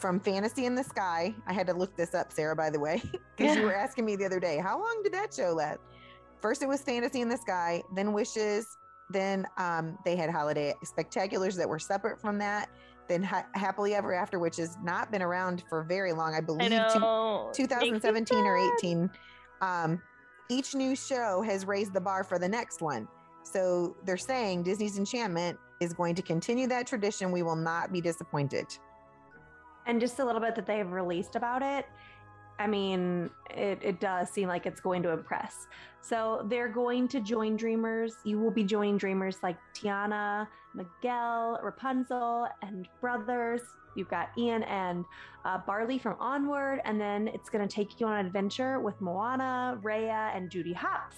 from 0.00 0.18
Fantasy 0.18 0.64
in 0.64 0.74
the 0.74 0.82
Sky. 0.82 1.34
I 1.46 1.52
had 1.52 1.66
to 1.66 1.74
look 1.74 1.94
this 1.96 2.14
up, 2.14 2.32
Sarah, 2.32 2.56
by 2.56 2.70
the 2.70 2.80
way, 2.80 3.02
because 3.36 3.56
you 3.56 3.62
were 3.62 3.74
asking 3.74 4.06
me 4.06 4.16
the 4.16 4.24
other 4.24 4.40
day, 4.40 4.58
how 4.58 4.80
long 4.80 5.02
did 5.04 5.12
that 5.12 5.32
show 5.34 5.52
last? 5.52 5.78
First, 6.40 6.62
it 6.62 6.66
was 6.68 6.80
Fantasy 6.82 7.20
in 7.20 7.28
the 7.28 7.36
Sky, 7.36 7.82
then 7.94 8.12
Wishes, 8.12 8.78
then 9.10 9.46
um, 9.58 9.98
they 10.04 10.16
had 10.16 10.30
Holiday 10.30 10.74
Spectaculars 10.84 11.56
that 11.56 11.68
were 11.68 11.78
separate 11.78 12.20
from 12.20 12.38
that. 12.38 12.70
Then 13.08 13.22
ha- 13.22 13.46
Happily 13.54 13.94
Ever 13.94 14.14
After, 14.14 14.38
which 14.38 14.56
has 14.56 14.78
not 14.82 15.10
been 15.10 15.20
around 15.22 15.64
for 15.68 15.82
very 15.82 16.12
long. 16.12 16.32
I 16.34 16.38
I 16.38 16.40
believe 16.40 16.70
two- 16.92 17.50
2017 17.52 18.38
or 18.38 18.56
18. 18.78 19.10
Um, 19.60 20.00
each 20.48 20.74
new 20.74 20.96
show 20.96 21.42
has 21.42 21.66
raised 21.66 21.92
the 21.92 22.00
bar 22.00 22.24
for 22.24 22.38
the 22.38 22.48
next 22.48 22.80
one. 22.80 23.06
So 23.42 23.96
they're 24.04 24.16
saying 24.16 24.62
Disney's 24.62 24.96
Enchantment 24.98 25.58
is 25.80 25.92
going 25.92 26.14
to 26.14 26.22
continue 26.22 26.66
that 26.68 26.86
tradition. 26.86 27.32
We 27.32 27.42
will 27.42 27.56
not 27.56 27.92
be 27.92 28.00
disappointed. 28.00 28.66
and 29.86 29.98
just 30.00 30.18
a 30.20 30.24
little 30.24 30.40
bit 30.40 30.54
that 30.54 30.66
they've 30.66 30.90
released 30.90 31.34
about 31.36 31.62
it 31.62 31.86
i 32.60 32.66
mean 32.66 33.30
it, 33.56 33.78
it 33.82 34.00
does 34.00 34.30
seem 34.30 34.48
like 34.48 34.66
it's 34.66 34.80
going 34.80 35.02
to 35.02 35.10
impress. 35.10 35.66
So 36.02 36.46
they're 36.48 36.68
going 36.68 37.08
to 37.08 37.20
join 37.20 37.56
dreamers. 37.56 38.14
You 38.24 38.38
will 38.38 38.50
be 38.50 38.64
joining 38.64 38.96
dreamers 38.96 39.38
like 39.42 39.56
tiana 39.74 40.46
miguel 40.74 41.58
rapunzel 41.62 42.48
and 42.62 42.88
brothers. 43.00 43.62
You've 43.96 44.08
got 44.08 44.30
ian 44.38 44.62
and 44.64 45.04
uh, 45.44 45.58
barley 45.66 45.98
from 45.98 46.16
onward 46.20 46.80
and 46.84 47.00
then 47.00 47.28
it's 47.28 47.50
going 47.50 47.66
to 47.66 47.74
take 47.74 47.98
you 47.98 48.06
on 48.06 48.18
an 48.18 48.26
adventure 48.26 48.78
with 48.80 49.00
moana 49.00 49.78
Raya 49.82 50.34
and 50.36 50.50
judy 50.50 50.72
hopps. 50.72 51.16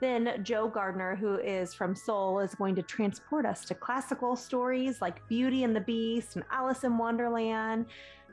Then 0.00 0.40
Joe 0.44 0.68
Gardner, 0.68 1.16
who 1.16 1.38
is 1.38 1.74
from 1.74 1.94
Soul, 1.94 2.38
is 2.38 2.54
going 2.54 2.76
to 2.76 2.82
transport 2.82 3.44
us 3.44 3.64
to 3.64 3.74
classical 3.74 4.36
stories 4.36 5.00
like 5.00 5.26
Beauty 5.26 5.64
and 5.64 5.74
the 5.74 5.80
Beast 5.80 6.36
and 6.36 6.44
Alice 6.52 6.84
in 6.84 6.96
Wonderland, 6.96 7.86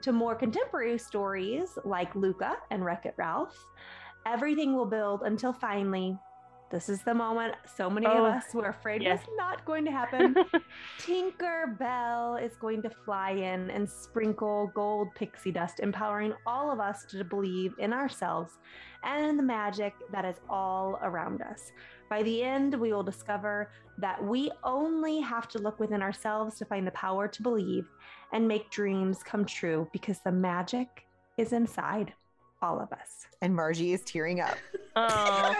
to 0.05 0.11
more 0.11 0.35
contemporary 0.35 0.99
stories 0.99 1.79
like 1.83 2.13
Luca 2.13 2.57
and 2.69 2.85
Wreck 2.85 3.07
It 3.07 3.15
Ralph. 3.17 3.57
Everything 4.27 4.75
will 4.75 4.85
build 4.85 5.23
until 5.23 5.51
finally, 5.51 6.15
this 6.69 6.89
is 6.89 7.01
the 7.01 7.13
moment 7.15 7.55
so 7.75 7.89
many 7.89 8.05
Oh, 8.05 8.23
of 8.25 8.35
us 8.35 8.53
were 8.53 8.67
afraid 8.69 9.01
yes. 9.01 9.21
was 9.25 9.35
not 9.35 9.65
going 9.65 9.83
to 9.83 9.89
happen. 9.89 10.35
Tinker 10.99 11.75
Bell 11.79 12.35
is 12.35 12.55
going 12.55 12.83
to 12.83 12.89
fly 12.91 13.31
in 13.31 13.71
and 13.71 13.89
sprinkle 13.89 14.71
gold 14.75 15.07
pixie 15.15 15.51
dust, 15.51 15.79
empowering 15.79 16.33
all 16.45 16.71
of 16.71 16.79
us 16.79 17.03
to 17.05 17.23
believe 17.23 17.73
in 17.79 17.91
ourselves 17.91 18.59
and 19.03 19.25
in 19.25 19.37
the 19.37 19.43
magic 19.43 19.95
that 20.11 20.23
is 20.25 20.35
all 20.51 20.99
around 21.01 21.41
us. 21.41 21.71
By 22.11 22.21
the 22.21 22.43
end, 22.43 22.75
we 22.75 22.93
will 22.93 23.03
discover 23.03 23.71
that 23.97 24.23
we 24.23 24.51
only 24.63 25.19
have 25.21 25.47
to 25.49 25.59
look 25.59 25.79
within 25.79 26.03
ourselves 26.03 26.57
to 26.57 26.65
find 26.65 26.85
the 26.85 26.91
power 26.91 27.27
to 27.27 27.41
believe 27.41 27.87
and 28.35 28.45
make 28.49 28.69
dreams 28.69 29.23
come 29.23 29.45
true 29.45 29.87
because 29.93 30.19
the 30.19 30.31
magic 30.31 31.07
is 31.37 31.53
inside 31.53 32.11
all 32.61 32.81
of 32.81 32.91
us. 32.91 33.27
And 33.41 33.55
Margie 33.55 33.93
is 33.93 34.01
tearing 34.03 34.41
up. 34.41 34.57
Oh, 34.97 35.53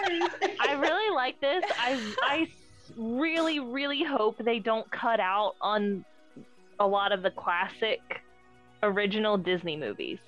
I 0.62 0.72
really 0.80 1.14
like 1.14 1.38
this. 1.42 1.62
I 1.78 2.00
I 2.22 2.48
really 2.96 3.60
really 3.60 4.02
hope 4.02 4.38
they 4.38 4.58
don't 4.58 4.90
cut 4.90 5.20
out 5.20 5.56
on 5.60 6.06
a 6.80 6.86
lot 6.86 7.12
of 7.12 7.22
the 7.22 7.30
classic 7.30 8.00
original 8.82 9.36
Disney 9.36 9.76
movies. 9.76 10.20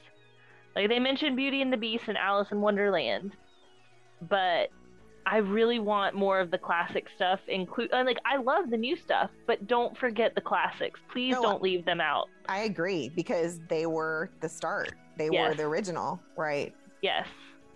Like 0.77 0.91
they 0.91 0.99
mentioned 0.99 1.37
Beauty 1.37 1.63
and 1.63 1.73
the 1.73 1.79
Beast 1.79 2.05
and 2.09 2.19
Alice 2.19 2.49
in 2.51 2.61
Wonderland, 2.61 3.33
but 4.29 4.69
I 5.31 5.39
really 5.39 5.79
want 5.79 6.15
more 6.15 6.41
of 6.41 6.51
the 6.51 6.57
classic 6.57 7.07
stuff. 7.15 7.39
Include 7.49 7.91
like 7.93 8.19
I 8.25 8.39
love 8.39 8.71
the 8.71 8.79
new 8.79 8.97
stuff, 8.97 9.31
but 9.47 9.67
don't 9.67 9.97
forget 9.99 10.35
the 10.35 10.41
classics. 10.41 10.99
Please 11.13 11.35
No, 11.35 11.43
don't 11.43 11.63
leave 11.63 11.85
them 11.85 12.01
out. 12.01 12.29
I 12.49 12.61
agree 12.61 13.11
because 13.11 13.61
they 13.69 13.85
were 13.85 14.31
the 14.41 14.49
start. 14.49 14.95
They 15.19 15.29
were 15.29 15.55
the 15.55 15.65
original, 15.65 16.19
right? 16.37 16.75
Yes. 17.03 17.27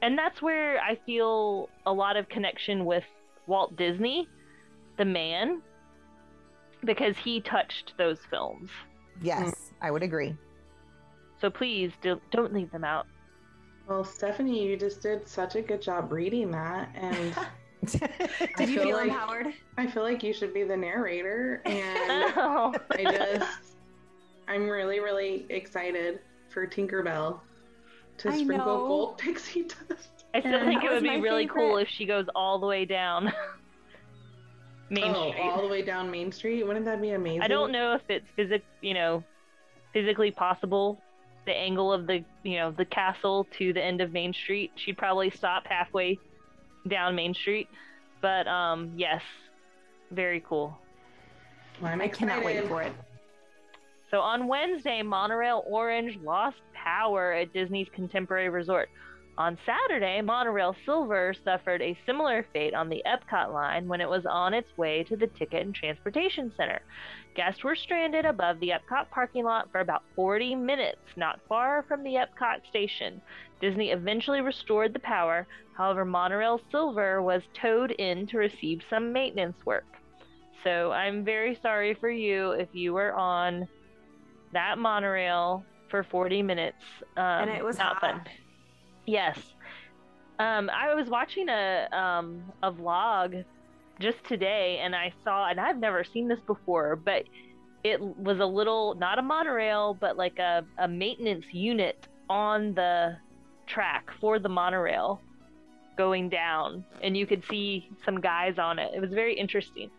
And 0.00 0.16
that's 0.16 0.40
where 0.40 0.80
I 0.80 0.98
feel 1.04 1.68
a 1.84 1.92
lot 1.92 2.16
of 2.16 2.26
connection 2.30 2.86
with 2.86 3.04
Walt 3.46 3.76
Disney, 3.76 4.28
the 4.96 5.04
man, 5.04 5.60
because 6.84 7.16
he 7.18 7.40
touched 7.42 7.92
those 7.98 8.18
films. 8.30 8.70
Yes, 9.20 9.50
mm. 9.50 9.54
I 9.82 9.90
would 9.90 10.02
agree. 10.02 10.34
So 11.40 11.50
please 11.50 11.92
do, 12.00 12.18
don't 12.30 12.54
leave 12.54 12.72
them 12.72 12.84
out. 12.84 13.06
Well, 13.88 14.04
Stephanie, 14.04 14.64
you 14.66 14.76
just 14.76 15.02
did 15.02 15.26
such 15.28 15.56
a 15.56 15.62
good 15.62 15.82
job 15.82 16.12
reading 16.12 16.50
that, 16.52 16.88
and 16.94 17.34
Did 18.56 18.68
you 18.68 18.76
feel 18.76 18.82
feel 18.84 18.96
like- 18.96 19.08
empowered? 19.08 19.46
I 19.76 19.86
feel 19.88 20.04
like 20.04 20.22
you 20.22 20.32
should 20.32 20.54
be 20.54 20.62
the 20.62 20.76
narrator. 20.76 21.62
And 21.64 22.32
Oh. 22.36 22.72
I 22.92 23.02
just, 23.04 23.74
I'm 24.46 24.68
really, 24.68 25.00
really 25.00 25.46
excited 25.48 26.20
for 26.48 26.64
Tinkerbell 26.66 27.40
to 28.18 28.28
I 28.28 28.38
sprinkle 28.42 28.66
know. 28.78 28.86
gold 28.86 29.18
pixie 29.18 29.62
dust. 29.64 30.24
I 30.32 30.40
still 30.40 30.54
And- 30.54 30.68
think 30.68 30.84
it 30.84 30.90
would 30.92 31.02
be 31.02 31.08
my 31.08 31.16
really 31.16 31.46
cool 31.48 31.76
if 31.78 31.88
she 31.88 32.06
goes 32.06 32.26
all 32.36 32.58
the 32.60 32.66
way 32.66 32.84
down 32.84 33.32
Main 34.90 35.04
oh, 35.16 35.30
Street. 35.30 35.42
all 35.42 35.62
the 35.62 35.68
way 35.68 35.82
down 35.82 36.08
Main 36.10 36.30
Street. 36.30 36.62
Wouldn't 36.64 36.84
that 36.84 37.00
be 37.02 37.10
amazing? 37.10 37.42
I 37.42 37.48
don't 37.48 37.72
know 37.72 37.94
if 37.94 38.02
it's 38.08 38.30
physic, 38.36 38.62
you 38.80 38.94
know, 38.94 39.24
physically 39.92 40.30
possible. 40.30 41.00
The 41.44 41.52
angle 41.52 41.92
of 41.92 42.06
the, 42.06 42.24
you 42.42 42.56
know, 42.56 42.70
the 42.70 42.84
castle 42.84 43.46
to 43.58 43.72
the 43.72 43.82
end 43.82 44.00
of 44.00 44.12
Main 44.12 44.32
Street. 44.32 44.72
She'd 44.76 44.96
probably 44.96 45.30
stop 45.30 45.66
halfway 45.66 46.18
down 46.88 47.14
Main 47.14 47.34
Street. 47.34 47.68
But 48.20 48.46
um, 48.46 48.92
yes, 48.96 49.22
very 50.10 50.40
cool. 50.46 50.78
Well, 51.80 51.92
I'm 51.92 52.00
I 52.00 52.08
cannot 52.08 52.44
wait 52.44 52.66
for 52.68 52.82
it. 52.82 52.92
So 54.10 54.20
on 54.20 54.46
Wednesday, 54.46 55.02
Monorail 55.02 55.64
Orange 55.66 56.18
lost 56.22 56.58
power 56.74 57.32
at 57.32 57.52
Disney's 57.52 57.88
Contemporary 57.94 58.50
Resort. 58.50 58.90
On 59.38 59.56
Saturday, 59.64 60.20
Monorail 60.20 60.76
Silver 60.84 61.34
suffered 61.42 61.80
a 61.80 61.96
similar 62.04 62.46
fate 62.52 62.74
on 62.74 62.90
the 62.90 63.02
Epcot 63.06 63.52
line 63.52 63.88
when 63.88 64.02
it 64.02 64.08
was 64.08 64.26
on 64.26 64.52
its 64.52 64.68
way 64.76 65.04
to 65.04 65.16
the 65.16 65.26
Ticket 65.26 65.64
and 65.64 65.74
Transportation 65.74 66.52
Center. 66.54 66.82
Guests 67.34 67.64
were 67.64 67.74
stranded 67.74 68.26
above 68.26 68.60
the 68.60 68.70
Epcot 68.70 69.08
parking 69.10 69.44
lot 69.44 69.72
for 69.72 69.80
about 69.80 70.02
40 70.14 70.54
minutes, 70.54 71.00
not 71.16 71.40
far 71.48 71.82
from 71.88 72.02
the 72.02 72.14
Epcot 72.16 72.66
station. 72.68 73.22
Disney 73.58 73.90
eventually 73.90 74.42
restored 74.42 74.92
the 74.92 74.98
power, 74.98 75.46
however, 75.74 76.04
Monorail 76.04 76.60
Silver 76.70 77.22
was 77.22 77.42
towed 77.54 77.92
in 77.92 78.26
to 78.26 78.36
receive 78.36 78.82
some 78.90 79.14
maintenance 79.14 79.56
work. 79.64 79.86
So 80.62 80.92
I'm 80.92 81.24
very 81.24 81.58
sorry 81.62 81.94
for 81.94 82.10
you 82.10 82.50
if 82.50 82.68
you 82.72 82.92
were 82.92 83.14
on 83.14 83.66
that 84.52 84.76
monorail 84.76 85.64
for 85.88 86.04
40 86.04 86.42
minutes. 86.42 86.76
Um, 87.16 87.24
and 87.24 87.50
it 87.50 87.64
was 87.64 87.78
not 87.78 87.96
hot. 87.96 88.00
fun. 88.00 88.20
Yes. 89.06 89.38
Um, 90.38 90.70
I 90.70 90.94
was 90.94 91.08
watching 91.08 91.48
a 91.48 91.88
um, 91.92 92.42
a 92.62 92.72
vlog 92.72 93.44
just 94.00 94.24
today, 94.24 94.80
and 94.82 94.94
I 94.96 95.12
saw, 95.22 95.48
and 95.48 95.60
I've 95.60 95.78
never 95.78 96.04
seen 96.04 96.28
this 96.28 96.40
before, 96.40 96.96
but 96.96 97.24
it 97.84 98.00
was 98.00 98.40
a 98.40 98.46
little, 98.46 98.94
not 98.94 99.18
a 99.18 99.22
monorail, 99.22 99.94
but 99.94 100.16
like 100.16 100.38
a, 100.38 100.64
a 100.78 100.88
maintenance 100.88 101.46
unit 101.52 102.06
on 102.28 102.74
the 102.74 103.16
track 103.66 104.10
for 104.20 104.38
the 104.38 104.48
monorail 104.48 105.20
going 105.96 106.28
down, 106.28 106.84
and 107.02 107.16
you 107.16 107.26
could 107.26 107.44
see 107.48 107.90
some 108.04 108.20
guys 108.20 108.58
on 108.58 108.78
it. 108.78 108.92
It 108.94 109.00
was 109.00 109.10
very 109.10 109.34
interesting. 109.34 109.90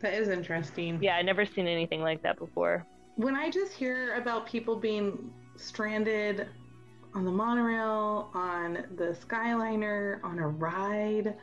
That 0.00 0.14
is 0.14 0.28
interesting. 0.28 0.98
Yeah, 1.02 1.16
I 1.16 1.22
never 1.22 1.44
seen 1.44 1.66
anything 1.66 2.00
like 2.00 2.22
that 2.22 2.38
before. 2.38 2.86
When 3.16 3.34
I 3.34 3.50
just 3.50 3.72
hear 3.72 4.14
about 4.14 4.46
people 4.46 4.76
being 4.76 5.30
stranded 5.56 6.48
on 7.14 7.24
the 7.24 7.30
monorail, 7.30 8.30
on 8.34 8.84
the 8.96 9.16
Skyliner, 9.26 10.22
on 10.22 10.38
a 10.38 10.48
ride, 10.48 11.34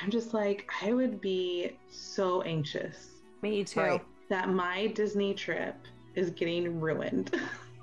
I'm 0.00 0.10
just 0.10 0.34
like, 0.34 0.70
I 0.82 0.92
would 0.92 1.20
be 1.20 1.78
so 1.90 2.42
anxious 2.42 3.08
Me 3.42 3.64
too. 3.64 3.80
Right. 3.80 4.04
that 4.28 4.48
my 4.48 4.88
Disney 4.88 5.34
trip 5.34 5.76
is 6.14 6.30
getting 6.30 6.80
ruined. 6.80 7.34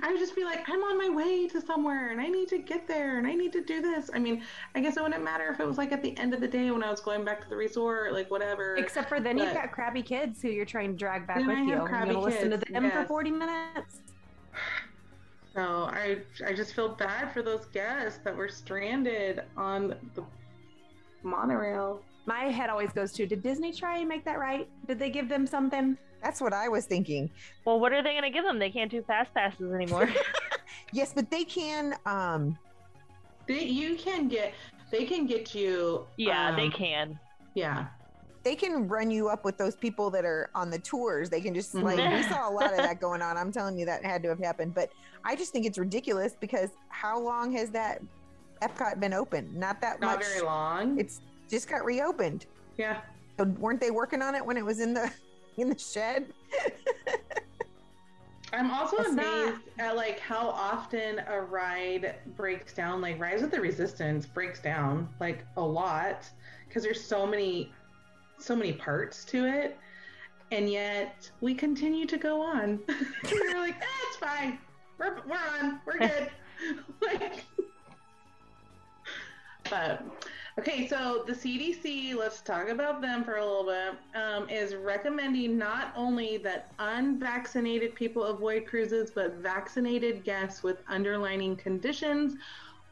I 0.00 0.12
would 0.12 0.20
just 0.20 0.36
be 0.36 0.44
like, 0.44 0.60
I'm 0.68 0.80
on 0.84 0.96
my 0.96 1.08
way 1.08 1.48
to 1.48 1.60
somewhere 1.60 2.12
and 2.12 2.20
I 2.20 2.28
need 2.28 2.48
to 2.48 2.58
get 2.58 2.86
there 2.86 3.18
and 3.18 3.26
I 3.26 3.34
need 3.34 3.52
to 3.52 3.62
do 3.62 3.82
this. 3.82 4.10
I 4.14 4.20
mean, 4.20 4.42
I 4.76 4.80
guess 4.80 4.96
it 4.96 5.02
wouldn't 5.02 5.24
matter 5.24 5.50
if 5.50 5.58
it 5.58 5.66
was 5.66 5.76
like 5.76 5.90
at 5.90 6.02
the 6.02 6.16
end 6.16 6.32
of 6.34 6.40
the 6.40 6.46
day 6.46 6.70
when 6.70 6.84
I 6.84 6.90
was 6.90 7.00
going 7.00 7.24
back 7.24 7.42
to 7.42 7.48
the 7.48 7.56
resort, 7.56 8.12
like 8.12 8.30
whatever. 8.30 8.76
Except 8.76 9.08
for 9.08 9.18
then 9.18 9.38
you've 9.38 9.54
got 9.54 9.72
crabby 9.72 10.02
kids 10.02 10.40
who 10.40 10.48
you're 10.48 10.64
trying 10.64 10.92
to 10.92 10.96
drag 10.96 11.26
back 11.26 11.38
with 11.38 11.48
I 11.48 11.62
you. 11.62 11.70
You're 11.70 11.86
crabby 11.86 12.14
gonna 12.14 12.24
listen 12.24 12.50
to 12.50 12.58
them 12.58 12.90
for 12.90 13.04
40 13.06 13.30
minutes. 13.32 14.00
So 15.58 15.90
I 15.90 16.18
I 16.46 16.52
just 16.52 16.72
feel 16.72 16.90
bad 16.90 17.32
for 17.32 17.42
those 17.42 17.66
guests 17.66 18.20
that 18.22 18.36
were 18.36 18.48
stranded 18.48 19.42
on 19.56 19.96
the 20.14 20.22
monorail. 21.24 22.00
My 22.26 22.44
head 22.44 22.70
always 22.70 22.92
goes 22.92 23.10
to, 23.14 23.26
did 23.26 23.42
Disney 23.42 23.72
try 23.72 23.98
and 23.98 24.08
make 24.08 24.24
that 24.24 24.38
right? 24.38 24.68
Did 24.86 25.00
they 25.00 25.10
give 25.10 25.28
them 25.28 25.48
something? 25.48 25.98
That's 26.22 26.40
what 26.40 26.52
I 26.52 26.68
was 26.68 26.86
thinking. 26.86 27.28
Well, 27.64 27.80
what 27.80 27.92
are 27.92 28.04
they 28.04 28.12
going 28.12 28.22
to 28.22 28.30
give 28.30 28.44
them? 28.44 28.60
They 28.60 28.70
can't 28.70 28.90
do 28.90 29.02
fast 29.02 29.34
passes 29.34 29.72
anymore. 29.72 30.08
Yes, 30.92 31.12
but 31.12 31.30
they 31.30 31.44
can. 31.44 31.94
Um, 32.06 32.56
They, 33.46 33.64
you 33.64 33.96
can 33.96 34.28
get 34.28 34.54
they 34.92 35.04
can 35.06 35.26
get 35.26 35.54
you 35.54 36.06
yeah, 36.16 36.54
they 36.54 36.66
um, 36.66 36.70
can. 36.70 37.18
Yeah. 37.54 37.88
They 38.44 38.54
can 38.54 38.88
run 38.88 39.10
you 39.10 39.28
up 39.28 39.44
with 39.44 39.58
those 39.58 39.76
people 39.76 40.10
that 40.10 40.24
are 40.24 40.50
on 40.54 40.70
the 40.70 40.78
tours. 40.78 41.28
They 41.28 41.40
can 41.40 41.54
just 41.54 41.74
mm-hmm. 41.74 41.86
like 41.86 42.12
we 42.12 42.22
saw 42.28 42.48
a 42.48 42.52
lot 42.52 42.70
of 42.70 42.76
that 42.78 43.00
going 43.00 43.22
on. 43.22 43.36
I'm 43.36 43.52
telling 43.52 43.78
you 43.78 43.84
that 43.86 44.04
had 44.04 44.22
to 44.22 44.28
have 44.28 44.38
happened. 44.38 44.74
But 44.74 44.90
I 45.24 45.36
just 45.36 45.52
think 45.52 45.66
it's 45.66 45.78
ridiculous 45.78 46.34
because 46.38 46.70
how 46.88 47.20
long 47.20 47.52
has 47.52 47.70
that 47.70 48.00
Epcot 48.62 49.00
been 49.00 49.12
open? 49.12 49.50
Not 49.58 49.80
that 49.80 50.00
Not 50.00 50.18
much. 50.18 50.26
very 50.26 50.42
long. 50.42 50.98
It's 50.98 51.20
just 51.50 51.68
got 51.68 51.84
reopened. 51.84 52.46
yeah. 52.76 53.00
So 53.38 53.44
weren't 53.44 53.80
they 53.80 53.92
working 53.92 54.20
on 54.20 54.34
it 54.34 54.44
when 54.44 54.56
it 54.56 54.64
was 54.64 54.80
in 54.80 54.94
the 54.94 55.10
in 55.56 55.68
the 55.68 55.78
shed? 55.78 56.26
I'm 58.52 58.70
also 58.70 58.96
It's 58.96 59.10
amazed 59.10 59.58
not- 59.76 59.78
at 59.78 59.96
like 59.96 60.18
how 60.20 60.48
often 60.48 61.20
a 61.28 61.40
ride 61.40 62.16
breaks 62.36 62.72
down. 62.72 63.00
Like 63.00 63.20
Rise 63.20 63.42
of 63.42 63.50
the 63.50 63.60
Resistance 63.60 64.26
breaks 64.26 64.60
down 64.60 65.08
like 65.20 65.44
a 65.56 65.62
lot 65.62 66.28
because 66.66 66.82
there's 66.82 67.04
so 67.04 67.26
many, 67.26 67.72
so 68.38 68.56
many 68.56 68.72
parts 68.72 69.24
to 69.26 69.46
it, 69.46 69.78
and 70.50 70.70
yet 70.70 71.30
we 71.40 71.54
continue 71.54 72.06
to 72.06 72.16
go 72.16 72.40
on. 72.40 72.80
We're 72.88 73.58
like, 73.58 73.76
eh, 73.76 74.06
it's 74.08 74.16
fine. 74.16 74.58
We're 74.98 75.16
we're 75.26 75.36
on. 75.60 75.80
We're 75.86 75.98
good. 75.98 76.30
like, 77.02 77.44
but 79.70 80.02
okay, 80.58 80.88
so 80.88 81.24
the 81.26 81.32
CDC, 81.32 82.16
let's 82.16 82.40
talk 82.40 82.68
about 82.68 83.00
them 83.00 83.22
for 83.22 83.36
a 83.36 83.44
little 83.44 83.64
bit, 83.64 84.20
um, 84.20 84.48
is 84.48 84.74
recommending 84.74 85.56
not 85.56 85.92
only 85.94 86.36
that 86.38 86.72
unvaccinated 86.78 87.94
people 87.94 88.24
avoid 88.24 88.66
cruises, 88.66 89.12
but 89.14 89.34
vaccinated 89.34 90.24
guests 90.24 90.62
with 90.62 90.78
underlying 90.88 91.54
conditions, 91.54 92.34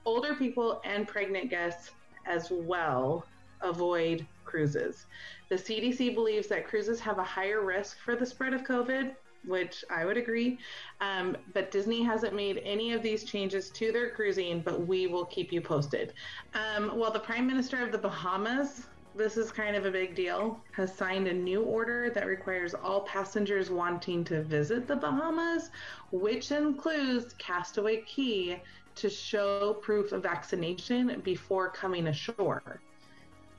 older 0.05 0.35
people, 0.35 0.81
and 0.85 1.09
pregnant 1.09 1.51
guests 1.51 1.91
as 2.27 2.51
well 2.51 3.27
avoid 3.63 4.27
cruises. 4.47 5.07
The 5.49 5.57
CDC 5.57 6.15
believes 6.15 6.47
that 6.49 6.67
cruises 6.67 7.01
have 7.01 7.19
a 7.19 7.25
higher 7.25 7.61
risk 7.61 7.99
for 7.99 8.17
the 8.17 8.25
spread 8.25 8.55
of 8.55 8.63
COVID, 8.63 9.15
which 9.45 9.85
I 9.91 10.05
would 10.05 10.17
agree. 10.17 10.59
Um, 11.01 11.37
but 11.53 11.71
Disney 11.71 12.03
hasn't 12.03 12.35
made 12.35 12.61
any 12.65 12.93
of 12.93 13.03
these 13.03 13.25
changes 13.25 13.71
to 13.71 13.93
their 13.93 14.11
cruising, 14.11 14.61
but 14.61 14.87
we 14.87 15.07
will 15.07 15.27
keep 15.27 15.53
you 15.53 15.61
posted. 15.61 16.13
Um, 16.55 16.97
well, 16.97 17.11
the 17.11 17.21
Prime 17.21 17.47
Minister 17.47 17.83
of 17.83 17.93
the 17.93 17.99
Bahamas, 17.99 18.87
this 19.15 19.37
is 19.37 19.51
kind 19.53 19.77
of 19.77 19.87
a 19.87 19.91
big 19.91 20.15
deal, 20.15 20.61
has 20.73 20.95
signed 20.95 21.27
a 21.29 21.33
new 21.33 21.63
order 21.63 22.11
that 22.11 22.27
requires 22.27 22.75
all 22.75 23.03
passengers 23.03 23.71
wanting 23.71 24.25
to 24.25 24.43
visit 24.43 24.87
the 24.87 24.97
Bahamas, 24.97 25.71
which 26.11 26.51
includes 26.51 27.35
Castaway 27.35 28.03
Cay, 28.03 28.63
to 28.97 29.11
show 29.11 29.75
proof 29.75 30.13
of 30.13 30.23
vaccination 30.23 31.21
before 31.23 31.69
coming 31.69 32.07
ashore 32.07 32.81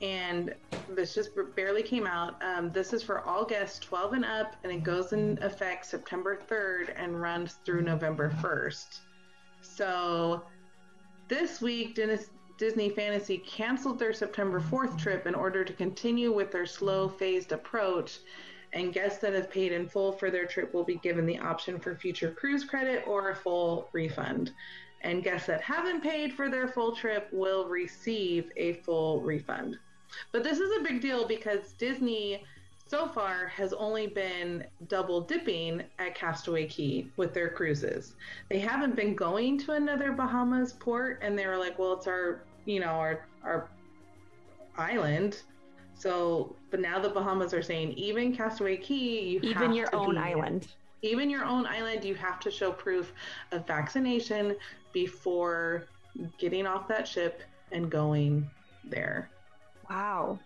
and 0.00 0.54
this 0.94 1.14
just 1.14 1.30
barely 1.56 1.82
came 1.82 2.06
out. 2.06 2.40
Um, 2.42 2.70
this 2.70 2.92
is 2.92 3.02
for 3.02 3.20
all 3.20 3.44
guests 3.44 3.78
12 3.80 4.12
and 4.14 4.24
up, 4.24 4.56
and 4.62 4.72
it 4.72 4.84
goes 4.84 5.12
in 5.12 5.38
effect 5.42 5.86
September 5.86 6.38
3rd 6.48 6.94
and 6.96 7.20
runs 7.20 7.54
through 7.64 7.82
November 7.82 8.30
1st. 8.40 9.00
So 9.60 10.42
this 11.26 11.60
week, 11.60 11.94
Dis- 11.94 12.30
Disney 12.58 12.90
Fantasy 12.90 13.38
canceled 13.38 13.98
their 13.98 14.12
September 14.12 14.60
4th 14.60 14.98
trip 14.98 15.26
in 15.26 15.34
order 15.34 15.64
to 15.64 15.72
continue 15.72 16.32
with 16.32 16.52
their 16.52 16.66
slow 16.66 17.08
phased 17.08 17.52
approach. 17.52 18.18
And 18.72 18.92
guests 18.92 19.20
that 19.20 19.32
have 19.32 19.50
paid 19.50 19.72
in 19.72 19.88
full 19.88 20.12
for 20.12 20.30
their 20.30 20.46
trip 20.46 20.74
will 20.74 20.84
be 20.84 20.96
given 20.96 21.24
the 21.24 21.38
option 21.38 21.80
for 21.80 21.94
future 21.96 22.30
cruise 22.30 22.64
credit 22.64 23.04
or 23.06 23.30
a 23.30 23.34
full 23.34 23.88
refund. 23.92 24.52
And 25.00 25.22
guests 25.22 25.46
that 25.46 25.62
haven't 25.62 26.02
paid 26.02 26.32
for 26.32 26.50
their 26.50 26.68
full 26.68 26.94
trip 26.94 27.28
will 27.32 27.66
receive 27.68 28.50
a 28.56 28.74
full 28.74 29.22
refund. 29.22 29.78
But 30.32 30.44
this 30.44 30.58
is 30.58 30.70
a 30.78 30.82
big 30.82 31.00
deal 31.00 31.26
because 31.26 31.72
Disney 31.72 32.44
so 32.86 33.06
far 33.06 33.46
has 33.48 33.72
only 33.74 34.06
been 34.06 34.64
double 34.88 35.20
dipping 35.20 35.82
at 35.98 36.14
Castaway 36.14 36.66
Cay 36.66 37.06
with 37.16 37.34
their 37.34 37.50
cruises. 37.50 38.14
They 38.48 38.58
haven't 38.58 38.96
been 38.96 39.14
going 39.14 39.58
to 39.58 39.72
another 39.72 40.12
Bahamas 40.12 40.72
port 40.72 41.18
and 41.22 41.38
they 41.38 41.46
were 41.46 41.58
like, 41.58 41.78
well, 41.78 41.92
it's 41.94 42.06
our, 42.06 42.40
you 42.64 42.80
know, 42.80 42.86
our 42.86 43.26
our 43.44 43.68
island. 44.76 45.42
So, 45.94 46.54
but 46.70 46.80
now 46.80 46.98
the 46.98 47.08
Bahamas 47.10 47.52
are 47.52 47.62
saying 47.62 47.92
even 47.92 48.34
Castaway 48.34 48.76
Cay, 48.76 48.94
you 48.94 49.40
Even 49.42 49.72
your 49.72 49.94
own 49.94 50.12
be- 50.14 50.18
island. 50.18 50.68
even 51.02 51.28
your 51.28 51.44
own 51.44 51.66
island, 51.66 52.04
you 52.04 52.14
have 52.14 52.38
to 52.40 52.50
show 52.50 52.72
proof 52.72 53.12
of 53.52 53.66
vaccination 53.66 54.56
before 54.92 55.84
getting 56.38 56.66
off 56.66 56.88
that 56.88 57.06
ship 57.06 57.42
and 57.72 57.90
going 57.90 58.48
there. 58.84 59.28
Wow. 59.90 60.38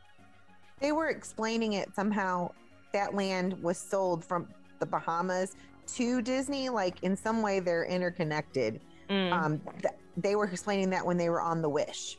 They 0.81 0.93
were 0.93 1.09
explaining 1.09 1.75
it 1.75 1.95
somehow 1.95 2.51
that 2.93 3.15
land 3.15 3.61
was 3.63 3.79
sold 3.79 4.25
from 4.25 4.49
the 4.81 4.87
Bahamas 4.87 5.55
to 5.95 6.23
Disney. 6.23 6.69
Like 6.69 7.03
in 7.03 7.17
some 7.17 7.43
way, 7.43 7.61
they're 7.61 7.85
interconnected. 7.85 8.81
Mm. 9.09 9.33
Um, 9.33 9.61
th- 9.81 9.95
they 10.17 10.37
were 10.37 10.47
explaining 10.47 10.91
that 10.91 11.05
when 11.05 11.17
they 11.17 11.29
were 11.29 11.41
on 11.41 11.63
the 11.63 11.69
Wish, 11.69 12.19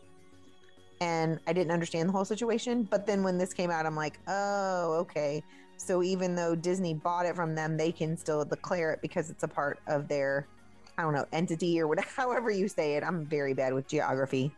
and 1.01 1.39
I 1.47 1.53
didn't 1.53 1.71
understand 1.71 2.09
the 2.09 2.13
whole 2.13 2.25
situation. 2.25 2.83
But 2.83 3.05
then 3.05 3.23
when 3.23 3.37
this 3.37 3.53
came 3.53 3.69
out, 3.69 3.85
I'm 3.85 3.95
like, 3.95 4.19
oh, 4.27 4.93
okay. 5.01 5.43
So 5.77 6.01
even 6.01 6.35
though 6.35 6.55
Disney 6.55 6.93
bought 6.93 7.25
it 7.25 7.35
from 7.35 7.55
them, 7.55 7.75
they 7.77 7.91
can 7.91 8.15
still 8.15 8.45
declare 8.45 8.91
it 8.93 9.01
because 9.01 9.29
it's 9.29 9.43
a 9.43 9.47
part 9.47 9.79
of 9.87 10.07
their, 10.07 10.47
I 10.97 11.01
don't 11.01 11.13
know, 11.13 11.25
entity 11.33 11.79
or 11.79 11.87
whatever. 11.87 12.07
However 12.15 12.49
you 12.49 12.67
say 12.67 12.95
it. 12.95 13.03
I'm 13.03 13.25
very 13.25 13.53
bad 13.53 13.73
with 13.73 13.87
geography. 13.87 14.53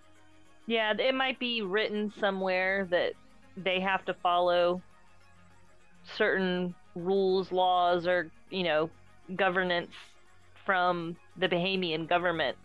Yeah, 0.68 0.93
it 0.97 1.13
might 1.13 1.39
be 1.39 1.61
written 1.61 2.11
somewhere 2.20 2.88
that 2.89 3.13
they 3.57 3.80
have 3.80 4.03
to 4.05 4.13
follow 4.16 4.82
certain 6.18 6.74
rules, 6.95 7.51
laws, 7.51 8.07
or 8.07 8.32
you 8.49 8.63
know, 8.63 8.89
governance 9.36 9.91
from 10.66 11.16
the 11.38 11.47
Bahamian 11.47 12.07
government. 12.07 12.57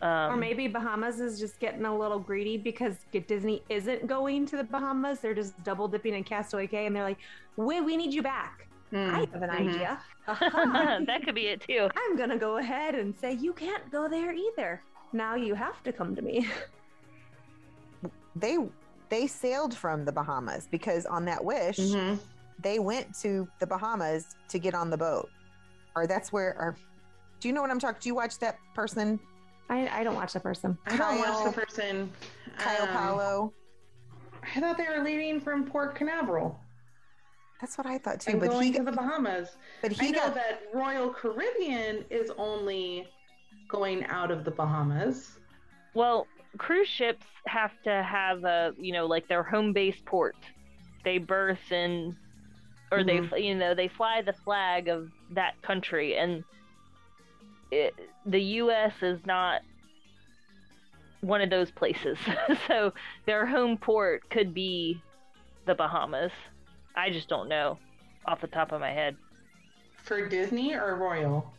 Um, 0.00 0.32
or 0.32 0.36
maybe 0.36 0.66
Bahamas 0.66 1.20
is 1.20 1.38
just 1.38 1.60
getting 1.60 1.84
a 1.84 1.96
little 1.96 2.18
greedy 2.18 2.56
because 2.56 2.96
Disney 3.28 3.62
isn't 3.68 4.06
going 4.08 4.46
to 4.46 4.56
the 4.56 4.64
Bahamas. 4.64 5.20
They're 5.20 5.34
just 5.34 5.62
double 5.62 5.86
dipping 5.86 6.14
in 6.14 6.24
Castaway 6.24 6.66
Cay 6.66 6.86
and 6.86 6.96
they're 6.96 7.04
like, 7.04 7.18
we, 7.56 7.80
we 7.80 7.96
need 7.96 8.12
you 8.12 8.22
back. 8.22 8.66
I 8.92 9.24
have 9.32 9.42
an 9.42 9.50
Mhm. 9.50 9.68
idea. 9.68 10.00
That 11.06 11.22
could 11.24 11.36
be 11.36 11.46
it 11.46 11.60
too. 11.60 11.88
I'm 11.96 12.16
going 12.16 12.30
to 12.30 12.36
go 12.36 12.56
ahead 12.56 12.96
and 12.96 13.14
say, 13.16 13.32
you 13.34 13.52
can't 13.52 13.90
go 13.92 14.08
there 14.08 14.32
either. 14.32 14.82
Now 15.12 15.36
you 15.36 15.54
have 15.54 15.82
to 15.84 15.92
come 15.92 16.16
to 16.16 16.22
me. 16.22 16.48
They 18.36 18.58
they 19.08 19.26
sailed 19.26 19.74
from 19.74 20.04
the 20.04 20.12
Bahamas 20.12 20.68
because 20.70 21.04
on 21.06 21.24
that 21.26 21.44
Wish. 21.44 21.78
Mhm. 21.78 22.18
they 22.60 22.78
went 22.78 23.14
to 23.20 23.48
the 23.58 23.66
Bahamas 23.66 24.36
to 24.48 24.58
get 24.58 24.74
on 24.74 24.88
the 24.90 24.96
boat. 24.96 25.28
Or 25.96 26.06
that's 26.06 26.32
where 26.32 26.54
or 26.58 26.76
do 27.40 27.48
you 27.48 27.54
know 27.54 27.60
what 27.60 27.70
I'm 27.70 27.78
talking? 27.78 27.98
Do 28.00 28.08
you 28.08 28.14
watch 28.14 28.38
that 28.38 28.56
person, 28.74 29.18
I, 29.68 29.88
I 30.00 30.04
don't 30.04 30.14
watch 30.14 30.32
the 30.32 30.40
person. 30.40 30.78
I 30.86 30.96
don't 30.96 31.18
watch 31.18 31.44
the 31.44 31.60
person. 31.60 32.10
Kyle 32.58 32.82
um, 32.82 32.88
Paulo? 32.88 33.52
I 34.56 34.60
thought 34.60 34.76
they 34.78 34.86
were 34.96 35.02
leaving 35.04 35.40
from 35.40 35.64
Port 35.64 35.94
Canaveral 35.94 36.58
That's 37.60 37.76
what 37.78 37.86
I 37.86 37.98
thought 37.98 38.20
too. 38.20 38.32
and 38.32 38.40
But 38.40 38.50
going 38.50 38.72
he 38.72 38.78
to 38.78 38.84
the 38.84 38.92
Bahamas. 38.92 39.56
but 39.82 39.90
I 40.00 40.04
he 40.04 40.10
know 40.12 40.18
got 40.18 40.34
that 40.34 40.62
Royal 40.72 41.10
Caribbean 41.10 42.04
is 42.10 42.30
only 42.38 43.08
going 43.68 44.04
out 44.06 44.30
of 44.30 44.44
the 44.44 44.50
Bahamas. 44.50 45.38
Well, 45.94 46.26
cruise 46.58 46.88
ships 46.88 47.26
have 47.46 47.72
to 47.84 48.02
have 48.02 48.44
a 48.44 48.72
you 48.78 48.92
know 48.92 49.06
like 49.06 49.28
their 49.28 49.42
home 49.42 49.72
base 49.72 50.00
port. 50.04 50.36
They 51.04 51.18
berth 51.18 51.72
in, 51.72 52.16
or 52.90 53.02
they 53.02 53.18
mm-hmm. 53.18 53.36
you 53.36 53.54
know 53.54 53.74
they 53.74 53.88
fly 53.88 54.22
the 54.22 54.32
flag 54.32 54.88
of 54.88 55.10
that 55.30 55.60
country, 55.62 56.16
and 56.16 56.44
it, 57.70 57.94
the 58.26 58.40
U.S. 58.40 58.92
is 59.02 59.24
not 59.26 59.62
one 61.20 61.40
of 61.40 61.50
those 61.50 61.70
places. 61.70 62.18
so 62.68 62.92
their 63.26 63.46
home 63.46 63.78
port 63.78 64.28
could 64.30 64.52
be 64.52 65.00
the 65.66 65.74
Bahamas. 65.74 66.32
I 66.94 67.10
just 67.10 67.28
don't 67.28 67.48
know 67.48 67.78
off 68.26 68.40
the 68.40 68.46
top 68.46 68.72
of 68.72 68.80
my 68.80 68.90
head 68.90 69.16
For 70.04 70.28
Disney 70.28 70.74
or 70.74 70.94
Royal? 70.96 71.52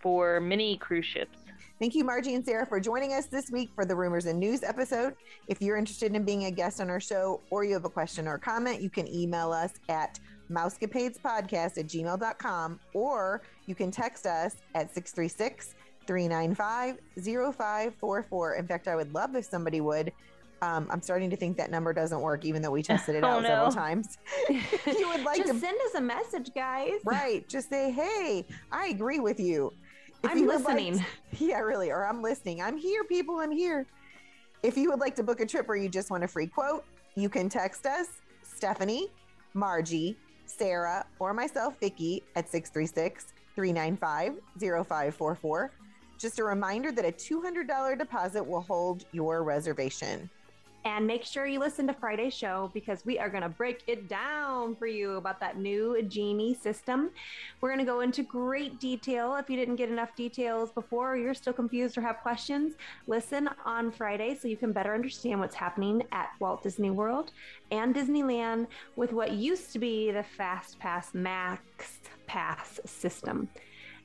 for 0.00 0.40
many 0.40 0.76
cruise 0.76 1.06
ships. 1.06 1.38
Thank 1.84 1.94
you, 1.94 2.02
Margie 2.04 2.34
and 2.34 2.42
Sarah, 2.42 2.64
for 2.64 2.80
joining 2.80 3.12
us 3.12 3.26
this 3.26 3.50
week 3.50 3.68
for 3.74 3.84
the 3.84 3.94
Rumors 3.94 4.24
and 4.24 4.40
News 4.40 4.62
episode. 4.62 5.16
If 5.48 5.60
you're 5.60 5.76
interested 5.76 6.16
in 6.16 6.24
being 6.24 6.46
a 6.46 6.50
guest 6.50 6.80
on 6.80 6.88
our 6.88 6.98
show 6.98 7.42
or 7.50 7.62
you 7.62 7.74
have 7.74 7.84
a 7.84 7.90
question 7.90 8.26
or 8.26 8.38
comment, 8.38 8.80
you 8.80 8.88
can 8.88 9.06
email 9.06 9.52
us 9.52 9.74
at 9.90 10.18
mousecapadespodcast 10.50 11.76
at 11.76 11.86
gmail.com 11.86 12.80
or 12.94 13.42
you 13.66 13.74
can 13.74 13.90
text 13.90 14.24
us 14.24 14.56
at 14.74 14.94
636 14.94 15.74
395 16.06 17.00
0544. 17.22 18.54
In 18.54 18.66
fact, 18.66 18.88
I 18.88 18.96
would 18.96 19.12
love 19.12 19.36
if 19.36 19.44
somebody 19.44 19.82
would. 19.82 20.10
Um, 20.62 20.86
I'm 20.90 21.02
starting 21.02 21.28
to 21.28 21.36
think 21.36 21.58
that 21.58 21.70
number 21.70 21.92
doesn't 21.92 22.20
work, 22.20 22.46
even 22.46 22.62
though 22.62 22.70
we 22.70 22.82
tested 22.82 23.16
it 23.16 23.24
Oh, 23.24 23.26
out 23.26 23.42
several 23.44 23.70
times. 23.70 24.16
you 24.48 25.08
would 25.08 25.22
like 25.22 25.36
just 25.36 25.52
to 25.52 25.58
send 25.58 25.78
us 25.88 25.96
a 25.96 26.00
message, 26.00 26.48
guys. 26.54 27.00
Right. 27.04 27.46
Just 27.46 27.68
say, 27.68 27.90
hey, 27.90 28.46
I 28.72 28.86
agree 28.86 29.20
with 29.20 29.38
you. 29.38 29.70
If 30.24 30.30
I'm 30.30 30.46
would 30.46 30.56
like- 30.64 30.76
listening. 30.76 31.04
yeah, 31.38 31.60
really. 31.60 31.90
Or 31.90 32.06
I'm 32.06 32.22
listening. 32.22 32.62
I'm 32.62 32.76
here, 32.76 33.04
people. 33.04 33.38
I'm 33.40 33.50
here. 33.52 33.86
If 34.62 34.76
you 34.76 34.90
would 34.90 35.00
like 35.00 35.14
to 35.16 35.22
book 35.22 35.40
a 35.40 35.46
trip 35.46 35.68
or 35.68 35.76
you 35.76 35.88
just 35.88 36.10
want 36.10 36.24
a 36.24 36.28
free 36.28 36.46
quote, 36.46 36.84
you 37.16 37.28
can 37.28 37.48
text 37.48 37.86
us, 37.86 38.06
Stephanie, 38.42 39.08
Margie, 39.52 40.16
Sarah, 40.46 41.04
or 41.18 41.32
myself, 41.34 41.78
Vicki, 41.80 42.22
at 42.36 42.48
636 42.48 43.32
395 43.54 44.40
0544. 44.58 45.70
Just 46.18 46.38
a 46.38 46.44
reminder 46.44 46.92
that 46.92 47.04
a 47.04 47.12
$200 47.12 47.98
deposit 47.98 48.42
will 48.42 48.62
hold 48.62 49.04
your 49.12 49.42
reservation. 49.42 50.30
And 50.86 51.06
make 51.06 51.24
sure 51.24 51.46
you 51.46 51.60
listen 51.60 51.86
to 51.86 51.94
Friday's 51.94 52.34
show 52.34 52.70
because 52.74 53.06
we 53.06 53.18
are 53.18 53.30
going 53.30 53.42
to 53.42 53.48
break 53.48 53.82
it 53.86 54.06
down 54.06 54.76
for 54.76 54.86
you 54.86 55.12
about 55.12 55.40
that 55.40 55.58
new 55.58 56.02
Genie 56.02 56.54
system. 56.54 57.10
We're 57.62 57.70
going 57.70 57.78
to 57.78 57.86
go 57.86 58.00
into 58.00 58.22
great 58.22 58.78
detail. 58.80 59.34
If 59.36 59.48
you 59.48 59.56
didn't 59.56 59.76
get 59.76 59.88
enough 59.88 60.14
details 60.14 60.72
before, 60.72 61.14
or 61.14 61.16
you're 61.16 61.32
still 61.32 61.54
confused 61.54 61.96
or 61.96 62.02
have 62.02 62.18
questions, 62.18 62.74
listen 63.06 63.48
on 63.64 63.90
Friday 63.92 64.36
so 64.38 64.46
you 64.46 64.58
can 64.58 64.72
better 64.72 64.94
understand 64.94 65.40
what's 65.40 65.54
happening 65.54 66.02
at 66.12 66.28
Walt 66.38 66.62
Disney 66.62 66.90
World 66.90 67.32
and 67.70 67.94
Disneyland 67.94 68.66
with 68.94 69.12
what 69.12 69.32
used 69.32 69.72
to 69.72 69.78
be 69.78 70.10
the 70.10 70.22
Fast 70.22 70.78
Pass 70.78 71.14
Max 71.14 72.00
Pass 72.26 72.78
system. 72.84 73.48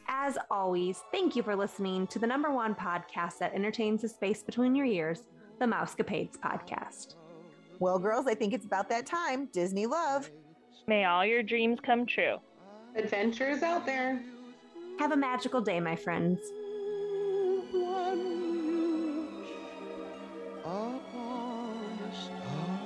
As 0.07 0.37
always, 0.49 1.03
thank 1.11 1.35
you 1.35 1.43
for 1.43 1.55
listening 1.55 2.07
to 2.07 2.19
the 2.19 2.25
number 2.25 2.51
one 2.51 2.73
podcast 2.73 3.37
that 3.39 3.53
entertains 3.53 4.01
the 4.01 4.09
space 4.09 4.41
between 4.41 4.75
your 4.75 4.85
ears 4.85 5.23
the 5.59 5.65
Mousecapades 5.65 6.37
podcast. 6.37 7.15
Well, 7.79 7.99
girls, 7.99 8.27
I 8.27 8.33
think 8.33 8.53
it's 8.53 8.65
about 8.65 8.89
that 8.89 9.05
time. 9.05 9.47
Disney 9.51 9.85
love. 9.85 10.31
May 10.87 11.05
all 11.05 11.25
your 11.25 11.43
dreams 11.43 11.79
come 11.85 12.05
true. 12.05 12.37
Adventures 12.95 13.61
out 13.61 13.85
there. 13.85 14.21
Have 14.99 15.11
a 15.11 15.17
magical 15.17 15.61
day, 15.61 15.79
my 15.79 15.95
friends. 15.95 16.39
Upon 20.65 21.99
star, 22.13 22.79